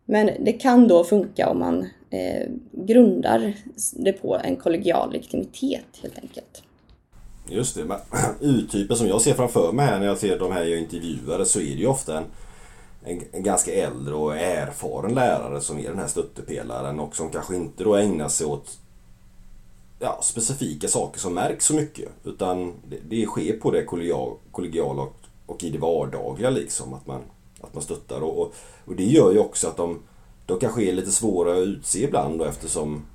Men 0.05 0.29
det 0.39 0.53
kan 0.53 0.87
då 0.87 1.03
funka 1.03 1.49
om 1.49 1.59
man 1.59 1.81
eh, 2.09 2.49
grundar 2.71 3.53
det 3.93 4.13
på 4.13 4.37
en 4.43 4.55
kollegial 4.55 5.11
legitimitet 5.11 5.85
helt 6.01 6.19
enkelt. 6.19 6.63
Just 7.49 7.75
det, 7.75 7.85
men 7.85 7.97
uttypen 8.41 8.97
som 8.97 9.07
jag 9.07 9.21
ser 9.21 9.33
framför 9.33 9.71
mig 9.71 9.85
här 9.85 9.99
när 9.99 10.05
jag 10.05 10.17
ser 10.17 10.39
de 10.39 10.51
här 10.51 10.63
jag 10.63 10.79
intervjuade 10.79 11.45
så 11.45 11.59
är 11.59 11.75
det 11.75 11.81
ju 11.81 11.87
ofta 11.87 12.17
en, 12.17 12.23
en, 13.03 13.21
en, 13.31 13.43
ganska 13.43 13.73
äldre 13.73 14.13
och 14.13 14.37
erfaren 14.37 15.13
lärare 15.13 15.61
som 15.61 15.79
är 15.79 15.89
den 15.89 15.99
här 15.99 16.07
stöttepelaren 16.07 16.99
och 16.99 17.15
som 17.15 17.29
kanske 17.29 17.55
inte 17.55 17.83
då 17.83 17.95
ägnar 17.95 18.29
sig 18.29 18.47
åt 18.47 18.77
ja, 20.01 20.19
specifika 20.21 20.87
saker 20.87 21.19
som 21.19 21.33
märks 21.33 21.65
så 21.65 21.73
mycket. 21.73 22.09
Utan 22.23 22.73
det, 22.89 22.97
det 23.09 23.25
sker 23.25 23.53
på 23.53 23.71
det 23.71 23.85
kollegiala 24.51 25.01
och, 25.01 25.15
och 25.45 25.63
i 25.63 25.69
det 25.69 25.77
vardagliga 25.77 26.49
liksom. 26.49 26.93
Att 26.93 27.07
man, 27.07 27.21
att 27.61 27.73
man 27.73 27.83
stöttar. 27.83 28.21
Och, 28.21 28.39
och, 28.39 28.53
och 28.85 28.95
det 28.95 29.03
gör 29.03 29.31
ju 29.31 29.39
också 29.39 29.67
att 29.67 29.77
de, 29.77 30.03
de 30.45 30.59
kanske 30.59 30.83
är 30.83 30.93
lite 30.93 31.11
svåra 31.11 31.51
att 31.51 31.67
utse 31.67 32.03
ibland 32.03 32.39
då, 32.39 32.45
eftersom 32.45 33.05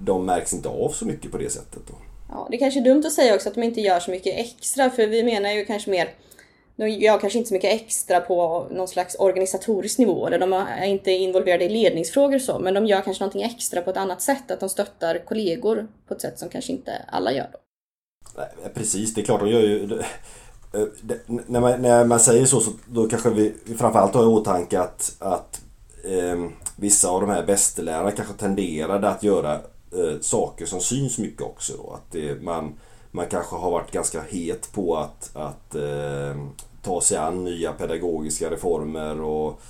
de 0.00 0.26
märks 0.26 0.52
inte 0.52 0.68
av 0.68 0.88
så 0.88 1.06
mycket 1.06 1.32
på 1.32 1.38
det 1.38 1.50
sättet. 1.50 1.82
Då. 1.86 1.94
Ja, 2.28 2.46
det 2.50 2.56
är 2.56 2.58
kanske 2.58 2.80
är 2.80 2.84
dumt 2.84 3.02
att 3.06 3.12
säga 3.12 3.34
också 3.34 3.48
att 3.48 3.54
de 3.54 3.62
inte 3.62 3.80
gör 3.80 4.00
så 4.00 4.10
mycket 4.10 4.38
extra 4.38 4.90
för 4.90 5.06
vi 5.06 5.22
menar 5.22 5.50
ju 5.50 5.64
kanske 5.64 5.90
mer 5.90 6.14
de 6.76 6.88
gör 6.88 7.18
kanske 7.18 7.38
inte 7.38 7.48
så 7.48 7.54
mycket 7.54 7.82
extra 7.82 8.20
på 8.20 8.66
någon 8.70 8.88
slags 8.88 9.16
organisatorisk 9.18 9.98
nivå. 9.98 10.26
Eller 10.26 10.38
de 10.38 10.52
är 10.52 10.86
inte 10.86 11.10
involverade 11.10 11.64
i 11.64 11.68
ledningsfrågor 11.68 12.34
och 12.34 12.42
så, 12.42 12.58
men 12.58 12.74
de 12.74 12.86
gör 12.86 13.00
kanske 13.00 13.22
någonting 13.22 13.42
extra 13.42 13.80
på 13.80 13.90
ett 13.90 13.96
annat 13.96 14.22
sätt. 14.22 14.50
Att 14.50 14.60
de 14.60 14.68
stöttar 14.68 15.18
kollegor 15.18 15.86
på 16.08 16.14
ett 16.14 16.20
sätt 16.20 16.38
som 16.38 16.48
kanske 16.48 16.72
inte 16.72 16.92
alla 17.08 17.32
gör. 17.32 17.48
Då. 17.52 17.58
Precis, 18.74 19.14
det 19.14 19.20
är 19.20 19.24
klart 19.24 19.40
de 19.40 19.50
gör 19.50 19.60
ju... 19.60 19.86
Det, 19.86 20.06
det, 21.02 21.20
när, 21.26 21.60
man, 21.60 21.82
när 21.82 22.04
man 22.04 22.20
säger 22.20 22.46
så, 22.46 22.60
så 22.60 22.70
då 22.86 23.08
kanske 23.08 23.30
vi 23.30 23.54
framförallt 23.78 24.14
har 24.14 24.22
i 24.22 24.26
åtanke 24.26 24.80
att, 24.80 25.16
att 25.18 25.60
eh, 26.04 26.44
vissa 26.76 27.08
av 27.08 27.20
de 27.20 27.30
här 27.30 27.46
bästelärarna 27.46 28.10
kanske 28.10 28.34
tenderade 28.34 29.08
att 29.08 29.22
göra 29.22 29.54
eh, 29.54 30.20
saker 30.20 30.66
som 30.66 30.80
syns 30.80 31.18
mycket 31.18 31.42
också. 31.42 31.72
Då. 31.76 31.92
Att 31.92 32.12
det, 32.12 32.42
man, 32.42 32.74
man 33.16 33.26
kanske 33.26 33.56
har 33.56 33.70
varit 33.70 33.90
ganska 33.90 34.22
het 34.22 34.72
på 34.72 34.96
att, 34.96 35.36
att 35.36 35.74
eh, 35.74 36.36
ta 36.82 37.00
sig 37.00 37.16
an 37.16 37.44
nya 37.44 37.72
pedagogiska 37.72 38.50
reformer 38.50 39.20
och 39.20 39.60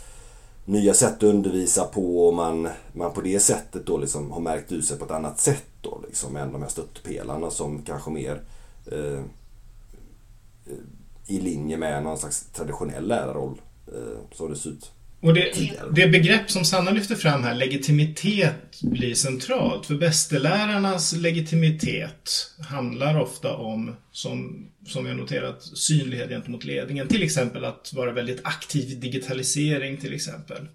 nya 0.64 0.94
sätt 0.94 1.16
att 1.16 1.22
undervisa 1.22 1.84
på 1.84 2.26
och 2.28 2.34
man, 2.34 2.68
man 2.92 3.12
på 3.12 3.20
det 3.20 3.40
sättet 3.40 3.86
då 3.86 3.98
liksom 3.98 4.30
har 4.30 4.40
märkt 4.40 4.72
ut 4.72 4.84
sig 4.84 4.98
på 4.98 5.04
ett 5.04 5.10
annat 5.10 5.40
sätt 5.40 5.64
då 5.80 6.00
liksom 6.06 6.36
än 6.36 6.52
de 6.52 6.62
här 6.62 6.68
stöttpelarna 6.68 7.50
som 7.50 7.82
kanske 7.82 8.10
mer 8.10 8.42
eh, 8.86 9.22
i 11.26 11.40
linje 11.40 11.76
med 11.76 12.02
någon 12.02 12.18
slags 12.18 12.46
traditionell 12.46 13.08
lärarroll 13.08 13.60
eh, 13.86 14.36
som 14.36 14.50
det 14.50 14.56
ser 14.56 14.70
ut. 14.70 14.92
Och 15.20 15.34
det, 15.34 15.72
det 15.92 16.08
begrepp 16.08 16.50
som 16.50 16.64
Sanna 16.64 16.90
lyfter 16.90 17.14
fram 17.14 17.44
här, 17.44 17.54
legitimitet, 17.54 18.80
blir 18.82 19.14
centralt. 19.14 19.86
För 19.86 19.94
bästelärarnas 19.94 21.12
legitimitet 21.12 22.50
handlar 22.68 23.20
ofta 23.20 23.56
om, 23.56 23.96
som, 24.12 24.68
som 24.86 25.04
vi 25.04 25.10
har 25.10 25.16
noterat, 25.16 25.62
synlighet 25.62 26.28
gentemot 26.28 26.64
ledningen. 26.64 27.08
Till 27.08 27.22
exempel 27.22 27.64
att 27.64 27.92
vara 27.94 28.12
väldigt 28.12 28.40
aktiv 28.44 28.90
i 28.90 28.94
digitalisering 28.94 29.96
till 29.96 30.14
exempel. 30.14 30.66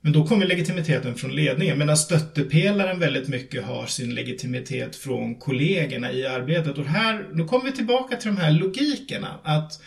Men 0.00 0.12
då 0.12 0.26
kommer 0.26 0.46
legitimiteten 0.46 1.14
från 1.14 1.34
ledningen 1.34 1.78
medan 1.78 1.96
stöttepelaren 1.96 3.00
väldigt 3.00 3.28
mycket 3.28 3.64
har 3.64 3.86
sin 3.86 4.14
legitimitet 4.14 4.96
från 4.96 5.34
kollegorna 5.34 6.12
i 6.12 6.26
arbetet. 6.26 6.78
Och 6.78 6.84
här, 6.84 7.28
då 7.32 7.46
kommer 7.46 7.64
vi 7.64 7.72
tillbaka 7.72 8.16
till 8.16 8.30
de 8.30 8.36
här 8.36 8.50
logikerna. 8.50 9.40
Att 9.42 9.80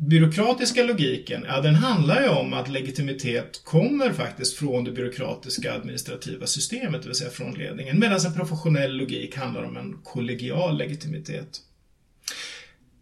byråkratiska 0.00 0.84
logiken, 0.84 1.44
ja 1.48 1.60
den 1.60 1.74
handlar 1.74 2.22
ju 2.22 2.28
om 2.28 2.52
att 2.52 2.68
legitimitet 2.68 3.64
kommer 3.64 4.12
faktiskt 4.12 4.56
från 4.56 4.84
det 4.84 4.90
byråkratiska 4.90 5.72
administrativa 5.72 6.46
systemet, 6.46 7.02
det 7.02 7.08
vill 7.08 7.16
säga 7.16 7.30
från 7.30 7.54
ledningen. 7.54 7.98
Medan 7.98 8.18
en 8.26 8.34
professionell 8.34 8.96
logik 8.96 9.36
handlar 9.36 9.62
om 9.62 9.76
en 9.76 9.98
kollegial 10.04 10.78
legitimitet. 10.78 11.60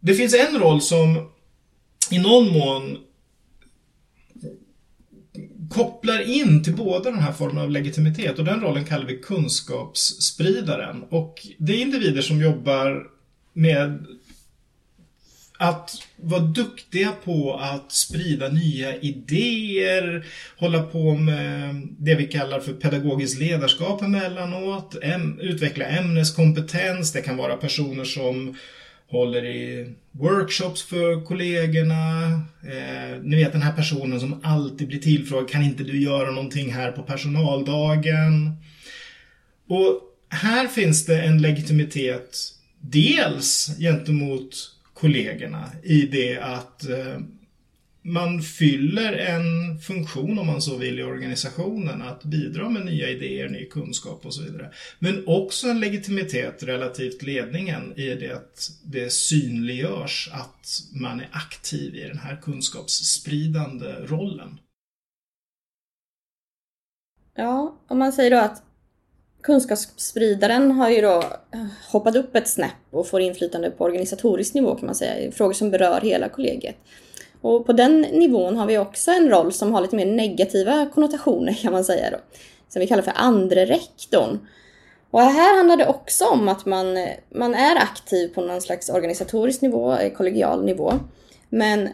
Det 0.00 0.14
finns 0.14 0.34
en 0.34 0.58
roll 0.58 0.80
som 0.80 1.30
i 2.10 2.18
någon 2.18 2.52
mån 2.52 2.98
kopplar 5.70 6.20
in 6.30 6.64
till 6.64 6.76
båda 6.76 7.10
de 7.10 7.18
här 7.18 7.32
formerna 7.32 7.62
av 7.62 7.70
legitimitet 7.70 8.38
och 8.38 8.44
den 8.44 8.60
rollen 8.60 8.84
kallar 8.84 9.06
vi 9.06 9.18
kunskapsspridaren. 9.18 11.02
Och 11.02 11.46
det 11.58 11.72
är 11.72 11.82
individer 11.82 12.22
som 12.22 12.40
jobbar 12.40 13.06
med 13.52 14.06
att 15.58 15.90
vara 16.16 16.40
duktiga 16.40 17.12
på 17.24 17.54
att 17.54 17.92
sprida 17.92 18.48
nya 18.48 18.96
idéer, 18.96 20.26
hålla 20.56 20.82
på 20.82 21.14
med 21.14 21.74
det 21.98 22.14
vi 22.14 22.26
kallar 22.26 22.60
för 22.60 22.72
pedagogiskt 22.72 23.38
ledarskap 23.38 24.02
emellanåt, 24.02 24.96
äm, 25.02 25.40
utveckla 25.40 25.84
ämneskompetens. 25.84 27.12
Det 27.12 27.22
kan 27.22 27.36
vara 27.36 27.56
personer 27.56 28.04
som 28.04 28.56
håller 29.10 29.44
i 29.44 29.94
workshops 30.12 30.82
för 30.82 31.24
kollegorna. 31.24 32.32
Eh, 32.62 33.22
ni 33.22 33.36
vet 33.36 33.52
den 33.52 33.62
här 33.62 33.72
personen 33.72 34.20
som 34.20 34.40
alltid 34.42 34.88
blir 34.88 34.98
tillfrågad, 34.98 35.50
kan 35.50 35.62
inte 35.62 35.82
du 35.82 36.02
göra 36.02 36.30
någonting 36.30 36.72
här 36.72 36.92
på 36.92 37.02
personaldagen? 37.02 38.56
Och 39.68 40.00
här 40.28 40.66
finns 40.66 41.06
det 41.06 41.22
en 41.22 41.42
legitimitet 41.42 42.38
dels 42.80 43.70
gentemot 43.78 44.77
kollegorna 45.00 45.70
i 45.82 46.06
det 46.06 46.38
att 46.38 46.88
eh, 46.88 47.20
man 48.02 48.42
fyller 48.42 49.12
en 49.12 49.78
funktion 49.78 50.38
om 50.38 50.46
man 50.46 50.62
så 50.62 50.76
vill 50.76 50.98
i 50.98 51.02
organisationen 51.02 52.02
att 52.02 52.24
bidra 52.24 52.68
med 52.68 52.84
nya 52.84 53.08
idéer, 53.08 53.48
ny 53.48 53.64
kunskap 53.64 54.26
och 54.26 54.34
så 54.34 54.42
vidare. 54.42 54.70
Men 54.98 55.26
också 55.26 55.68
en 55.68 55.80
legitimitet 55.80 56.62
relativt 56.62 57.22
ledningen 57.22 57.92
i 57.96 58.14
det 58.14 58.32
att 58.32 58.70
det 58.84 59.12
synliggörs 59.12 60.30
att 60.32 60.80
man 61.00 61.20
är 61.20 61.28
aktiv 61.32 61.94
i 61.94 62.00
den 62.00 62.18
här 62.18 62.36
kunskapsspridande 62.36 63.86
rollen. 63.86 64.58
Ja, 67.34 67.78
om 67.88 67.98
man 67.98 68.12
säger 68.12 68.30
då 68.30 68.36
att 68.36 68.62
kunskapsspridaren 69.48 70.70
har 70.70 70.90
ju 70.90 71.00
då 71.00 71.16
eh, 71.54 71.66
hoppat 71.92 72.16
upp 72.16 72.36
ett 72.36 72.48
snäpp 72.48 72.86
och 72.90 73.08
får 73.08 73.20
inflytande 73.20 73.70
på 73.70 73.84
organisatorisk 73.84 74.54
nivå 74.54 74.74
kan 74.74 74.86
man 74.86 74.94
säga, 74.94 75.32
frågor 75.32 75.52
som 75.52 75.70
berör 75.70 76.00
hela 76.00 76.28
kollegiet. 76.28 76.76
Och 77.40 77.66
på 77.66 77.72
den 77.72 78.00
nivån 78.00 78.56
har 78.56 78.66
vi 78.66 78.78
också 78.78 79.10
en 79.10 79.28
roll 79.28 79.52
som 79.52 79.72
har 79.72 79.80
lite 79.80 79.96
mer 79.96 80.06
negativa 80.06 80.86
konnotationer 80.94 81.52
kan 81.52 81.72
man 81.72 81.84
säga 81.84 82.10
då. 82.10 82.16
Som 82.68 82.80
vi 82.80 82.86
kallar 82.86 83.02
för 83.02 83.12
andre 83.16 83.66
rektorn. 83.66 84.38
Och 85.10 85.20
här 85.20 85.56
handlar 85.56 85.76
det 85.76 85.86
också 85.86 86.24
om 86.24 86.48
att 86.48 86.66
man, 86.66 86.96
eh, 86.96 87.08
man 87.34 87.54
är 87.54 87.76
aktiv 87.76 88.28
på 88.28 88.40
någon 88.40 88.60
slags 88.60 88.88
organisatorisk 88.88 89.62
nivå, 89.62 89.94
eh, 89.94 90.12
kollegial 90.12 90.64
nivå. 90.64 90.92
Men 91.48 91.88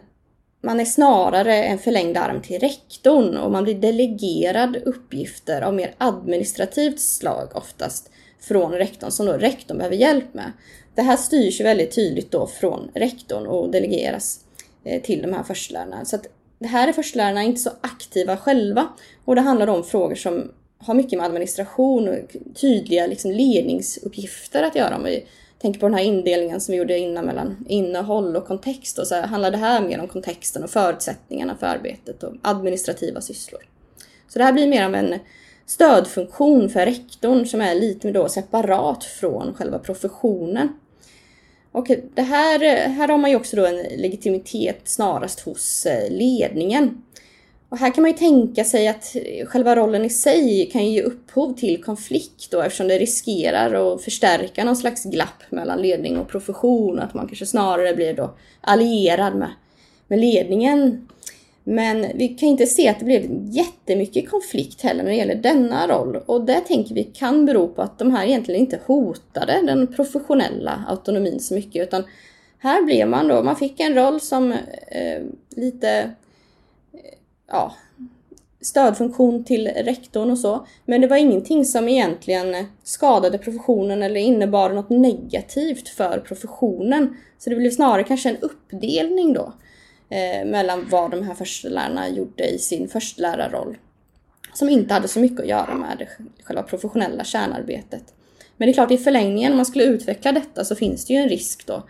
man 0.65 0.81
är 0.81 0.85
snarare 0.85 1.65
en 1.65 1.79
förlängd 1.79 2.17
arm 2.17 2.43
till 2.43 2.61
rektorn 2.61 3.37
och 3.37 3.53
man 3.53 3.65
blir 3.65 3.75
delegerad 3.75 4.77
uppgifter 4.77 5.63
av 5.63 5.75
mer 5.75 5.95
administrativt 5.99 7.01
slag 7.01 7.49
oftast 7.55 8.11
från 8.41 8.73
rektorn 8.73 9.11
som 9.11 9.27
då 9.27 9.33
rektorn 9.33 9.79
behöver 9.79 9.97
hjälp 9.97 10.35
med. 10.35 10.53
Det 10.95 11.03
här 11.03 11.17
styrs 11.17 11.61
ju 11.61 11.65
väldigt 11.65 11.95
tydligt 11.95 12.31
då 12.31 12.47
från 12.47 12.91
rektorn 12.95 13.47
och 13.47 13.71
delegeras 13.71 14.41
eh, 14.85 15.03
till 15.03 15.23
de 15.23 15.33
här 15.33 15.43
förstelärarna. 15.43 16.05
Så 16.05 16.17
att 16.17 16.27
det 16.59 16.69
här 16.69 16.89
är 16.89 16.93
förstelärarna 16.93 17.43
inte 17.43 17.61
så 17.61 17.71
aktiva 17.81 18.37
själva 18.37 18.89
och 19.25 19.35
det 19.35 19.41
handlar 19.41 19.67
om 19.67 19.85
frågor 19.85 20.15
som 20.15 20.53
har 20.79 20.95
mycket 20.95 21.19
med 21.19 21.27
administration 21.27 22.09
och 22.09 22.37
tydliga 22.55 23.07
liksom, 23.07 23.31
ledningsuppgifter 23.31 24.63
att 24.63 24.77
göra. 24.77 24.97
Om 24.97 25.05
vi 25.05 25.25
tänker 25.59 25.81
på 25.81 25.87
den 25.87 25.95
här 25.95 26.05
indelningen 26.05 26.61
som 26.61 26.73
vi 26.73 26.79
gjorde 26.79 26.99
innan 26.99 27.25
mellan 27.25 27.65
innehåll 27.69 28.37
och 28.37 28.47
kontext. 28.47 28.99
Och 28.99 29.07
så 29.07 29.21
handlar 29.21 29.51
det 29.51 29.57
här 29.57 29.81
mer 29.81 30.01
om 30.01 30.09
kontexten 30.09 30.65
och 30.65 30.71
förutsättningarna 30.71 31.57
för 31.57 31.67
arbetet 31.67 32.23
och 32.23 32.35
administrativa 32.43 33.21
sysslor. 33.21 33.61
Så 34.29 34.39
det 34.39 34.45
här 34.45 34.53
blir 34.53 34.67
mer 34.67 34.85
av 34.85 34.95
en 34.95 35.19
stödfunktion 35.67 36.71
för 36.71 36.87
rektorn 36.87 37.47
som 37.47 37.61
är 37.61 37.75
lite 37.75 38.07
mer 38.07 38.15
då 38.15 38.29
separat 38.29 39.05
från 39.05 39.55
själva 39.55 39.79
professionen. 39.79 40.69
Och 41.73 41.87
det 42.15 42.23
här, 42.23 42.89
här 42.89 43.09
har 43.09 43.19
man 43.19 43.31
ju 43.31 43.37
också 43.37 43.57
då 43.57 43.67
en 43.67 43.77
legitimitet 43.77 44.81
snarast 44.85 45.41
hos 45.41 45.87
eh, 45.87 46.11
ledningen. 46.11 47.03
Och 47.75 47.81
här 47.81 47.91
kan 47.91 48.03
man 48.03 48.11
ju 48.11 48.17
tänka 48.17 48.65
sig 48.65 48.89
att 48.89 49.17
själva 49.47 49.77
rollen 49.77 50.05
i 50.05 50.11
sig 50.11 50.71
kan 50.73 50.87
ge 50.87 51.03
upphov 51.03 51.55
till 51.55 51.85
konflikt 51.85 52.51
då 52.51 52.61
eftersom 52.61 52.89
det 52.89 52.99
riskerar 52.99 53.95
att 53.95 54.03
förstärka 54.03 54.65
någon 54.65 54.77
slags 54.77 55.05
glapp 55.05 55.43
mellan 55.51 55.83
ledning 55.83 56.19
och 56.19 56.29
profession. 56.29 56.99
Att 56.99 57.15
man 57.15 57.27
kanske 57.27 57.47
snarare 57.47 57.95
blir 57.95 58.15
då 58.15 58.35
allierad 58.61 59.37
med, 59.37 59.51
med 60.09 60.19
ledningen. 60.19 61.09
Men 61.65 62.07
vi 62.15 62.29
kan 62.29 62.49
inte 62.49 62.67
se 62.67 62.89
att 62.89 62.99
det 62.99 63.05
blev 63.05 63.27
jättemycket 63.51 64.31
konflikt 64.31 64.83
heller 64.83 65.03
när 65.03 65.11
det 65.11 65.17
gäller 65.17 65.35
denna 65.35 65.89
roll. 65.89 66.17
Och 66.27 66.45
det 66.45 66.61
tänker 66.61 66.95
vi 66.95 67.05
kan 67.05 67.47
bero 67.47 67.69
på 67.69 67.83
att 67.83 67.99
de 67.99 68.11
här 68.11 68.27
egentligen 68.27 68.61
inte 68.61 68.81
hotade 68.87 69.61
den 69.67 69.87
professionella 69.87 70.85
autonomin 70.89 71.41
så 71.41 71.55
mycket. 71.55 71.83
Utan 71.83 72.05
här 72.59 72.83
blev 72.83 73.09
man 73.09 73.29
då, 73.29 73.43
man 73.43 73.57
fick 73.57 73.81
en 73.81 73.95
roll 73.95 74.21
som 74.21 74.53
eh, 74.89 75.23
lite 75.57 76.11
ja, 77.55 77.75
stödfunktion 78.61 79.45
till 79.45 79.69
rektorn 79.69 80.31
och 80.31 80.39
så. 80.39 80.67
Men 80.85 81.01
det 81.01 81.07
var 81.07 81.17
ingenting 81.17 81.65
som 81.65 81.89
egentligen 81.89 82.67
skadade 82.83 83.39
professionen 83.39 84.03
eller 84.03 84.21
innebar 84.21 84.71
något 84.71 84.91
negativt 84.91 85.89
för 85.89 86.19
professionen. 86.19 87.17
Så 87.39 87.51
det 87.51 87.57
blev 87.57 87.71
snarare 87.71 88.05
kanske 88.05 88.29
en 88.31 88.37
uppdelning 88.37 89.33
då 89.33 89.53
eh, 90.09 90.47
mellan 90.47 90.89
vad 90.91 91.11
de 91.11 91.23
här 91.23 91.35
förstelärarna 91.35 92.09
gjorde 92.09 92.45
i 92.45 92.59
sin 92.59 92.89
förstelärarroll. 92.89 93.77
Som 94.55 94.69
inte 94.69 94.95
hade 94.95 95.09
så 95.09 95.21
mycket 95.21 95.41
att 95.41 95.49
göra 95.49 95.75
med 95.75 95.99
det 95.99 96.09
själva 96.45 96.63
professionella 96.63 97.25
kärnarbetet. 97.25 98.05
Men 98.57 98.67
det 98.67 98.73
är 98.73 98.75
klart 98.75 98.91
i 98.91 98.99
förlängningen 98.99 99.53
om 99.53 99.57
man 99.57 99.67
skulle 99.67 99.85
utveckla 99.85 100.33
detta 100.33 100.65
så 100.65 100.77
finns 100.77 101.07
det 101.07 101.13
ju 101.13 101.19
en 101.19 101.29
risk 101.29 101.67
då 101.67 101.83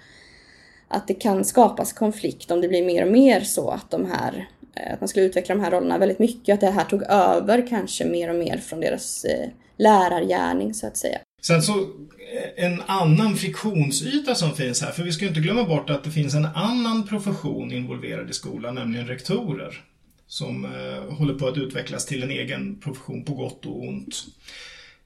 att 0.88 1.08
det 1.08 1.14
kan 1.14 1.44
skapas 1.44 1.92
konflikt 1.92 2.50
om 2.50 2.60
det 2.60 2.68
blir 2.68 2.84
mer 2.84 3.06
och 3.06 3.12
mer 3.12 3.40
så 3.40 3.70
att 3.70 3.90
de 3.90 4.06
här 4.06 4.48
Eh, 4.76 4.92
att 4.92 5.00
man 5.00 5.08
skulle 5.08 5.26
utveckla 5.26 5.54
de 5.54 5.60
här 5.60 5.70
rollerna 5.70 5.98
väldigt 5.98 6.18
mycket. 6.18 6.54
Att 6.54 6.60
det 6.60 6.70
här 6.70 6.84
tog 6.84 7.02
över 7.02 7.66
kanske 7.68 8.04
mer 8.04 8.28
och 8.28 8.36
mer 8.36 8.58
från 8.58 8.80
deras 8.80 9.24
eh, 9.24 9.48
lärargärning 9.78 10.74
så 10.74 10.86
att 10.86 10.96
säga. 10.96 11.18
Sen 11.42 11.62
så 11.62 11.72
eh, 11.72 12.64
en 12.64 12.82
annan 12.86 13.36
friktionsyta 13.36 14.34
som 14.34 14.54
finns 14.54 14.82
här, 14.82 14.90
för 14.90 15.02
vi 15.02 15.12
ska 15.12 15.22
ju 15.22 15.28
inte 15.28 15.40
glömma 15.40 15.64
bort 15.64 15.90
att 15.90 16.04
det 16.04 16.10
finns 16.10 16.34
en 16.34 16.46
annan 16.46 17.06
profession 17.06 17.72
involverad 17.72 18.30
i 18.30 18.32
skolan, 18.32 18.74
nämligen 18.74 19.06
rektorer. 19.06 19.80
Som 20.26 20.64
eh, 20.64 21.14
håller 21.14 21.34
på 21.34 21.48
att 21.48 21.56
utvecklas 21.56 22.06
till 22.06 22.22
en 22.22 22.30
egen 22.30 22.80
profession 22.80 23.24
på 23.24 23.34
gott 23.34 23.66
och 23.66 23.82
ont. 23.82 24.24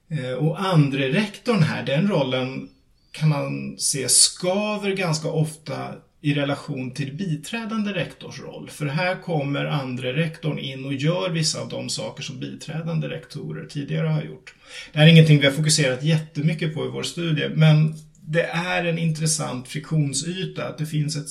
Eh, 0.09 0.33
och 0.33 0.61
andre 0.61 1.09
rektorn 1.09 1.63
här, 1.63 1.83
den 1.83 2.07
rollen 2.07 2.69
kan 3.11 3.29
man 3.29 3.77
se 3.77 4.09
skaver 4.09 4.91
ganska 4.91 5.27
ofta 5.27 5.95
i 6.21 6.33
relation 6.33 6.91
till 6.91 7.15
biträdande 7.15 7.93
rektors 7.93 8.39
roll. 8.39 8.69
För 8.69 8.85
här 8.85 9.21
kommer 9.21 9.65
andre 9.65 10.13
rektorn 10.13 10.59
in 10.59 10.85
och 10.85 10.93
gör 10.93 11.29
vissa 11.29 11.61
av 11.61 11.69
de 11.69 11.89
saker 11.89 12.23
som 12.23 12.39
biträdande 12.39 13.09
rektorer 13.09 13.65
tidigare 13.65 14.07
har 14.07 14.23
gjort. 14.23 14.55
Det 14.91 14.99
här 14.99 15.05
är 15.05 15.11
ingenting 15.11 15.39
vi 15.39 15.45
har 15.45 15.53
fokuserat 15.53 16.03
jättemycket 16.03 16.73
på 16.73 16.85
i 16.85 16.89
vår 16.89 17.03
studie, 17.03 17.49
men 17.49 17.95
det 18.21 18.43
är 18.43 18.83
en 18.83 18.97
intressant 18.97 19.67
friktionsyta 19.67 20.67
att 20.67 20.77
det 20.77 20.85
finns 20.85 21.15
ett, 21.17 21.29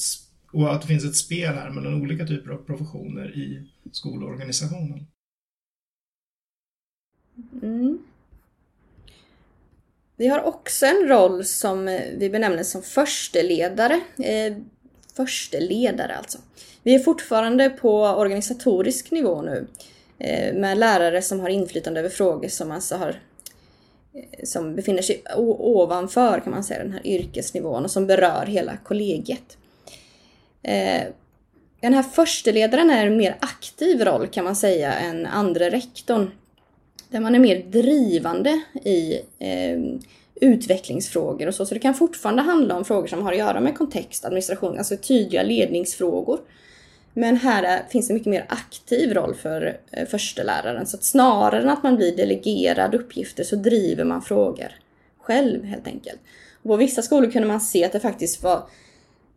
och 0.52 0.74
att 0.74 0.82
det 0.82 0.88
finns 0.88 1.04
ett 1.04 1.16
spel 1.16 1.54
här 1.54 1.70
mellan 1.70 2.02
olika 2.02 2.26
typer 2.26 2.50
av 2.50 2.56
professioner 2.56 3.36
i 3.36 3.68
skolorganisationen. 3.92 5.06
Mm. 7.62 7.98
Vi 10.16 10.26
har 10.26 10.42
också 10.42 10.86
en 10.86 11.08
roll 11.08 11.44
som 11.44 11.84
vi 12.18 12.30
benämner 12.30 12.62
som 12.62 12.82
försteledare. 12.82 14.00
Eh, 14.18 14.56
Försteledare 15.18 16.16
alltså. 16.16 16.38
Vi 16.82 16.94
är 16.94 16.98
fortfarande 16.98 17.70
på 17.70 18.02
organisatorisk 18.02 19.10
nivå 19.10 19.42
nu 19.42 19.66
eh, 20.18 20.54
med 20.54 20.78
lärare 20.78 21.22
som 21.22 21.40
har 21.40 21.48
inflytande 21.48 22.00
över 22.00 22.08
frågor 22.08 22.48
som 22.48 22.70
alltså 22.70 22.96
har 22.96 23.08
eh, 24.14 24.44
som 24.44 24.76
befinner 24.76 25.02
sig 25.02 25.22
ovanför 25.36 26.40
kan 26.40 26.52
man 26.52 26.64
säga 26.64 26.82
den 26.82 26.92
här 26.92 27.06
yrkesnivån 27.06 27.84
och 27.84 27.90
som 27.90 28.06
berör 28.06 28.46
hela 28.46 28.76
kollegiet. 28.76 29.58
Eh, 30.62 31.02
den 31.80 31.94
här 31.94 32.02
försteledaren 32.02 32.90
är 32.90 33.06
en 33.06 33.16
mer 33.16 33.36
aktiv 33.40 34.04
roll 34.04 34.26
kan 34.26 34.44
man 34.44 34.56
säga 34.56 34.92
än 34.92 35.26
andra 35.26 35.70
rektorn. 35.70 36.30
Där 37.08 37.20
man 37.20 37.34
är 37.34 37.38
mer 37.38 37.62
drivande 37.62 38.62
i 38.84 39.20
utvecklingsfrågor 40.40 41.46
och 41.46 41.54
så. 41.54 41.66
Så 41.66 41.74
det 41.74 41.80
kan 41.80 41.94
fortfarande 41.94 42.42
handla 42.42 42.76
om 42.76 42.84
frågor 42.84 43.06
som 43.06 43.22
har 43.22 43.32
att 43.32 43.38
göra 43.38 43.60
med 43.60 43.78
kontext, 43.78 44.24
administration, 44.24 44.78
alltså 44.78 44.96
tydliga 44.96 45.42
ledningsfrågor. 45.42 46.40
Men 47.14 47.36
här 47.36 47.62
är, 47.62 47.82
finns 47.90 48.10
en 48.10 48.14
mycket 48.14 48.30
mer 48.30 48.46
aktiv 48.48 49.14
roll 49.14 49.34
för 49.34 49.78
eh, 49.90 50.06
försteläraren. 50.06 50.86
Så 50.86 50.96
att 50.96 51.04
snarare 51.04 51.62
än 51.62 51.68
att 51.68 51.82
man 51.82 51.96
blir 51.96 52.16
delegerad 52.16 52.94
uppgifter 52.94 53.44
så 53.44 53.56
driver 53.56 54.04
man 54.04 54.22
frågor 54.22 54.72
själv 55.18 55.64
helt 55.64 55.86
enkelt. 55.86 56.20
Och 56.62 56.70
på 56.70 56.76
vissa 56.76 57.02
skolor 57.02 57.30
kunde 57.30 57.48
man 57.48 57.60
se 57.60 57.84
att 57.84 57.92
det 57.92 58.00
faktiskt 58.00 58.42
var 58.42 58.62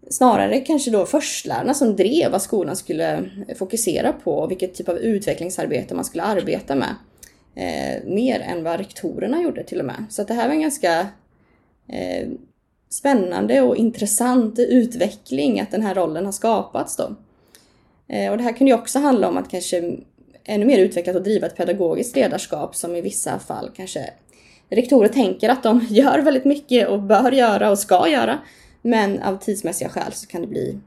snarare 0.10 0.60
kanske 0.60 0.92
då 0.92 1.06
förstelärarna 1.06 1.74
som 1.74 1.96
drev 1.96 2.32
vad 2.32 2.42
skolan 2.42 2.76
skulle 2.76 3.14
eh, 3.14 3.58
fokusera 3.58 4.14
på 4.14 4.34
och 4.34 4.52
vilket 4.52 4.74
typ 4.74 4.90
av 4.90 4.98
utvecklingsarbete 4.98 5.96
man 5.96 6.06
skulle 6.06 6.24
arbeta 6.24 6.76
med 6.76 6.96
eh, 7.56 8.04
mer 8.06 8.40
än 8.40 8.64
vad 8.64 8.80
rektorerna 8.80 9.42
gjorde 9.42 9.64
till 9.64 9.80
och 9.80 9.86
med. 9.86 10.06
Så 10.10 10.24
det 10.24 10.34
här 10.34 10.48
var 10.48 10.56
en 10.56 10.62
ganska 10.62 11.08
eh, 11.88 12.28
spännande 12.90 13.62
och 13.62 13.76
intressant 13.76 14.60
utveckling 14.60 15.60
att 15.60 15.72
den 15.72 15.82
här 15.82 15.96
rollen 15.96 16.26
har 16.26 16.32
skapats 16.32 16.96
då. 16.96 17.16
Eh, 18.08 18.32
och 18.32 18.38
det 18.38 18.44
här 18.44 18.54
kunde 18.54 18.72
ju 18.72 18.78
också 18.78 19.00
handla 19.00 19.30
om 19.30 19.38
att 19.38 19.50
kanske 19.50 19.98
ännu 20.44 20.66
mer 20.66 20.78
utvecklat 20.78 21.16
och 21.16 21.24
driva 21.24 21.48
ett 21.48 21.58
pedagogiskt 21.58 22.16
ledarskap 22.16 22.76
som 22.76 22.96
i 22.96 23.02
vissa 23.02 23.40
fall 23.40 23.72
kanske 23.76 24.14
rektorer 24.70 25.08
tänker 25.08 25.50
att 25.50 25.64
de 25.64 25.86
gör 25.90 26.20
väldigt 26.20 26.46
mycket 26.46 26.88
och 26.88 27.02
bör 27.02 27.32
göra 27.32 27.72
och 27.72 27.80
ska 27.80 28.10
göra. 28.10 28.40
Men 28.82 29.22
av 29.22 29.38
tidsmässiga 29.38 29.90
skäl 29.90 30.14
så 30.14 30.28
kan 30.28 30.42
det 30.42 30.48
bli 30.48 30.80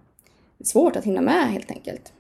svårt 0.65 0.97
att 0.97 1.05
hinna 1.05 1.21
med 1.21 1.53
helt 1.53 1.71
enkelt. 1.71 2.12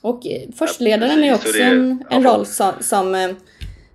Och 0.00 0.26
eh, 0.26 0.50
förstledaren 0.54 1.24
är 1.24 1.34
också 1.34 1.58
en, 1.58 2.04
en 2.10 2.22
roll 2.22 2.46
som, 2.46 2.72
som, 2.80 3.14
eh, 3.14 3.30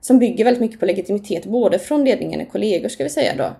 som 0.01 0.19
bygger 0.19 0.45
väldigt 0.45 0.61
mycket 0.61 0.79
på 0.79 0.85
legitimitet, 0.85 1.45
både 1.45 1.79
från 1.79 2.05
ledningen 2.05 2.41
och 2.41 2.51
kollegor 2.51 2.89
ska 2.89 3.03
vi 3.03 3.09
säga 3.09 3.35
då. 3.37 3.55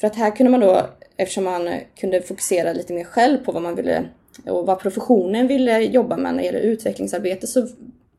För 0.00 0.06
att 0.06 0.16
här 0.16 0.36
kunde 0.36 0.50
man 0.50 0.60
då, 0.60 0.86
eftersom 1.16 1.44
man 1.44 1.70
kunde 2.00 2.22
fokusera 2.22 2.72
lite 2.72 2.92
mer 2.92 3.04
själv 3.04 3.38
på 3.38 3.52
vad 3.52 3.62
man 3.62 3.74
ville 3.74 4.04
och 4.46 4.66
vad 4.66 4.80
professionen 4.80 5.46
ville 5.46 5.80
jobba 5.80 6.16
med 6.16 6.34
när 6.34 6.42
det 6.42 6.46
gäller 6.46 6.60
utvecklingsarbete 6.60 7.46
så 7.46 7.68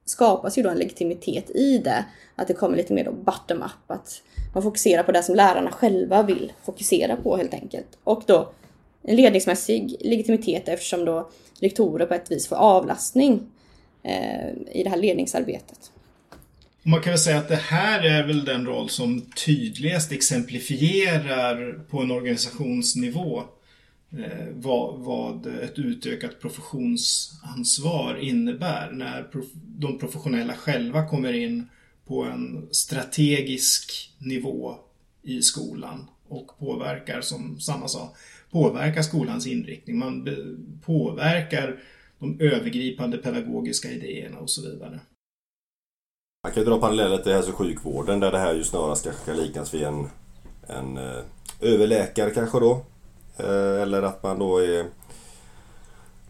skapas 0.05 0.57
ju 0.57 0.64
då 0.64 0.70
en 0.70 0.78
legitimitet 0.78 1.49
i 1.49 1.78
det. 1.78 2.05
Att 2.36 2.47
det 2.47 2.53
kommer 2.53 2.78
lite 2.78 2.93
mer 2.93 3.03
då 3.03 3.12
bottom 3.12 3.57
up, 3.57 3.91
att 3.91 4.22
man 4.53 4.64
fokuserar 4.64 5.03
på 5.03 5.12
det 5.12 5.24
som 5.24 5.36
lärarna 5.36 5.72
själva 5.72 6.24
vill 6.24 6.53
fokusera 6.64 7.16
på 7.16 7.38
helt 7.38 7.53
enkelt. 7.53 7.97
Och 8.03 8.24
då 8.26 8.51
en 9.03 9.16
ledningsmässig 9.16 9.95
legitimitet 9.99 10.68
eftersom 10.68 11.05
då 11.05 11.30
rektorer 11.62 12.05
på 12.05 12.14
ett 12.14 12.32
vis 12.32 12.47
får 12.47 12.55
avlastning 12.55 13.41
eh, 14.03 14.49
i 14.72 14.84
det 14.84 14.89
här 14.89 14.97
ledningsarbetet. 14.97 15.91
Man 16.84 17.01
kan 17.01 17.12
väl 17.12 17.20
säga 17.20 17.38
att 17.38 17.47
det 17.47 17.55
här 17.55 18.03
är 18.03 18.28
väl 18.28 18.45
den 18.45 18.66
roll 18.66 18.89
som 18.89 19.22
tydligast 19.45 20.12
exemplifierar 20.12 21.80
på 21.89 22.01
en 22.01 22.12
organisationsnivå 22.12 23.43
eh, 24.12 24.47
vad, 24.53 24.99
vad 24.99 25.45
ett 25.45 25.80
utökat 25.80 26.41
professionsansvar 26.41 28.18
innebär 28.22 28.91
när 28.91 29.24
prof 29.24 29.45
de 29.53 29.99
professionella 29.99 30.53
själva 30.53 31.07
kommer 31.07 31.34
in 31.34 31.70
på 32.07 32.24
en 32.24 32.68
strategisk 32.72 34.12
nivå 34.18 34.76
i 35.24 35.41
skolan 35.41 36.07
och 36.28 36.60
påverkar, 36.60 37.22
som 37.22 37.60
Sanna 37.60 37.88
sa, 37.88 38.14
påverkar 38.52 39.02
skolans 39.02 39.47
inriktning. 39.47 40.00
Man 40.00 40.30
påverkar 40.86 41.80
de 42.20 42.39
övergripande 42.39 43.18
pedagogiska 43.18 43.91
idéerna 43.91 44.39
och 44.39 44.50
så 44.50 44.62
vidare. 44.62 45.00
Man 46.43 46.54
kan 46.54 46.64
ju 46.64 46.70
dra 46.70 46.80
paralleller 46.80 47.18
till 47.18 47.32
hälso 47.32 47.52
och 47.52 47.58
sjukvården 47.58 48.20
där 48.20 48.32
det 48.32 48.39
här 48.39 48.54
ju 48.54 48.64
snarast 48.64 49.04
kanske 49.04 49.26
kan 49.26 49.38
liknas 49.38 49.74
vid 49.74 49.84
en, 49.84 50.10
en 50.68 50.97
eh, 50.97 51.24
överläkare 51.60 52.30
kanske 52.30 52.60
då. 52.60 52.86
Eh, 53.38 53.82
eller 53.82 54.02
att 54.02 54.24
man 54.24 54.39
då 54.39 54.58
är, 54.58 54.86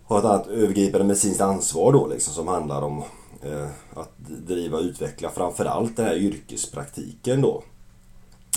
har 0.04 0.20
ett 0.20 0.26
annat 0.26 0.48
övergripande 0.48 1.08
medicinskt 1.08 1.42
ansvar 1.42 1.94
då 1.94 2.08
liksom 2.08 2.34
som 2.34 2.48
handlar 2.48 2.82
om 2.82 3.04
eh, 3.44 3.68
att 3.94 4.18
driva 4.18 4.78
och 4.78 4.84
utveckla 4.84 5.30
framförallt 5.30 5.98
den 5.98 6.06
här 6.06 6.16
yrkespraktiken 6.16 7.42
då. 7.42 7.64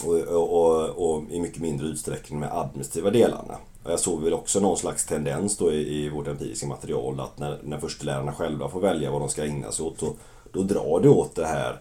Och, 0.04 0.18
och, 0.18 1.14
och, 1.14 1.30
i 1.30 1.40
mycket 1.40 1.62
mindre 1.62 1.86
utsträckning 1.86 2.40
med 2.40 2.52
administrativa 2.52 3.10
delarna. 3.10 3.56
Jag 3.84 4.00
såg 4.00 4.22
väl 4.22 4.32
också 4.32 4.60
någon 4.60 4.76
slags 4.76 5.06
tendens 5.06 5.56
då 5.56 5.72
i, 5.72 6.04
i 6.04 6.08
vårt 6.08 6.28
empiriska 6.28 6.66
material 6.66 7.20
att 7.20 7.38
när, 7.38 7.58
när 7.62 7.78
förstelärarna 7.78 8.32
själva 8.32 8.68
får 8.68 8.80
välja 8.80 9.10
vad 9.10 9.20
de 9.20 9.28
ska 9.28 9.44
ägna 9.44 9.72
sig 9.72 9.84
åt 9.84 9.98
så 9.98 10.14
då 10.52 10.62
drar 10.62 11.00
det 11.00 11.08
åt 11.08 11.34
det 11.34 11.46
här 11.46 11.76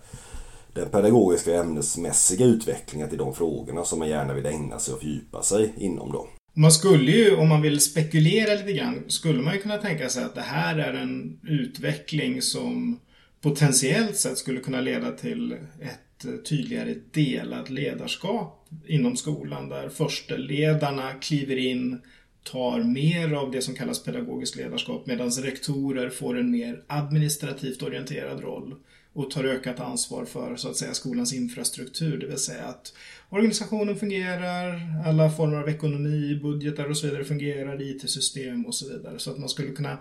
den 0.74 0.90
pedagogiska 0.90 1.56
ämnesmässiga 1.56 2.46
utvecklingen 2.46 3.10
till 3.10 3.18
de 3.18 3.36
frågorna 3.36 3.86
som 3.86 4.00
man 4.00 4.10
gärna 4.10 4.34
vill 4.34 4.46
ägna 4.46 4.80
sig 4.80 4.94
och 4.94 5.00
fördjupa 5.00 5.44
sig 5.44 5.74
inom 5.78 6.12
då. 6.12 6.28
Man 6.54 6.72
skulle 6.72 7.12
ju, 7.12 7.36
om 7.36 7.50
man 7.50 7.62
vill 7.62 7.80
spekulera 7.80 8.54
lite 8.54 8.74
grann, 8.74 9.04
skulle 9.08 9.42
man 9.42 9.54
ju 9.54 9.62
kunna 9.62 9.78
tänka 9.78 10.10
sig 10.10 10.24
att 10.24 10.36
det 10.36 10.42
här 10.42 10.78
är 10.78 10.94
en 10.94 11.40
utveckling 11.44 12.42
som 12.42 13.00
potentiellt 13.42 14.18
sett 14.18 14.38
skulle 14.38 14.60
kunna 14.60 14.82
leda 14.82 15.12
till 15.12 15.52
ett 15.82 16.26
eh, 16.26 16.36
tydligare 16.36 16.96
delat 17.12 17.70
ledarskap 17.70 18.68
inom 18.88 19.18
skolan 19.18 19.70
där 19.70 19.90
försteledarna 19.90 21.14
kliver 21.14 21.58
in, 21.58 22.02
tar 22.44 22.84
mer 22.84 23.34
av 23.34 23.52
det 23.52 23.62
som 23.62 23.76
kallas 23.76 24.04
pedagogiskt 24.04 24.56
ledarskap 24.56 25.06
medan 25.06 25.32
rektorer 25.32 26.10
får 26.10 26.38
en 26.38 26.52
mer 26.52 26.84
administrativt 26.88 27.84
orienterad 27.84 28.42
roll 28.42 28.76
och 29.14 29.32
tar 29.32 29.44
ökat 29.44 29.80
ansvar 29.80 30.26
för 30.26 30.56
så 30.56 30.70
att 30.70 30.78
säga 30.78 30.94
skolans 30.94 31.34
infrastruktur, 31.34 32.18
det 32.18 32.28
vill 32.28 32.38
säga 32.38 32.64
att 32.64 32.94
organisationen 33.30 33.96
fungerar, 33.96 34.82
alla 35.06 35.30
former 35.30 35.58
av 35.58 35.70
ekonomi, 35.70 36.40
budgetar 36.44 36.90
och 36.90 36.98
så 36.98 37.08
vidare 37.08 37.24
fungerar, 37.24 37.82
IT-system 37.82 38.66
och 38.66 38.76
så 38.76 38.90
vidare. 38.90 39.20
Så 39.20 39.32
att 39.32 39.38
man 39.38 39.50
skulle 39.50 39.72
kunna 39.72 39.98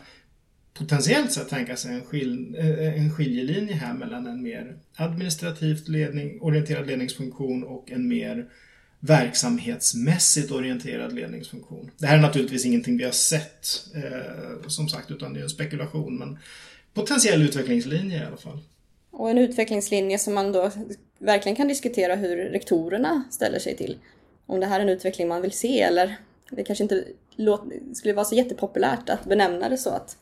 potentiellt 0.74 1.32
sett 1.32 1.48
tänka 1.48 1.76
sig 1.76 1.94
en, 1.94 2.04
skil, 2.04 2.56
eh, 2.58 2.98
en 3.02 3.12
skiljelinje 3.12 3.74
här 3.74 3.94
mellan 3.94 4.26
en 4.26 4.42
mer 4.42 4.78
administrativt 4.94 5.88
ledning, 5.88 6.40
orienterad 6.40 6.86
ledningsfunktion 6.86 7.64
och 7.64 7.90
en 7.90 8.08
mer 8.08 8.46
verksamhetsmässigt 9.00 10.50
orienterad 10.50 11.12
ledningsfunktion. 11.12 11.90
Det 11.98 12.06
här 12.06 12.18
är 12.18 12.22
naturligtvis 12.22 12.66
ingenting 12.66 12.96
vi 12.96 13.04
har 13.04 13.12
sett, 13.12 13.66
eh, 13.94 14.68
som 14.68 14.88
sagt, 14.88 15.10
utan 15.10 15.34
det 15.34 15.40
är 15.40 15.44
en 15.44 15.50
spekulation, 15.50 16.18
men 16.18 16.38
potentiell 16.94 17.42
utvecklingslinje 17.42 18.22
i 18.22 18.26
alla 18.26 18.36
fall. 18.36 18.58
Och 19.10 19.30
en 19.30 19.38
utvecklingslinje 19.38 20.18
som 20.18 20.34
man 20.34 20.52
då 20.52 20.70
verkligen 21.18 21.56
kan 21.56 21.68
diskutera 21.68 22.14
hur 22.14 22.36
rektorerna 22.36 23.24
ställer 23.30 23.58
sig 23.58 23.76
till. 23.76 23.98
Om 24.46 24.60
det 24.60 24.66
här 24.66 24.80
är 24.80 24.82
en 24.82 24.88
utveckling 24.88 25.28
man 25.28 25.42
vill 25.42 25.52
se 25.52 25.80
eller 25.80 26.16
det 26.50 26.64
kanske 26.64 26.84
inte 26.84 27.04
skulle 27.94 28.14
vara 28.14 28.24
så 28.24 28.34
jättepopulärt 28.34 29.08
att 29.08 29.24
benämna 29.24 29.68
det 29.68 29.78
så 29.78 29.90
att 29.90 30.16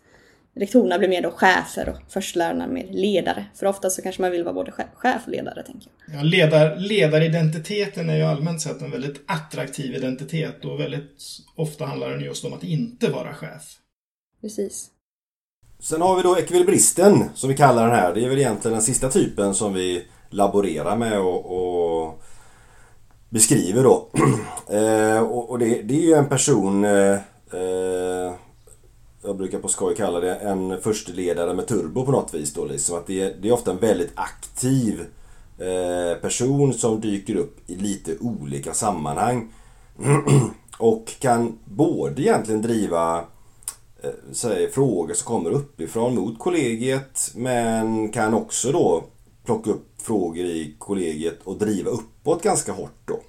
rektorerna 0.56 0.98
blir 0.98 1.08
mer 1.08 1.22
då 1.22 1.30
chefer 1.30 1.88
och 1.88 2.12
förstelärarna 2.12 2.66
mer 2.66 2.86
ledare. 2.90 3.44
För 3.54 3.66
ofta 3.66 3.90
så 3.90 4.02
kanske 4.02 4.22
man 4.22 4.30
vill 4.30 4.44
vara 4.44 4.54
både 4.54 4.72
chef 4.72 5.20
och 5.24 5.32
ledare, 5.32 5.62
tänker 5.62 5.90
jag. 6.06 6.18
Ja, 6.18 6.22
ledar, 6.22 6.76
ledaridentiteten 6.76 8.10
är 8.10 8.16
ju 8.16 8.22
allmänt 8.22 8.62
sett 8.62 8.82
en 8.82 8.90
väldigt 8.90 9.20
attraktiv 9.26 9.94
identitet 9.94 10.64
och 10.64 10.80
väldigt 10.80 11.22
ofta 11.56 11.84
handlar 11.84 12.10
den 12.10 12.20
just 12.20 12.44
om 12.44 12.52
att 12.52 12.64
inte 12.64 13.10
vara 13.10 13.34
chef. 13.34 13.62
Precis. 14.40 14.90
Sen 15.80 16.00
har 16.00 16.16
vi 16.16 16.22
då 16.22 16.38
ekvilibristen 16.38 17.24
som 17.34 17.48
vi 17.48 17.56
kallar 17.56 17.82
den 17.82 17.96
här. 17.96 18.14
Det 18.14 18.24
är 18.24 18.28
väl 18.28 18.38
egentligen 18.38 18.72
den 18.72 18.82
sista 18.82 19.08
typen 19.08 19.54
som 19.54 19.74
vi 19.74 20.04
laborerar 20.30 20.96
med 20.96 21.20
och, 21.20 21.46
och 21.46 22.22
beskriver 23.28 23.82
då. 23.82 24.08
eh, 24.68 25.20
och, 25.22 25.50
och 25.50 25.58
det, 25.58 25.82
det, 25.82 25.94
är 25.94 26.06
ju 26.06 26.14
en 26.14 26.28
person 26.28 26.84
eh, 26.84 27.12
eh, 27.52 28.17
jag 29.28 29.36
brukar 29.36 29.58
på 29.58 29.68
skoj 29.68 29.94
kalla 29.94 30.20
det 30.20 30.34
en 30.34 30.80
försteledare 30.80 31.54
med 31.54 31.66
turbo 31.66 32.04
på 32.04 32.12
något 32.12 32.34
vis 32.34 32.54
då 32.54 32.64
liksom. 32.64 32.98
Att 32.98 33.06
det, 33.06 33.20
är, 33.20 33.34
det 33.40 33.48
är 33.48 33.52
ofta 33.52 33.70
en 33.70 33.78
väldigt 33.78 34.12
aktiv 34.14 35.00
eh, 35.58 36.20
person 36.20 36.74
som 36.74 37.00
dyker 37.00 37.36
upp 37.36 37.70
i 37.70 37.76
lite 37.76 38.16
olika 38.20 38.74
sammanhang. 38.74 39.52
och 40.78 41.12
kan 41.18 41.58
både 41.64 42.22
egentligen 42.22 42.62
driva 42.62 43.24
Eh, 44.02 44.10
säg, 44.32 44.70
frågor 44.70 45.14
som 45.14 45.26
kommer 45.26 45.50
uppifrån 45.50 46.14
mot 46.14 46.38
kollegiet 46.38 47.30
men 47.34 48.08
kan 48.08 48.34
också 48.34 48.72
då 48.72 49.04
plocka 49.44 49.70
upp 49.70 50.02
frågor 50.02 50.44
i 50.44 50.74
kollegiet 50.78 51.38
och 51.44 51.58
driva 51.58 51.90
uppåt 51.90 52.42
ganska 52.42 52.72
hårt 52.72 53.00
då. 53.04 53.20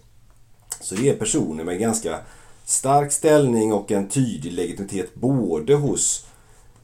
Så 0.82 0.96
det 0.96 1.10
är 1.10 1.16
personer 1.16 1.64
med 1.64 1.80
ganska 1.80 2.20
stark 2.70 3.12
ställning 3.12 3.74
och 3.74 3.92
en 3.92 4.10
tydlig 4.10 4.54
legitimitet 4.54 5.16
både 5.16 5.76
hos 5.76 6.26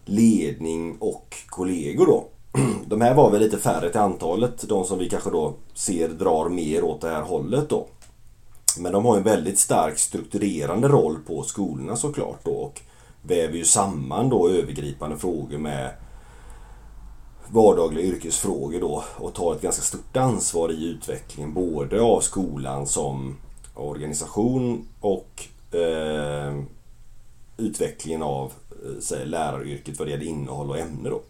ledning 0.05 0.97
och 0.99 1.35
kollegor 1.47 2.05
då. 2.05 2.27
De 2.85 3.01
här 3.01 3.13
var 3.13 3.31
väl 3.31 3.41
lite 3.41 3.57
färre 3.57 3.89
till 3.89 3.99
antalet, 3.99 4.69
de 4.69 4.85
som 4.85 4.99
vi 4.99 5.09
kanske 5.09 5.29
då 5.29 5.53
ser 5.73 6.09
drar 6.09 6.49
mer 6.49 6.83
åt 6.83 7.01
det 7.01 7.09
här 7.09 7.21
hållet 7.21 7.69
då. 7.69 7.87
Men 8.77 8.91
de 8.91 9.05
har 9.05 9.17
en 9.17 9.23
väldigt 9.23 9.59
stark 9.59 9.99
strukturerande 9.99 10.87
roll 10.87 11.17
på 11.27 11.43
skolorna 11.43 11.95
såklart 11.95 12.45
då. 12.45 12.51
Och 12.51 12.81
väver 13.21 13.57
ju 13.57 13.65
samman 13.65 14.29
då 14.29 14.49
övergripande 14.49 15.17
frågor 15.17 15.57
med 15.57 15.91
vardagliga 17.47 18.05
yrkesfrågor 18.05 18.81
då 18.81 19.03
och 19.17 19.33
tar 19.33 19.55
ett 19.55 19.61
ganska 19.61 19.81
stort 19.81 20.17
ansvar 20.17 20.71
i 20.71 20.85
utvecklingen 20.85 21.53
både 21.53 22.01
av 22.01 22.19
skolan 22.21 22.87
som 22.87 23.37
organisation 23.75 24.87
och 24.99 25.47
eh, 25.75 26.63
utvecklingen 27.57 28.21
av 28.21 28.53
eh, 28.85 28.99
säg, 28.99 29.25
läraryrket 29.25 29.99
vad 29.99 30.07
det 30.07 30.11
gäller 30.11 30.25
innehåll 30.25 30.69
och 30.69 30.79
ämne 30.79 31.09
då. 31.09 31.21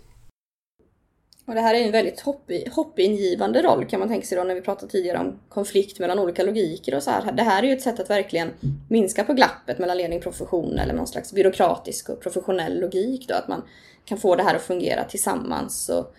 Och 1.48 1.56
det 1.56 1.62
här 1.62 1.74
är 1.74 1.86
en 1.86 1.92
väldigt 1.92 2.20
hopp, 2.20 2.52
hoppingivande 2.72 3.62
roll 3.62 3.86
kan 3.86 4.00
man 4.00 4.10
tänka 4.10 4.28
sig 4.28 4.38
då 4.38 4.44
när 4.44 4.56
vi 4.56 4.62
pratade 4.62 4.92
tidigare 4.92 5.20
om 5.20 5.40
konflikt 5.50 6.00
mellan 6.00 6.20
olika 6.20 6.44
logiker 6.44 6.96
och 6.96 7.04
så 7.04 7.12
här. 7.12 7.32
Det 7.32 7.44
här 7.44 7.64
är 7.64 7.68
ju 7.68 7.74
ett 7.74 7.82
sätt 7.82 8.00
att 8.00 8.10
verkligen 8.10 8.50
minska 8.90 9.24
på 9.24 9.34
glappet 9.34 9.80
mellan 9.80 9.98
ledning 9.98 10.18
och 10.20 10.24
profession 10.24 10.80
eller 10.80 10.94
någon 10.94 11.08
slags 11.08 11.34
byråkratisk 11.34 12.10
och 12.10 12.22
professionell 12.22 12.80
logik 12.80 13.28
då. 13.28 13.34
Att 13.34 13.48
man 13.48 13.62
kan 14.06 14.18
få 14.18 14.36
det 14.36 14.44
här 14.44 14.56
att 14.56 14.62
fungera 14.62 15.04
tillsammans 15.04 15.90
och 15.90 16.16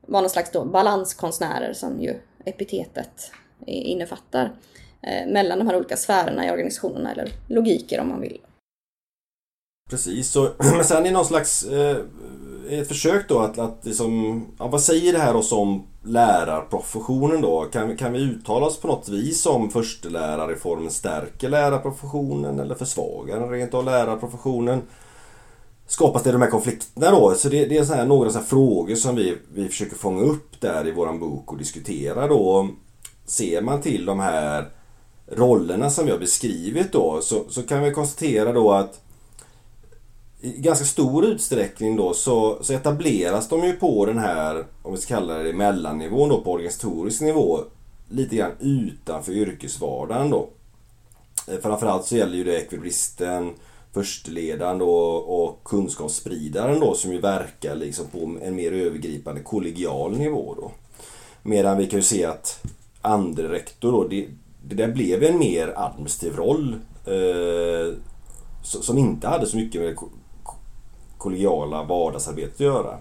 vara 0.00 0.20
någon 0.20 0.30
slags 0.30 0.50
då 0.50 0.64
balanskonstnärer 0.64 1.72
som 1.72 2.00
ju 2.00 2.14
epitetet 2.44 3.32
innefattar. 3.66 4.52
Eh, 5.02 5.32
mellan 5.32 5.58
de 5.58 5.66
här 5.66 5.76
olika 5.76 5.96
sfärerna 5.96 6.46
i 6.46 6.50
organisationerna 6.50 7.12
eller 7.12 7.28
logiker 7.48 8.00
om 8.00 8.08
man 8.08 8.20
vill. 8.20 8.38
Precis, 9.90 10.30
så, 10.30 10.48
men 10.58 10.84
sen 10.84 11.06
i 11.06 11.10
någon 11.10 11.24
slags 11.24 11.64
eh, 11.64 11.96
ett 12.70 12.88
försök 12.88 13.28
då 13.28 13.38
att, 13.38 13.58
att 13.58 13.86
liksom, 13.86 14.42
ja, 14.58 14.66
vad 14.66 14.82
säger 14.82 15.12
det 15.12 15.18
här 15.18 15.36
oss 15.36 15.52
om 15.52 15.86
lärarprofessionen 16.02 17.40
då? 17.40 17.64
Kan, 17.64 17.96
kan 17.96 18.12
vi 18.12 18.18
uttala 18.22 18.66
oss 18.66 18.80
på 18.80 18.88
något 18.88 19.08
vis 19.08 19.46
om 19.46 19.70
förstelärarreformen 19.70 20.90
stärker 20.90 21.48
lärarprofessionen 21.48 22.60
eller 22.60 22.74
försvagar 22.74 23.40
den 23.40 23.50
rent 23.50 23.74
av 23.74 23.84
lärarprofessionen? 23.84 24.82
Skapas 25.86 26.22
det 26.22 26.32
de 26.32 26.42
här 26.42 26.50
konflikterna 26.50 27.10
då? 27.10 27.34
Så 27.34 27.48
det, 27.48 27.66
det 27.66 27.78
är 27.78 27.84
så 27.84 27.94
här, 27.94 28.06
några 28.06 28.30
så 28.30 28.38
här 28.38 28.46
frågor 28.46 28.94
som 28.94 29.16
vi, 29.16 29.38
vi 29.54 29.68
försöker 29.68 29.96
fånga 29.96 30.22
upp 30.22 30.60
där 30.60 30.88
i 30.88 30.92
våran 30.92 31.20
bok 31.20 31.52
och 31.52 31.58
diskutera 31.58 32.28
då. 32.28 32.68
Ser 33.26 33.62
man 33.62 33.80
till 33.80 34.04
de 34.04 34.20
här 34.20 34.68
rollerna 35.30 35.90
som 35.90 36.04
vi 36.04 36.10
har 36.10 36.18
beskrivit 36.18 36.92
då 36.92 37.20
så, 37.22 37.44
så 37.50 37.62
kan 37.62 37.82
vi 37.82 37.90
konstatera 37.90 38.52
då 38.52 38.72
att 38.72 39.00
i 40.40 40.50
ganska 40.50 40.84
stor 40.84 41.24
utsträckning 41.24 41.96
då 41.96 42.14
så, 42.14 42.58
så 42.60 42.72
etableras 42.72 43.48
de 43.48 43.64
ju 43.64 43.72
på 43.72 44.06
den 44.06 44.18
här, 44.18 44.64
om 44.82 44.92
vi 44.94 45.00
ska 45.00 45.14
kalla 45.14 45.38
det 45.38 45.52
mellannivån 45.52 46.28
då, 46.28 46.40
på 46.40 46.52
organisatorisk 46.52 47.20
nivå. 47.20 47.60
Lite 48.08 48.36
grann 48.36 48.52
utanför 48.60 49.32
yrkesvardagen 49.32 50.30
då. 50.30 50.48
Eh, 51.48 51.58
framförallt 51.62 52.06
så 52.06 52.16
gäller 52.16 52.36
ju 52.36 52.44
det 52.44 52.60
ekvilibristen, 52.60 53.54
försteledaren 53.92 54.78
då 54.78 54.94
och 55.10 55.64
kunskapsspridaren 55.64 56.80
då 56.80 56.94
som 56.94 57.12
ju 57.12 57.20
verkar 57.20 57.74
liksom 57.74 58.06
på 58.06 58.38
en 58.42 58.54
mer 58.54 58.72
övergripande 58.72 59.40
kollegial 59.40 60.18
nivå 60.18 60.54
då. 60.56 60.70
Medan 61.42 61.78
vi 61.78 61.86
kan 61.86 61.98
ju 61.98 62.02
se 62.02 62.24
att 62.24 62.62
andre 63.02 63.52
rektor 63.52 63.92
då, 63.92 64.08
det, 64.70 64.76
där 64.76 64.88
blev 64.92 65.22
en 65.22 65.38
mer 65.38 65.72
administrativ 65.76 66.36
roll 66.36 66.76
eh, 67.06 67.94
som 68.62 68.98
inte 68.98 69.28
hade 69.28 69.46
så 69.46 69.56
mycket 69.56 69.80
med 69.80 69.96
kollegiala 71.18 71.82
vardagsarbetet 71.82 72.54
att 72.54 72.60
göra. 72.60 72.98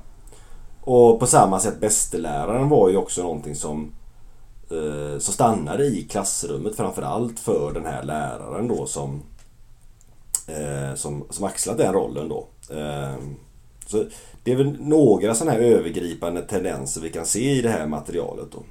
Och 0.82 1.20
på 1.20 1.28
samma 1.28 1.60
sätt 1.60 1.80
bästeläraren 1.80 2.70
var 2.70 2.90
ju 2.90 2.98
också 2.98 3.24
någonting 3.24 3.56
som 3.56 3.92
eh, 4.70 5.20
som 5.20 5.34
stannade 5.34 5.86
i 5.86 6.04
klassrummet 6.04 6.76
framförallt 6.76 7.40
för 7.40 7.74
den 7.74 7.86
här 7.86 8.04
läraren 8.04 8.68
då 8.68 8.86
som 8.86 9.22
eh, 10.48 10.96
som, 10.96 11.26
som 11.30 11.46
axlat 11.46 11.78
den 11.78 11.94
rollen 11.94 12.30
då. 12.30 12.48
Eh, 12.70 13.16
så 13.86 14.04
det 14.44 14.52
är 14.52 14.56
väl 14.56 14.78
några 14.80 15.36
sådana 15.36 15.52
här 15.52 15.60
övergripande 15.60 16.42
tendenser 16.42 17.02
vi 17.02 17.12
kan 17.12 17.26
se 17.26 17.52
i 17.52 17.62
det 17.62 17.70
här 17.70 17.88
materialet 17.88 18.52
då. 18.52 18.64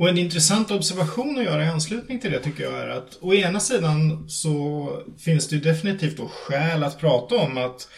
Och 0.00 0.08
en 0.08 0.18
intressant 0.18 0.70
observation 0.70 1.38
att 1.38 1.44
göra 1.44 1.64
i 1.64 1.68
anslutning 1.68 2.20
till 2.20 2.30
det 2.30 2.38
tycker 2.38 2.64
jag 2.64 2.80
är 2.80 2.88
att 2.88 3.18
å 3.20 3.34
ena 3.34 3.60
sidan 3.60 4.28
så 4.28 4.88
finns 5.18 5.48
det 5.48 5.56
ju 5.56 5.62
definitivt 5.62 6.16
då 6.16 6.28
skäl 6.28 6.82
att 6.82 7.00
prata 7.00 7.36
om 7.36 7.58
att 7.58 7.88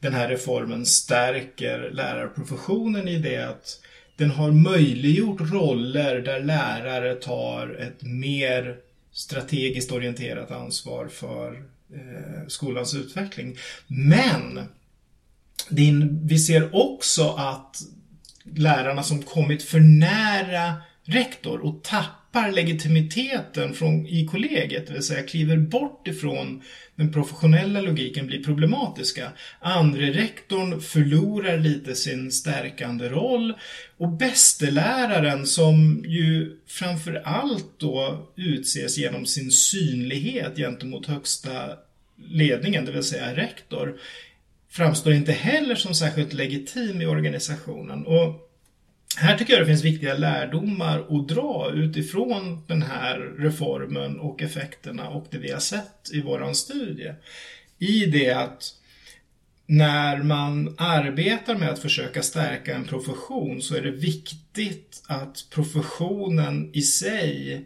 den 0.00 0.14
här 0.14 0.28
reformen 0.28 0.86
stärker 0.86 1.90
lärarprofessionen 1.92 3.08
i 3.08 3.18
det 3.18 3.48
att 3.48 3.80
den 4.16 4.30
har 4.30 4.50
möjliggjort 4.50 5.40
roller 5.40 6.20
där 6.20 6.40
lärare 6.40 7.14
tar 7.14 7.76
ett 7.80 8.02
mer 8.02 8.76
strategiskt 9.12 9.92
orienterat 9.92 10.50
ansvar 10.50 11.08
för 11.08 11.62
eh, 11.94 12.48
skolans 12.48 12.94
utveckling. 12.94 13.56
Men 13.86 14.60
din, 15.68 16.26
vi 16.26 16.38
ser 16.38 16.76
också 16.76 17.28
att 17.28 17.76
lärarna 18.44 19.02
som 19.02 19.22
kommit 19.22 19.62
för 19.62 19.80
nära 19.80 20.74
rektor 21.06 21.58
och 21.58 21.84
tappar 21.84 22.52
legitimiteten 22.52 23.74
från, 23.74 24.06
i 24.06 24.26
kollegiet, 24.26 24.86
det 24.86 24.92
vill 24.92 25.02
säga 25.02 25.22
kliver 25.22 25.56
bort 25.56 26.08
ifrån 26.08 26.62
den 26.96 27.12
professionella 27.12 27.80
logiken 27.80 28.26
blir 28.26 28.44
problematiska. 28.44 29.32
Andre 29.60 30.12
rektorn 30.12 30.80
förlorar 30.80 31.58
lite 31.58 31.94
sin 31.94 32.32
stärkande 32.32 33.08
roll 33.08 33.54
och 33.96 34.08
bästeläraren 34.08 35.46
som 35.46 36.04
ju 36.08 36.56
framför 36.66 37.22
allt 37.24 37.78
då 37.78 38.28
utses 38.36 38.98
genom 38.98 39.26
sin 39.26 39.50
synlighet 39.50 40.56
gentemot 40.56 41.06
högsta 41.06 41.76
ledningen, 42.28 42.84
det 42.84 42.92
vill 42.92 43.02
säga 43.02 43.36
rektor, 43.36 43.98
framstår 44.70 45.12
inte 45.12 45.32
heller 45.32 45.74
som 45.74 45.94
särskilt 45.94 46.32
legitim 46.32 47.00
i 47.00 47.06
organisationen. 47.06 48.06
Och 48.06 48.45
här 49.16 49.38
tycker 49.38 49.52
jag 49.52 49.62
det 49.62 49.66
finns 49.66 49.84
viktiga 49.84 50.14
lärdomar 50.14 50.98
att 51.10 51.28
dra 51.28 51.70
utifrån 51.74 52.64
den 52.66 52.82
här 52.82 53.18
reformen 53.38 54.20
och 54.20 54.42
effekterna 54.42 55.08
och 55.08 55.26
det 55.30 55.38
vi 55.38 55.52
har 55.52 55.60
sett 55.60 56.10
i 56.12 56.20
våran 56.20 56.54
studie. 56.54 57.12
I 57.78 58.06
det 58.06 58.30
att 58.30 58.74
när 59.66 60.22
man 60.22 60.74
arbetar 60.78 61.56
med 61.56 61.70
att 61.70 61.78
försöka 61.78 62.22
stärka 62.22 62.74
en 62.74 62.84
profession 62.84 63.62
så 63.62 63.74
är 63.74 63.82
det 63.82 63.90
viktigt 63.90 65.02
att 65.06 65.46
professionen 65.50 66.70
i 66.72 66.82
sig 66.82 67.64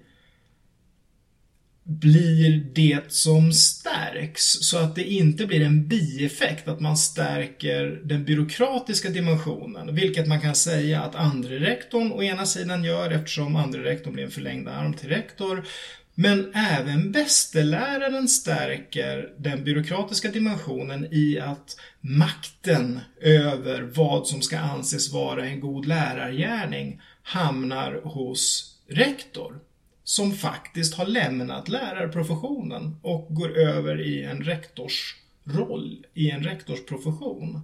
blir 1.90 2.64
det 2.74 3.12
som 3.12 3.52
stärks 3.52 4.42
så 4.42 4.78
att 4.78 4.94
det 4.94 5.04
inte 5.04 5.46
blir 5.46 5.60
en 5.60 5.88
bieffekt 5.88 6.68
att 6.68 6.80
man 6.80 6.96
stärker 6.96 8.00
den 8.04 8.24
byråkratiska 8.24 9.08
dimensionen, 9.08 9.94
vilket 9.94 10.26
man 10.26 10.40
kan 10.40 10.54
säga 10.54 11.02
att 11.02 11.14
andre 11.14 11.60
rektorn 11.60 12.12
å 12.12 12.22
ena 12.22 12.46
sidan 12.46 12.84
gör 12.84 13.10
eftersom 13.10 13.56
andre 13.56 13.84
rektorn 13.84 14.12
blir 14.12 14.24
en 14.24 14.30
förlängd 14.30 14.68
arm 14.68 14.94
till 14.94 15.08
rektor, 15.08 15.64
men 16.14 16.54
även 16.54 17.12
bästeläraren 17.12 18.28
stärker 18.28 19.32
den 19.38 19.64
byråkratiska 19.64 20.30
dimensionen 20.30 21.06
i 21.10 21.38
att 21.38 21.76
makten 22.00 23.00
över 23.20 23.82
vad 23.82 24.26
som 24.26 24.42
ska 24.42 24.58
anses 24.58 25.12
vara 25.12 25.46
en 25.46 25.60
god 25.60 25.86
lärargärning 25.86 27.00
hamnar 27.22 28.00
hos 28.04 28.74
rektor 28.88 29.60
som 30.10 30.32
faktiskt 30.32 30.94
har 30.94 31.06
lämnat 31.06 31.68
lärarprofessionen 31.68 32.96
och 33.02 33.26
går 33.30 33.58
över 33.58 34.00
i 34.00 34.24
en 34.24 34.42
rektorsroll, 34.42 36.06
i 36.14 36.30
en 36.30 36.42
rektorsprofession. 36.42 37.60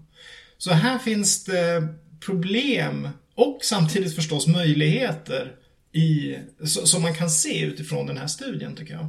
Så 0.58 0.70
här 0.70 0.98
finns 0.98 1.44
det 1.44 1.88
problem 2.26 3.08
och 3.34 3.58
samtidigt 3.62 4.14
förstås 4.14 4.46
möjligheter 4.46 5.52
i, 5.92 6.36
som 6.64 7.02
man 7.02 7.14
kan 7.14 7.30
se 7.30 7.60
utifrån 7.60 8.06
den 8.06 8.16
här 8.16 8.26
studien 8.26 8.76
tycker 8.76 8.94
jag. 8.94 9.08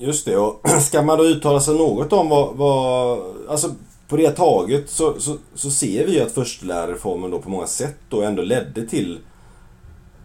Just 0.00 0.24
det, 0.24 0.36
och 0.36 0.68
ska 0.82 1.02
man 1.02 1.18
då 1.18 1.24
uttala 1.24 1.60
sig 1.60 1.74
något 1.74 2.12
om 2.12 2.28
vad, 2.28 2.56
vad 2.56 3.18
alltså 3.48 3.74
på 4.08 4.16
det 4.16 4.30
taget 4.30 4.90
så, 4.90 5.20
så, 5.20 5.36
så 5.54 5.70
ser 5.70 6.06
vi 6.06 6.14
ju 6.14 6.20
att 6.20 6.32
förstelärarreformen 6.32 7.30
då 7.30 7.38
på 7.38 7.50
många 7.50 7.66
sätt 7.66 7.96
då 8.08 8.22
ändå 8.22 8.42
ledde 8.42 8.86
till 8.86 9.18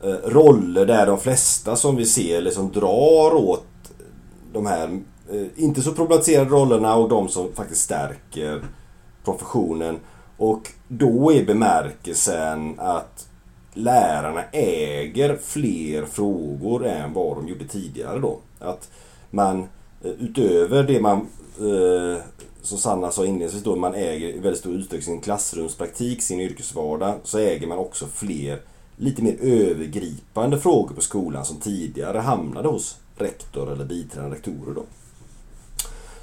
Eh, 0.04 0.30
roller 0.30 0.86
där 0.86 1.06
de 1.06 1.20
flesta 1.20 1.76
som 1.76 1.96
vi 1.96 2.06
ser 2.06 2.42
liksom 2.42 2.72
drar 2.72 3.36
åt 3.36 3.66
de 4.54 4.66
här 4.66 5.00
eh, 5.32 5.64
inte 5.64 5.82
så 5.82 5.92
problematiserade 5.92 6.50
rollerna 6.50 6.96
och 6.96 7.10
de 7.10 7.28
som 7.28 7.54
faktiskt 7.54 7.82
stärker 7.82 8.62
professionen. 9.24 10.00
Och 10.38 10.70
då 10.88 11.34
är 11.34 11.46
bemärkelsen 11.46 12.80
att 12.80 13.28
lärarna 13.74 14.44
äger 14.52 15.38
fler 15.44 16.06
frågor 16.06 16.86
än 16.86 17.14
vad 17.14 17.38
de 17.38 17.48
gjorde 17.48 17.68
tidigare 17.68 18.20
då. 18.20 18.40
Att 18.60 18.90
man 19.32 19.60
eh, 20.04 20.12
utöver 20.12 20.84
det 20.84 21.02
man 21.02 21.28
som 22.62 22.78
Sanna 22.78 23.12
sa 23.12 23.26
inledningsvis 23.26 23.64
då, 23.64 23.76
man 23.76 23.94
äger 23.96 24.28
i 24.30 24.40
väldigt 24.40 24.60
stor 24.60 24.74
utsträckning 24.74 25.02
sin 25.02 25.22
klassrumspraktik, 25.22 26.22
sin 26.22 26.40
yrkesvardag, 26.40 27.16
så 27.24 27.38
äger 27.38 27.68
man 27.68 27.78
också 27.78 28.08
fler 28.08 28.62
lite 29.00 29.22
mer 29.22 29.38
övergripande 29.42 30.60
frågor 30.60 30.96
på 30.96 31.02
skolan 31.02 31.46
som 31.46 31.58
tidigare 31.58 32.18
hamnade 32.18 32.68
hos 32.68 32.98
rektor 33.18 33.72
eller 33.72 33.86
biträdande 33.86 34.36
rektorer. 34.36 34.76
Då. 34.76 34.84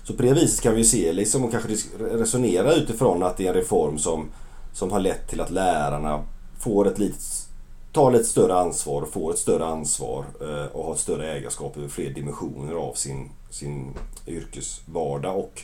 Så 0.05 0.15
på 0.15 0.23
det 0.23 0.35
viset 0.35 0.61
kan 0.61 0.75
vi 0.75 0.85
se 0.85 1.13
liksom 1.13 1.45
och 1.45 1.51
kanske 1.51 1.69
resonera 1.99 2.75
utifrån 2.75 3.23
att 3.23 3.37
det 3.37 3.45
är 3.45 3.49
en 3.49 3.55
reform 3.55 3.99
som, 3.99 4.29
som 4.73 4.93
har 4.93 5.01
lett 5.01 5.29
till 5.29 5.41
att 5.41 5.51
lärarna 5.51 6.25
får 6.61 6.89
ett 6.89 6.99
litet, 6.99 7.49
tar 7.93 8.11
lite 8.11 8.25
större 8.25 8.55
ansvar 8.55 9.03
och 9.03 9.13
får 9.13 9.33
ett 9.33 9.39
större 9.39 9.67
ansvar 9.67 10.25
eh, 10.41 10.77
och 10.77 10.85
har 10.85 10.93
ett 10.93 11.01
större 11.01 11.33
ägarskap 11.33 11.77
över 11.77 11.89
fler 11.89 12.11
dimensioner 12.11 12.75
av 12.75 12.95
sin, 12.95 13.31
sin 13.51 13.95
yrkesvardag 14.27 15.37
och 15.37 15.63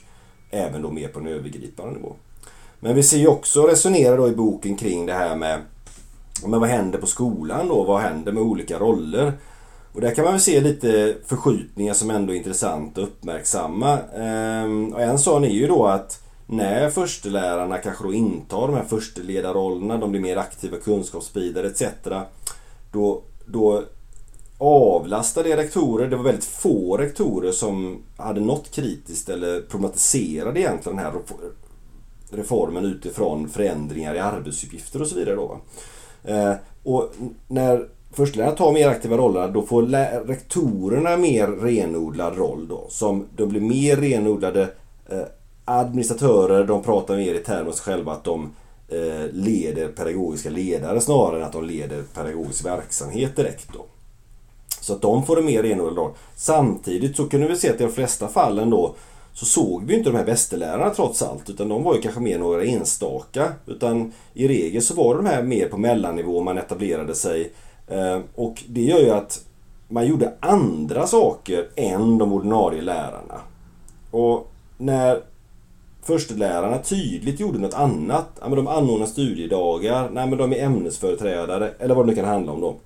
även 0.50 0.82
då 0.82 0.90
mer 0.90 1.08
på 1.08 1.20
en 1.20 1.26
övergripande 1.26 1.94
nivå. 1.94 2.16
Men 2.80 2.94
vi 2.94 3.02
ser 3.02 3.18
ju 3.18 3.26
också 3.26 3.62
resonera 3.62 4.16
då 4.16 4.28
i 4.28 4.32
boken 4.32 4.76
kring 4.76 5.06
det 5.06 5.12
här 5.12 5.36
med 5.36 5.60
men 6.46 6.60
vad 6.60 6.68
händer 6.68 6.98
på 6.98 7.06
skolan 7.06 7.68
då? 7.68 7.84
Vad 7.84 8.00
händer 8.00 8.32
med 8.32 8.42
olika 8.42 8.78
roller? 8.78 9.32
Och 9.92 10.00
där 10.00 10.14
kan 10.14 10.24
man 10.24 10.32
väl 10.32 10.40
se 10.40 10.60
lite 10.60 11.16
förskjutningar 11.26 11.94
som 11.94 12.10
ändå 12.10 12.32
är 12.32 12.36
intressant 12.36 12.98
att 12.98 13.04
uppmärksamma. 13.04 13.98
Ehm, 13.98 14.92
och 14.92 15.02
en 15.02 15.18
sån 15.18 15.44
är 15.44 15.48
ju 15.48 15.66
då 15.66 15.86
att 15.86 16.22
när 16.46 16.90
förstelärarna 16.90 17.78
kanske 17.78 18.04
då 18.04 18.12
intar 18.12 18.66
de 18.66 18.76
här 18.76 18.84
försteledarrollerna, 18.84 19.98
de 19.98 20.10
blir 20.10 20.20
mer 20.20 20.36
aktiva 20.36 20.76
kunskapsspridare 20.76 21.66
etc. 21.66 21.82
Då, 22.92 23.22
då 23.46 23.82
avlastar 24.58 25.44
det 25.44 25.56
rektorer. 25.56 26.08
Det 26.08 26.16
var 26.16 26.24
väldigt 26.24 26.44
få 26.44 26.96
rektorer 26.96 27.52
som 27.52 28.02
hade 28.16 28.40
något 28.40 28.70
kritiskt 28.70 29.28
eller 29.28 29.60
problematiserade 29.60 30.60
egentligen 30.60 30.96
den 30.96 31.06
här 31.06 31.14
reformen 32.30 32.84
utifrån 32.84 33.48
förändringar 33.48 34.14
i 34.14 34.18
arbetsuppgifter 34.18 35.02
och 35.02 35.08
så 35.08 35.16
vidare. 35.16 35.36
Då. 35.36 35.60
Eh, 36.24 36.52
och 36.82 37.12
när 37.48 37.88
förstelärarna 38.12 38.56
tar 38.56 38.72
mer 38.72 38.88
aktiva 38.88 39.16
roller 39.16 39.48
då 39.48 39.62
får 39.62 39.82
rektorerna 40.26 41.16
mer 41.16 41.46
renodlad 41.46 42.36
roll 42.36 42.68
då. 42.68 42.86
Som 42.88 43.26
de 43.36 43.48
blir 43.48 43.60
mer 43.60 43.96
renodlade 43.96 44.62
eh, 45.08 45.22
administratörer, 45.64 46.64
de 46.64 46.82
pratar 46.82 47.16
mer 47.16 47.34
i 47.34 47.38
termer 47.38 47.68
av 47.68 47.72
sig 47.72 47.84
själva 47.84 48.12
att 48.12 48.24
de 48.24 48.50
eh, 48.88 49.32
leder 49.32 49.88
pedagogiska 49.88 50.50
ledare 50.50 51.00
snarare 51.00 51.40
än 51.40 51.46
att 51.46 51.52
de 51.52 51.64
leder 51.64 52.02
pedagogisk 52.14 52.66
verksamhet 52.66 53.36
direkt 53.36 53.68
då. 53.72 53.84
Så 54.80 54.92
att 54.92 55.02
de 55.02 55.26
får 55.26 55.38
en 55.38 55.44
mer 55.44 55.62
renodlad 55.62 55.96
roll. 55.96 56.12
Samtidigt 56.36 57.16
så 57.16 57.28
kunde 57.28 57.48
vi 57.48 57.56
se 57.56 57.70
att 57.70 57.80
i 57.80 57.84
de 57.84 57.92
flesta 57.92 58.28
fallen 58.28 58.70
då 58.70 58.94
så 59.34 59.46
såg 59.46 59.84
vi 59.84 59.94
inte 59.94 60.10
de 60.10 60.16
här 60.16 60.24
västerlärarna 60.24 60.90
trots 60.90 61.22
allt 61.22 61.50
utan 61.50 61.68
de 61.68 61.82
var 61.82 61.94
ju 61.94 62.00
kanske 62.00 62.20
mer 62.20 62.38
några 62.38 62.64
enstaka. 62.64 63.52
Utan 63.66 64.12
i 64.34 64.48
regel 64.48 64.82
så 64.82 64.94
var 64.94 65.14
de 65.14 65.26
här 65.26 65.42
mer 65.42 65.68
på 65.68 65.78
mellannivå, 65.78 66.40
man 66.40 66.58
etablerade 66.58 67.14
sig. 67.14 67.52
Eh, 67.88 68.20
och 68.34 68.62
det 68.66 68.82
gör 68.82 68.98
ju 68.98 69.10
att 69.10 69.44
man 69.88 70.06
gjorde 70.06 70.32
andra 70.40 71.06
saker 71.06 71.68
än 71.76 72.18
de 72.18 72.32
ordinarie 72.32 72.82
lärarna. 72.82 73.40
Och 74.10 74.52
när 74.78 75.22
förstelärarna 76.02 76.78
tydligt 76.78 77.40
gjorde 77.40 77.58
något 77.58 77.74
annat, 77.74 78.26
ja 78.40 78.48
men 78.48 78.56
de 78.56 78.68
anordnar 78.68 79.06
studiedagar, 79.06 80.10
nej 80.12 80.26
men 80.28 80.38
de 80.38 80.52
är 80.52 80.64
ämnesföreträdare 80.64 81.70
eller 81.78 81.94
vad 81.94 82.06
det 82.06 82.10
nu 82.10 82.16
kan 82.16 82.24
handla 82.24 82.52
om 82.52 82.60
då. 82.60 82.76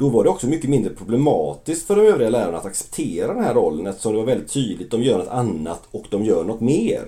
Då 0.00 0.08
var 0.08 0.24
det 0.24 0.30
också 0.30 0.46
mycket 0.46 0.70
mindre 0.70 0.94
problematiskt 0.94 1.86
för 1.86 1.96
de 1.96 2.02
övriga 2.02 2.30
lärarna 2.30 2.58
att 2.58 2.66
acceptera 2.66 3.34
den 3.34 3.44
här 3.44 3.54
rollen 3.54 3.86
eftersom 3.86 4.12
det 4.12 4.18
var 4.18 4.26
väldigt 4.26 4.52
tydligt. 4.52 4.90
De 4.90 5.02
gör 5.02 5.18
något 5.18 5.28
annat 5.28 5.82
och 5.90 6.04
de 6.10 6.24
gör 6.24 6.44
något 6.44 6.60
mer 6.60 7.04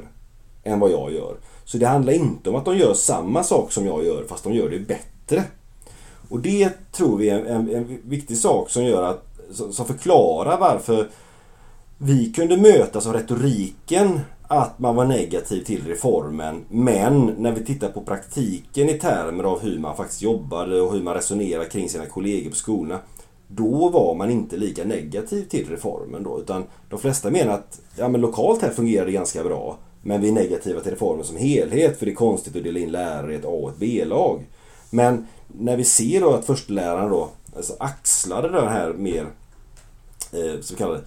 än 0.64 0.80
vad 0.80 0.90
jag 0.90 1.12
gör. 1.12 1.36
Så 1.64 1.78
det 1.78 1.86
handlar 1.86 2.12
inte 2.12 2.51
om 2.51 2.57
att 2.57 2.64
de 2.64 2.76
gör 2.76 2.95
samma 2.95 3.43
sak 3.43 3.72
som 3.72 3.86
jag 3.86 4.05
gör 4.05 4.24
fast 4.28 4.45
de 4.45 4.55
gör 4.55 4.68
det 4.68 4.78
bättre. 4.78 5.45
Och 6.28 6.40
det 6.40 6.70
tror 6.93 7.18
vi 7.18 7.28
är 7.28 7.38
en, 7.38 7.47
en, 7.47 7.74
en 7.74 7.99
viktig 8.05 8.36
sak 8.36 8.70
som 8.70 8.84
gör 8.84 9.03
att 9.03 9.24
som 9.70 9.86
förklarar 9.86 10.59
varför 10.61 11.09
vi 11.99 12.32
kunde 12.32 12.57
mötas 12.57 13.07
av 13.07 13.12
retoriken 13.12 14.20
att 14.53 14.79
man 14.79 14.97
var 14.97 15.05
negativ 15.05 15.65
till 15.65 15.87
reformen. 15.87 16.65
Men 16.69 17.35
när 17.39 17.53
vi 17.53 17.65
tittar 17.65 17.89
på 17.89 18.01
praktiken 18.01 18.89
i 18.89 18.99
termer 18.99 19.45
av 19.45 19.61
hur 19.61 19.79
man 19.79 19.97
faktiskt 19.97 20.23
jobbade 20.23 20.81
och 20.81 20.93
hur 20.93 21.03
man 21.03 21.15
resonerade 21.15 21.69
kring 21.69 21.89
sina 21.89 22.07
kollegor 22.07 22.51
på 22.51 22.57
skolorna. 22.57 22.99
Då 23.49 23.89
var 23.89 24.15
man 24.15 24.31
inte 24.31 24.57
lika 24.57 24.85
negativ 24.85 25.45
till 25.45 25.69
reformen 25.69 26.23
då. 26.23 26.41
Utan 26.41 26.65
de 26.91 26.99
flesta 26.99 27.31
menar 27.31 27.55
att 27.55 27.81
ja, 27.97 28.09
men 28.09 28.21
lokalt 28.21 28.63
här 28.63 28.71
fungerar 28.71 29.07
det 29.07 29.13
ganska 29.13 29.45
bra. 29.45 29.77
Men 30.03 30.21
vi 30.21 30.29
är 30.29 30.33
negativa 30.33 30.81
till 30.81 30.91
reformen 30.91 31.25
som 31.25 31.37
helhet 31.37 31.99
för 31.99 32.07
det 32.07 32.13
är 32.13 32.17
konstigt 32.17 32.57
att 32.57 32.65
dela 32.65 32.79
in 32.79 32.93
lärare 32.93 33.33
i 33.33 33.37
ett 33.37 33.45
A 33.45 33.49
och 33.49 33.71
ett 33.71 33.79
B-lag. 33.79 34.47
Men 34.91 35.27
när 35.47 35.77
vi 35.77 35.85
ser 35.85 36.21
då 36.21 36.31
att 36.31 36.45
förstelärarna 36.45 37.09
då 37.09 37.29
alltså 37.57 37.77
axlade 37.79 38.49
den 38.49 38.69
här 38.69 38.93
mer 38.93 39.27
eh, 40.33 40.61
så 40.61 40.77
kallade 40.77 41.01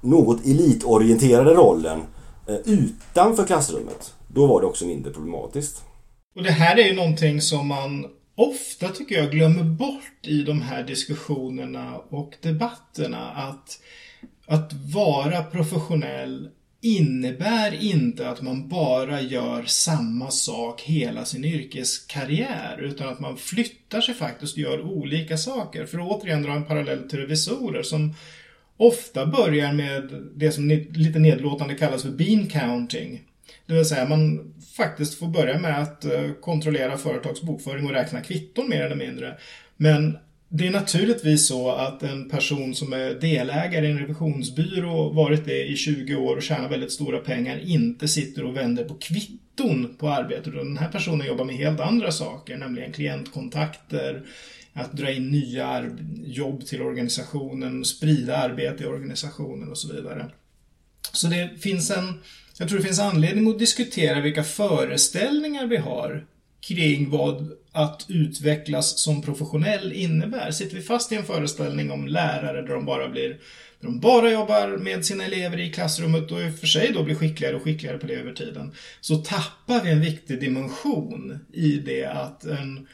något 0.00 0.46
elitorienterade 0.46 1.50
rollen 1.50 2.00
eh, 2.48 2.56
utanför 2.64 3.46
klassrummet. 3.46 4.14
Då 4.28 4.46
var 4.46 4.60
det 4.60 4.66
också 4.66 4.86
mindre 4.86 5.12
problematiskt. 5.12 5.84
Och 6.36 6.42
det 6.42 6.50
här 6.50 6.78
är 6.78 6.84
ju 6.84 6.94
någonting 6.94 7.40
som 7.40 7.66
man 7.66 8.06
ofta 8.34 8.88
tycker 8.88 9.14
jag 9.14 9.30
glömmer 9.30 9.64
bort 9.64 10.26
i 10.26 10.42
de 10.42 10.62
här 10.62 10.82
diskussionerna 10.82 11.96
och 11.96 12.34
debatterna. 12.40 13.30
Att, 13.30 13.80
att 14.46 14.72
vara 14.72 15.42
professionell 15.42 16.48
innebär 16.80 17.84
inte 17.84 18.30
att 18.30 18.42
man 18.42 18.68
bara 18.68 19.20
gör 19.20 19.64
samma 19.64 20.30
sak 20.30 20.80
hela 20.80 21.24
sin 21.24 21.44
yrkeskarriär 21.44 22.78
utan 22.82 23.08
att 23.08 23.20
man 23.20 23.36
flyttar 23.36 24.00
sig 24.00 24.14
faktiskt 24.14 24.52
och 24.52 24.58
gör 24.58 24.80
olika 24.80 25.36
saker. 25.36 25.86
För 25.86 25.98
att 25.98 26.08
återigen 26.08 26.42
dra 26.42 26.52
en 26.52 26.64
parallell 26.64 27.08
till 27.08 27.18
revisorer 27.18 27.82
som 27.82 28.14
ofta 28.76 29.26
börjar 29.26 29.72
med 29.72 30.10
det 30.34 30.52
som 30.52 30.68
lite 30.92 31.18
nedlåtande 31.18 31.74
kallas 31.74 32.02
för 32.02 32.10
bean 32.10 32.46
counting. 32.46 33.22
Det 33.66 33.74
vill 33.74 33.84
säga 33.84 34.08
man 34.08 34.54
faktiskt 34.76 35.18
får 35.18 35.26
börja 35.26 35.58
med 35.58 35.82
att 35.82 36.04
eh, 36.04 36.10
kontrollera 36.10 36.36
kontrollera 36.40 36.96
företagsbokföring 36.96 37.86
och 37.86 37.92
räkna 37.92 38.20
kvitton 38.20 38.68
mer 38.68 38.82
eller 38.82 38.96
mindre. 38.96 39.36
Men 39.76 40.18
det 40.48 40.66
är 40.66 40.70
naturligtvis 40.70 41.48
så 41.48 41.70
att 41.70 42.02
en 42.02 42.30
person 42.30 42.74
som 42.74 42.92
är 42.92 43.14
delägare 43.14 43.86
i 43.86 43.90
en 43.90 43.98
revisionsbyrå, 43.98 45.12
varit 45.12 45.44
det 45.44 45.64
i 45.64 45.76
20 45.76 46.16
år 46.16 46.36
och 46.36 46.42
tjänar 46.42 46.68
väldigt 46.68 46.92
stora 46.92 47.18
pengar, 47.18 47.60
inte 47.64 48.08
sitter 48.08 48.44
och 48.44 48.56
vänder 48.56 48.84
på 48.84 48.94
kvitton 48.94 49.96
på 49.98 50.08
arbetet. 50.08 50.52
Den 50.52 50.78
här 50.78 50.88
personen 50.88 51.26
jobbar 51.26 51.44
med 51.44 51.56
helt 51.56 51.80
andra 51.80 52.12
saker, 52.12 52.56
nämligen 52.56 52.92
klientkontakter, 52.92 54.22
att 54.76 54.92
dra 54.92 55.10
in 55.10 55.30
nya 55.30 55.90
jobb 56.24 56.66
till 56.66 56.82
organisationen, 56.82 57.84
sprida 57.84 58.36
arbete 58.36 58.84
i 58.84 58.86
organisationen 58.86 59.70
och 59.70 59.78
så 59.78 59.94
vidare. 59.94 60.30
Så 61.12 61.26
det 61.26 61.50
finns 61.60 61.90
en, 61.90 62.20
jag 62.58 62.68
tror 62.68 62.78
det 62.78 62.84
finns 62.84 63.00
anledning 63.00 63.50
att 63.50 63.58
diskutera 63.58 64.20
vilka 64.20 64.44
föreställningar 64.44 65.66
vi 65.66 65.76
har 65.76 66.26
kring 66.60 67.10
vad 67.10 67.52
att 67.72 68.06
utvecklas 68.08 68.98
som 68.98 69.22
professionell 69.22 69.92
innebär. 69.92 70.50
Sitter 70.50 70.76
vi 70.76 70.82
fast 70.82 71.12
i 71.12 71.16
en 71.16 71.24
föreställning 71.24 71.90
om 71.90 72.06
lärare 72.06 72.62
där 72.62 72.74
de 72.74 72.84
bara 72.84 73.08
blir 73.08 73.28
där 73.80 73.86
de 73.86 74.00
bara 74.00 74.30
jobbar 74.30 74.68
med 74.76 75.04
sina 75.04 75.24
elever 75.24 75.60
i 75.60 75.72
klassrummet 75.72 76.32
och 76.32 76.40
i 76.40 76.48
och 76.48 76.58
för 76.58 76.66
sig 76.66 76.92
då 76.94 77.02
blir 77.02 77.14
skickligare 77.14 77.56
och 77.56 77.62
skickligare 77.62 77.98
på 77.98 78.06
det 78.06 78.14
över 78.14 78.32
tiden. 78.32 78.72
Så 79.00 79.16
tappar 79.16 79.84
vi 79.84 79.90
en 79.90 80.00
viktig 80.00 80.40
dimension 80.40 81.38
i 81.52 81.72
det 81.72 82.04
att 82.04 82.44
en 82.44 82.86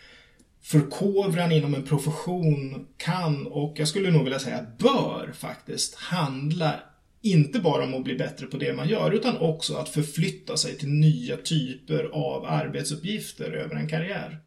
förkovran 0.62 1.52
inom 1.52 1.74
en 1.74 1.82
profession 1.82 2.88
kan 2.96 3.46
och 3.46 3.74
jag 3.76 3.88
skulle 3.88 4.10
nog 4.10 4.24
vilja 4.24 4.38
säga 4.38 4.66
bör 4.78 5.32
faktiskt 5.34 5.94
handla 5.94 6.80
inte 7.22 7.58
bara 7.58 7.84
om 7.84 7.94
att 7.94 8.04
bli 8.04 8.14
bättre 8.14 8.46
på 8.46 8.56
det 8.56 8.72
man 8.72 8.88
gör 8.88 9.10
utan 9.10 9.38
också 9.38 9.76
att 9.76 9.88
förflytta 9.88 10.56
sig 10.56 10.78
till 10.78 10.88
nya 10.88 11.36
typer 11.36 12.04
av 12.04 12.44
arbetsuppgifter 12.44 13.52
över 13.52 13.76
en 13.76 13.88
karriär. 13.88 14.38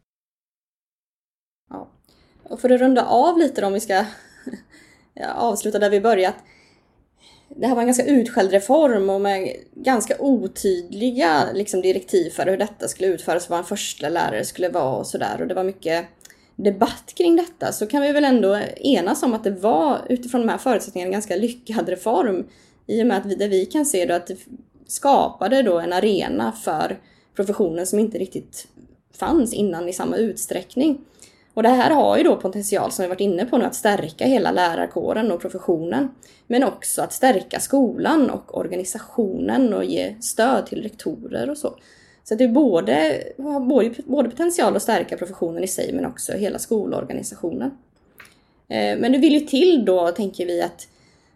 Ja. 1.70 1.90
Och 2.42 2.60
för 2.60 2.70
att 2.70 2.80
runda 2.80 3.04
av 3.04 3.38
lite 3.38 3.60
då, 3.60 3.66
om 3.66 3.72
vi 3.72 3.80
ska 3.80 4.04
avsluta 5.34 5.78
där 5.78 5.90
vi 5.90 6.00
börjat. 6.00 6.34
Det 7.58 7.66
här 7.66 7.74
var 7.74 7.82
en 7.82 7.86
ganska 7.86 8.06
utskälld 8.06 8.50
reform 8.50 9.10
och 9.10 9.20
med 9.20 9.52
ganska 9.74 10.16
otydliga 10.18 11.52
liksom, 11.54 11.80
direktiv 11.80 12.30
för 12.30 12.46
hur 12.46 12.56
detta 12.56 12.88
skulle 12.88 13.08
utföras, 13.08 13.50
vad 13.50 13.58
en 13.58 13.64
första 13.64 14.08
lärare 14.08 14.44
skulle 14.44 14.68
vara 14.68 14.96
och 14.96 15.06
sådär. 15.06 15.38
Och 15.40 15.46
det 15.46 15.54
var 15.54 15.64
mycket 15.64 16.06
debatt 16.56 17.12
kring 17.16 17.36
detta 17.36 17.72
så 17.72 17.86
kan 17.86 18.02
vi 18.02 18.12
väl 18.12 18.24
ändå 18.24 18.58
enas 18.76 19.22
om 19.22 19.34
att 19.34 19.44
det 19.44 19.50
var 19.50 19.98
utifrån 20.08 20.40
de 20.40 20.48
här 20.48 20.58
förutsättningarna 20.58 21.08
en 21.08 21.12
ganska 21.12 21.36
lyckad 21.36 21.88
reform. 21.88 22.46
I 22.86 23.02
och 23.02 23.06
med 23.06 23.16
att 23.16 23.26
vi, 23.26 23.34
det 23.34 23.48
vi 23.48 23.66
kan 23.66 23.86
se 23.86 24.06
då 24.06 24.14
att 24.14 24.26
det 24.26 24.36
skapade 24.86 25.62
då 25.62 25.78
en 25.78 25.92
arena 25.92 26.52
för 26.52 26.98
professionen 27.36 27.86
som 27.86 27.98
inte 27.98 28.18
riktigt 28.18 28.66
fanns 29.18 29.54
innan 29.54 29.88
i 29.88 29.92
samma 29.92 30.16
utsträckning. 30.16 30.98
Och 31.56 31.62
det 31.62 31.68
här 31.68 31.90
har 31.90 32.16
ju 32.16 32.22
då 32.22 32.36
potential, 32.36 32.92
som 32.92 33.02
vi 33.02 33.08
varit 33.08 33.20
inne 33.20 33.44
på 33.44 33.58
nu, 33.58 33.64
att 33.64 33.74
stärka 33.74 34.26
hela 34.26 34.50
lärarkåren 34.50 35.32
och 35.32 35.40
professionen. 35.40 36.08
Men 36.46 36.64
också 36.64 37.02
att 37.02 37.12
stärka 37.12 37.60
skolan 37.60 38.30
och 38.30 38.58
organisationen 38.58 39.74
och 39.74 39.84
ge 39.84 40.14
stöd 40.20 40.66
till 40.66 40.82
rektorer 40.82 41.50
och 41.50 41.58
så. 41.58 41.74
Så 42.24 42.34
det 42.34 42.44
är 42.44 42.48
både, 42.48 43.22
har 43.38 43.60
både, 43.60 43.94
både 44.04 44.30
potential 44.30 44.76
att 44.76 44.82
stärka 44.82 45.16
professionen 45.16 45.64
i 45.64 45.68
sig 45.68 45.92
men 45.92 46.06
också 46.06 46.32
hela 46.32 46.58
skolorganisationen. 46.58 47.70
Eh, 48.68 48.98
men 48.98 49.12
det 49.12 49.18
vill 49.18 49.34
ju 49.34 49.40
till 49.40 49.84
då, 49.84 50.08
tänker 50.08 50.46
vi, 50.46 50.62
att 50.62 50.88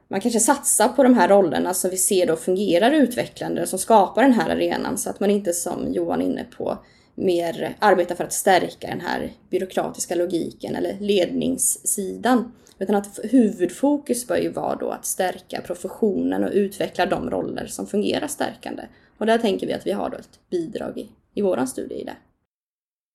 man 0.08 0.20
kanske 0.20 0.40
satsar 0.40 0.88
på 0.88 1.02
de 1.02 1.14
här 1.14 1.28
rollerna 1.28 1.74
som 1.74 1.90
vi 1.90 1.96
ser 1.96 2.26
då 2.26 2.36
fungerar 2.36 2.90
utvecklande, 2.90 3.66
som 3.66 3.78
skapar 3.78 4.22
den 4.22 4.32
här 4.32 4.50
arenan 4.50 4.98
så 4.98 5.10
att 5.10 5.20
man 5.20 5.30
inte 5.30 5.52
som 5.52 5.92
Johan 5.92 6.22
är 6.22 6.26
inne 6.26 6.44
på 6.56 6.78
mer 7.14 7.76
arbetar 7.78 8.14
för 8.14 8.24
att 8.24 8.32
stärka 8.32 8.88
den 8.88 9.00
här 9.00 9.32
byråkratiska 9.50 10.14
logiken 10.14 10.76
eller 10.76 10.96
ledningssidan. 11.00 12.52
Utan 12.78 12.96
att 12.96 13.20
huvudfokus 13.22 14.26
bör 14.26 14.36
ju 14.36 14.52
vara 14.52 14.76
då 14.76 14.90
att 14.90 15.06
stärka 15.06 15.60
professionen 15.60 16.44
och 16.44 16.50
utveckla 16.52 17.06
de 17.06 17.30
roller 17.30 17.66
som 17.66 17.86
fungerar 17.86 18.26
stärkande. 18.26 18.82
Och 19.18 19.26
där 19.26 19.38
tänker 19.38 19.66
vi 19.66 19.72
att 19.72 19.86
vi 19.86 19.92
har 19.92 20.10
då 20.10 20.16
ett 20.16 20.40
bidrag 20.50 20.98
i, 20.98 21.08
i 21.34 21.42
våran 21.42 21.68
studie 21.68 21.94
i 21.94 22.04
det. 22.04 22.16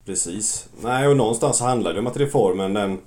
Precis. 0.06 0.70
Nej, 0.82 1.08
och 1.08 1.18
någonstans 1.18 1.60
handlar 1.60 1.94
det 1.94 2.00
om 2.00 2.08
att 2.08 2.18
reformen 2.18 2.74
den 2.74 2.98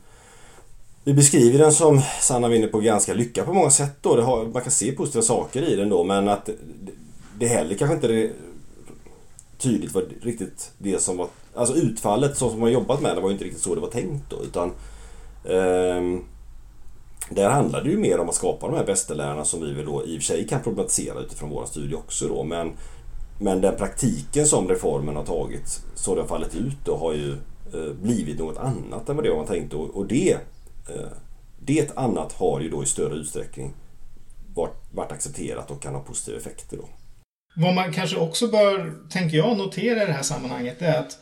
vi 1.05 1.15
beskriver 1.15 1.59
den 1.59 1.73
som 1.73 2.01
Sanna 2.21 2.49
var 2.49 2.55
inne 2.55 2.67
på 2.67 2.81
ganska 2.81 3.15
lyckad 3.15 3.47
på 3.47 3.53
många 3.53 3.71
sätt 3.71 4.03
då. 4.03 4.17
Det 4.17 4.23
har, 4.23 4.45
man 4.45 4.63
kan 4.63 4.71
se 4.71 4.93
positiva 4.93 5.23
saker 5.23 5.63
i 5.63 5.77
den 5.77 5.89
då 5.89 6.05
men 6.05 6.29
att 6.29 6.51
det 7.39 7.47
heller 7.47 7.75
kanske 7.75 7.95
inte 7.95 8.31
tydligt 9.59 9.95
var 9.95 10.05
riktigt 10.23 10.73
det 10.79 11.03
som 11.03 11.17
var... 11.17 11.29
Alltså 11.55 11.75
utfallet 11.75 12.37
så 12.37 12.51
som 12.51 12.61
man 12.61 12.73
jobbat 12.73 13.01
med 13.01 13.17
det 13.17 13.21
var 13.21 13.29
ju 13.29 13.33
inte 13.33 13.45
riktigt 13.45 13.63
så 13.63 13.75
det 13.75 13.81
var 13.81 13.91
tänkt 13.91 14.31
då 14.31 14.43
utan 14.43 14.69
eh, 15.45 16.21
där 17.31 17.51
handlar 17.51 17.83
det 17.83 17.91
ju 17.91 17.99
mer 17.99 18.19
om 18.19 18.29
att 18.29 18.35
skapa 18.35 18.67
de 18.67 18.77
här 18.77 18.87
bästa 18.87 19.15
lärarna 19.15 19.45
som 19.45 19.61
vi 19.61 19.73
väl 19.73 19.87
då 19.87 20.07
i 20.07 20.19
och 20.19 20.23
för 20.23 20.27
sig 20.27 20.49
kan 20.49 20.63
problematisera 20.63 21.21
utifrån 21.21 21.51
våra 21.51 21.67
studier 21.67 21.99
också 21.99 22.29
då 22.29 22.45
men 22.45 22.73
men 23.41 23.61
den 23.61 23.77
praktiken 23.77 24.47
som 24.47 24.69
reformen 24.69 25.17
har 25.17 25.25
tagit 25.25 25.81
så 25.95 26.15
det 26.15 26.21
har 26.21 26.29
fallit 26.29 26.55
ut 26.55 26.77
då 26.85 26.97
har 26.97 27.13
ju 27.13 27.33
eh, 27.75 27.93
blivit 28.03 28.39
något 28.39 28.59
annat 28.59 29.09
än 29.09 29.17
vad 29.17 29.25
det 29.25 29.31
var 29.31 29.47
tänkt 29.47 29.75
och, 29.75 29.91
och 29.91 30.07
det 30.07 30.33
eh, 30.89 31.09
det 31.61 31.99
annat 31.99 32.33
har 32.33 32.61
ju 32.61 32.71
då 32.71 32.83
i 32.83 32.87
större 32.87 33.15
utsträckning 33.15 33.75
varit, 34.55 34.77
varit 34.93 35.13
accepterat 35.13 35.71
och 35.71 35.83
kan 35.83 35.95
ha 35.95 36.01
positiva 36.01 36.39
effekter 36.39 36.77
då. 36.77 36.89
Vad 37.59 37.75
man 37.75 37.93
kanske 37.93 38.17
också 38.17 38.49
bör, 38.49 38.95
tänker 39.11 39.37
jag, 39.37 39.59
notera 39.59 40.03
i 40.03 40.07
det 40.07 40.13
här 40.13 40.23
sammanhanget 40.23 40.83
är 40.83 40.99
att 40.99 41.19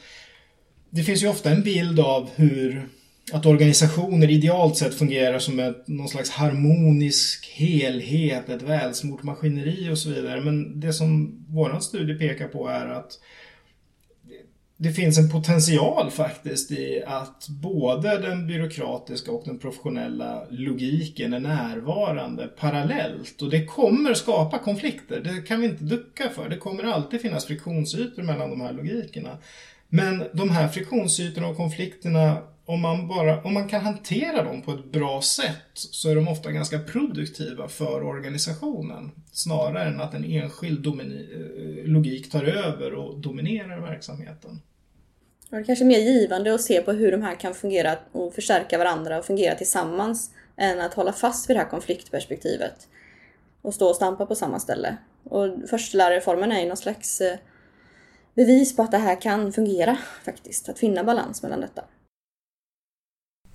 det 0.91 1.03
finns 1.03 1.23
ju 1.23 1.29
ofta 1.29 1.51
en 1.51 1.63
bild 1.63 2.01
av 2.01 2.31
hur 2.35 2.89
att 3.33 3.47
organisationer 3.47 4.31
idealt 4.31 4.77
sett 4.77 4.95
fungerar 4.95 5.39
som 5.39 5.59
ett, 5.59 5.89
någon 5.89 6.09
slags 6.09 6.31
harmonisk 6.31 7.53
helhet, 7.55 8.49
ett 8.49 8.63
välsmort 8.63 9.23
maskineri 9.23 9.91
och 9.91 9.99
så 9.99 10.09
vidare. 10.09 10.41
Men 10.41 10.81
det 10.81 10.93
som 10.93 11.39
våran 11.49 11.83
studie 11.83 12.15
pekar 12.15 12.49
på 12.49 12.69
är 12.69 12.87
att 12.87 13.13
det 14.79 14.91
finns 14.91 15.19
en 15.19 15.31
potential 15.31 16.11
faktiskt 16.11 16.71
i 16.71 17.03
att 17.07 17.49
både 17.49 18.19
den 18.19 18.47
byråkratiska 18.47 19.31
och 19.31 19.43
den 19.45 19.59
professionella 19.59 20.47
logiken 20.51 21.33
är 21.33 21.41
närvarande 21.41 22.47
parallellt. 22.47 23.43
Och 23.43 23.51
det 23.51 23.65
kommer 23.65 24.15
skapa 24.15 24.59
konflikter, 24.59 25.21
det 25.21 25.47
kan 25.49 25.61
vi 25.61 25.67
inte 25.67 25.85
ducka 25.85 26.29
för. 26.29 26.49
Det 26.49 26.57
kommer 26.57 26.85
alltid 26.85 27.21
finnas 27.21 27.45
friktionsytor 27.45 28.23
mellan 28.23 28.51
de 28.51 28.61
här 28.61 28.73
logikerna. 28.73 29.39
Men 29.89 30.25
de 30.33 30.51
här 30.51 30.69
friktionsytorna 30.69 31.49
och 31.49 31.57
konflikterna, 31.57 32.39
om 32.67 32.81
man, 32.81 33.09
bara, 33.09 33.43
om 33.43 33.55
man 33.55 33.69
kan 33.69 33.81
hantera 33.81 34.43
dem 34.43 34.63
på 34.63 34.73
ett 34.73 34.85
bra 34.85 35.23
sätt 35.23 35.71
så 35.75 36.11
är 36.11 36.15
de 36.15 36.29
ofta 36.29 36.53
ganska 36.53 36.79
produktiva 36.79 37.69
för 37.69 38.03
organisationen. 38.03 39.11
Snarare 39.33 39.89
än 39.89 40.01
att 40.01 40.15
en 40.15 40.25
enskild 40.25 40.87
eh, 40.87 40.93
logik 41.85 42.31
tar 42.31 42.45
över 42.45 42.95
och 42.95 43.19
dominerar 43.19 43.81
verksamheten. 43.81 44.61
det 45.51 45.57
är 45.57 45.65
kanske 45.65 45.85
mer 45.85 45.99
givande 45.99 46.55
att 46.55 46.61
se 46.61 46.83
på 46.83 46.93
hur 46.93 47.13
de 47.13 47.23
här 47.23 47.35
kan 47.35 47.55
fungera 47.55 47.99
och 48.13 48.35
förstärka 48.35 48.79
varandra 48.79 49.19
och 49.19 49.25
fungera 49.25 49.55
tillsammans 49.55 50.31
än 50.57 50.81
att 50.81 50.95
hålla 50.95 51.13
fast 51.13 51.51
vid 51.51 51.57
det 51.57 51.61
här 51.61 51.71
konfliktperspektivet 51.71 52.89
och 53.63 53.75
stå 53.75 53.89
och 53.89 53.97
stampa 53.97 54.27
på 54.27 54.35
samma 54.35 54.61
ställe. 54.61 54.97
Och 55.25 55.69
förstelärarreformen 55.71 56.53
är 56.53 56.61
ju 56.61 56.69
någon 56.69 56.77
slags 56.77 57.21
eh, 57.21 57.39
bevis 58.35 58.77
på 58.77 58.83
att 58.83 58.91
det 58.91 58.99
här 58.99 59.21
kan 59.21 59.53
fungera 59.53 59.99
faktiskt, 60.25 60.69
att 60.69 60.79
finna 60.79 61.05
balans 61.05 61.43
mellan 61.43 61.61
detta. 61.61 61.85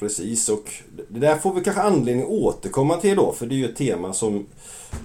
Precis 0.02 0.50
och 0.50 0.72
det 1.10 1.20
där 1.20 1.36
får 1.36 1.54
vi 1.54 1.62
kanske 1.62 1.82
anledning 1.82 2.24
att 2.24 2.30
återkomma 2.30 2.98
till 2.98 3.16
då 3.16 3.32
för 3.32 3.46
det 3.46 3.56
är 3.56 3.58
ju 3.58 3.66
ett 3.66 3.76
tema 3.76 4.14
som 4.14 4.46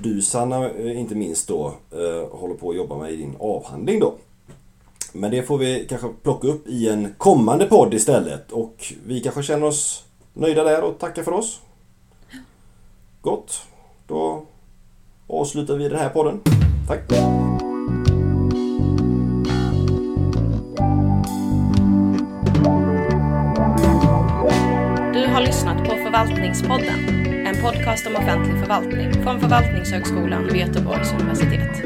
du 0.03 0.23
Sanna 0.23 0.71
eh, 0.71 1.01
inte 1.01 1.15
minst 1.15 1.49
då 1.49 1.75
eh, 1.93 2.39
håller 2.39 2.55
på 2.55 2.71
att 2.71 2.77
jobba 2.77 2.99
med 2.99 3.13
i 3.13 3.17
din 3.17 3.37
avhandling 3.41 4.01
då. 4.01 4.15
Men 5.13 5.31
det 5.31 5.43
får 5.43 5.59
vi 5.59 5.87
kanske 5.89 6.09
plocka 6.23 6.49
upp 6.49 6.69
i 6.69 6.89
en 6.89 7.15
kommande 7.19 7.67
podd 7.67 7.95
istället 7.95 8.53
och 8.53 8.93
vi 9.07 9.21
kanske 9.21 9.43
känner 9.43 9.67
oss 9.67 10.05
nöjda 10.33 10.65
där 10.65 10.83
och 10.85 10.99
tackar 10.99 11.23
för 11.23 11.33
oss. 11.33 11.61
Gott, 13.21 13.63
då 14.07 14.47
avslutar 15.27 15.77
vi 15.77 15.89
den 15.89 15.99
här 15.99 16.11
podden. 16.11 16.41
Tack! 16.89 17.46
Har 25.37 25.43
lyssnat 25.43 25.79
på 25.79 25.97
Förvaltningspodden, 25.97 27.27
en 27.47 27.63
podcast 27.63 28.07
om 28.07 28.17
offentlig 28.17 28.59
förvaltning 28.61 29.13
från 29.13 29.41
Förvaltningshögskolan 29.41 30.45
vid 30.45 30.57
Göteborgs 30.57 31.13
universitet. 31.13 31.83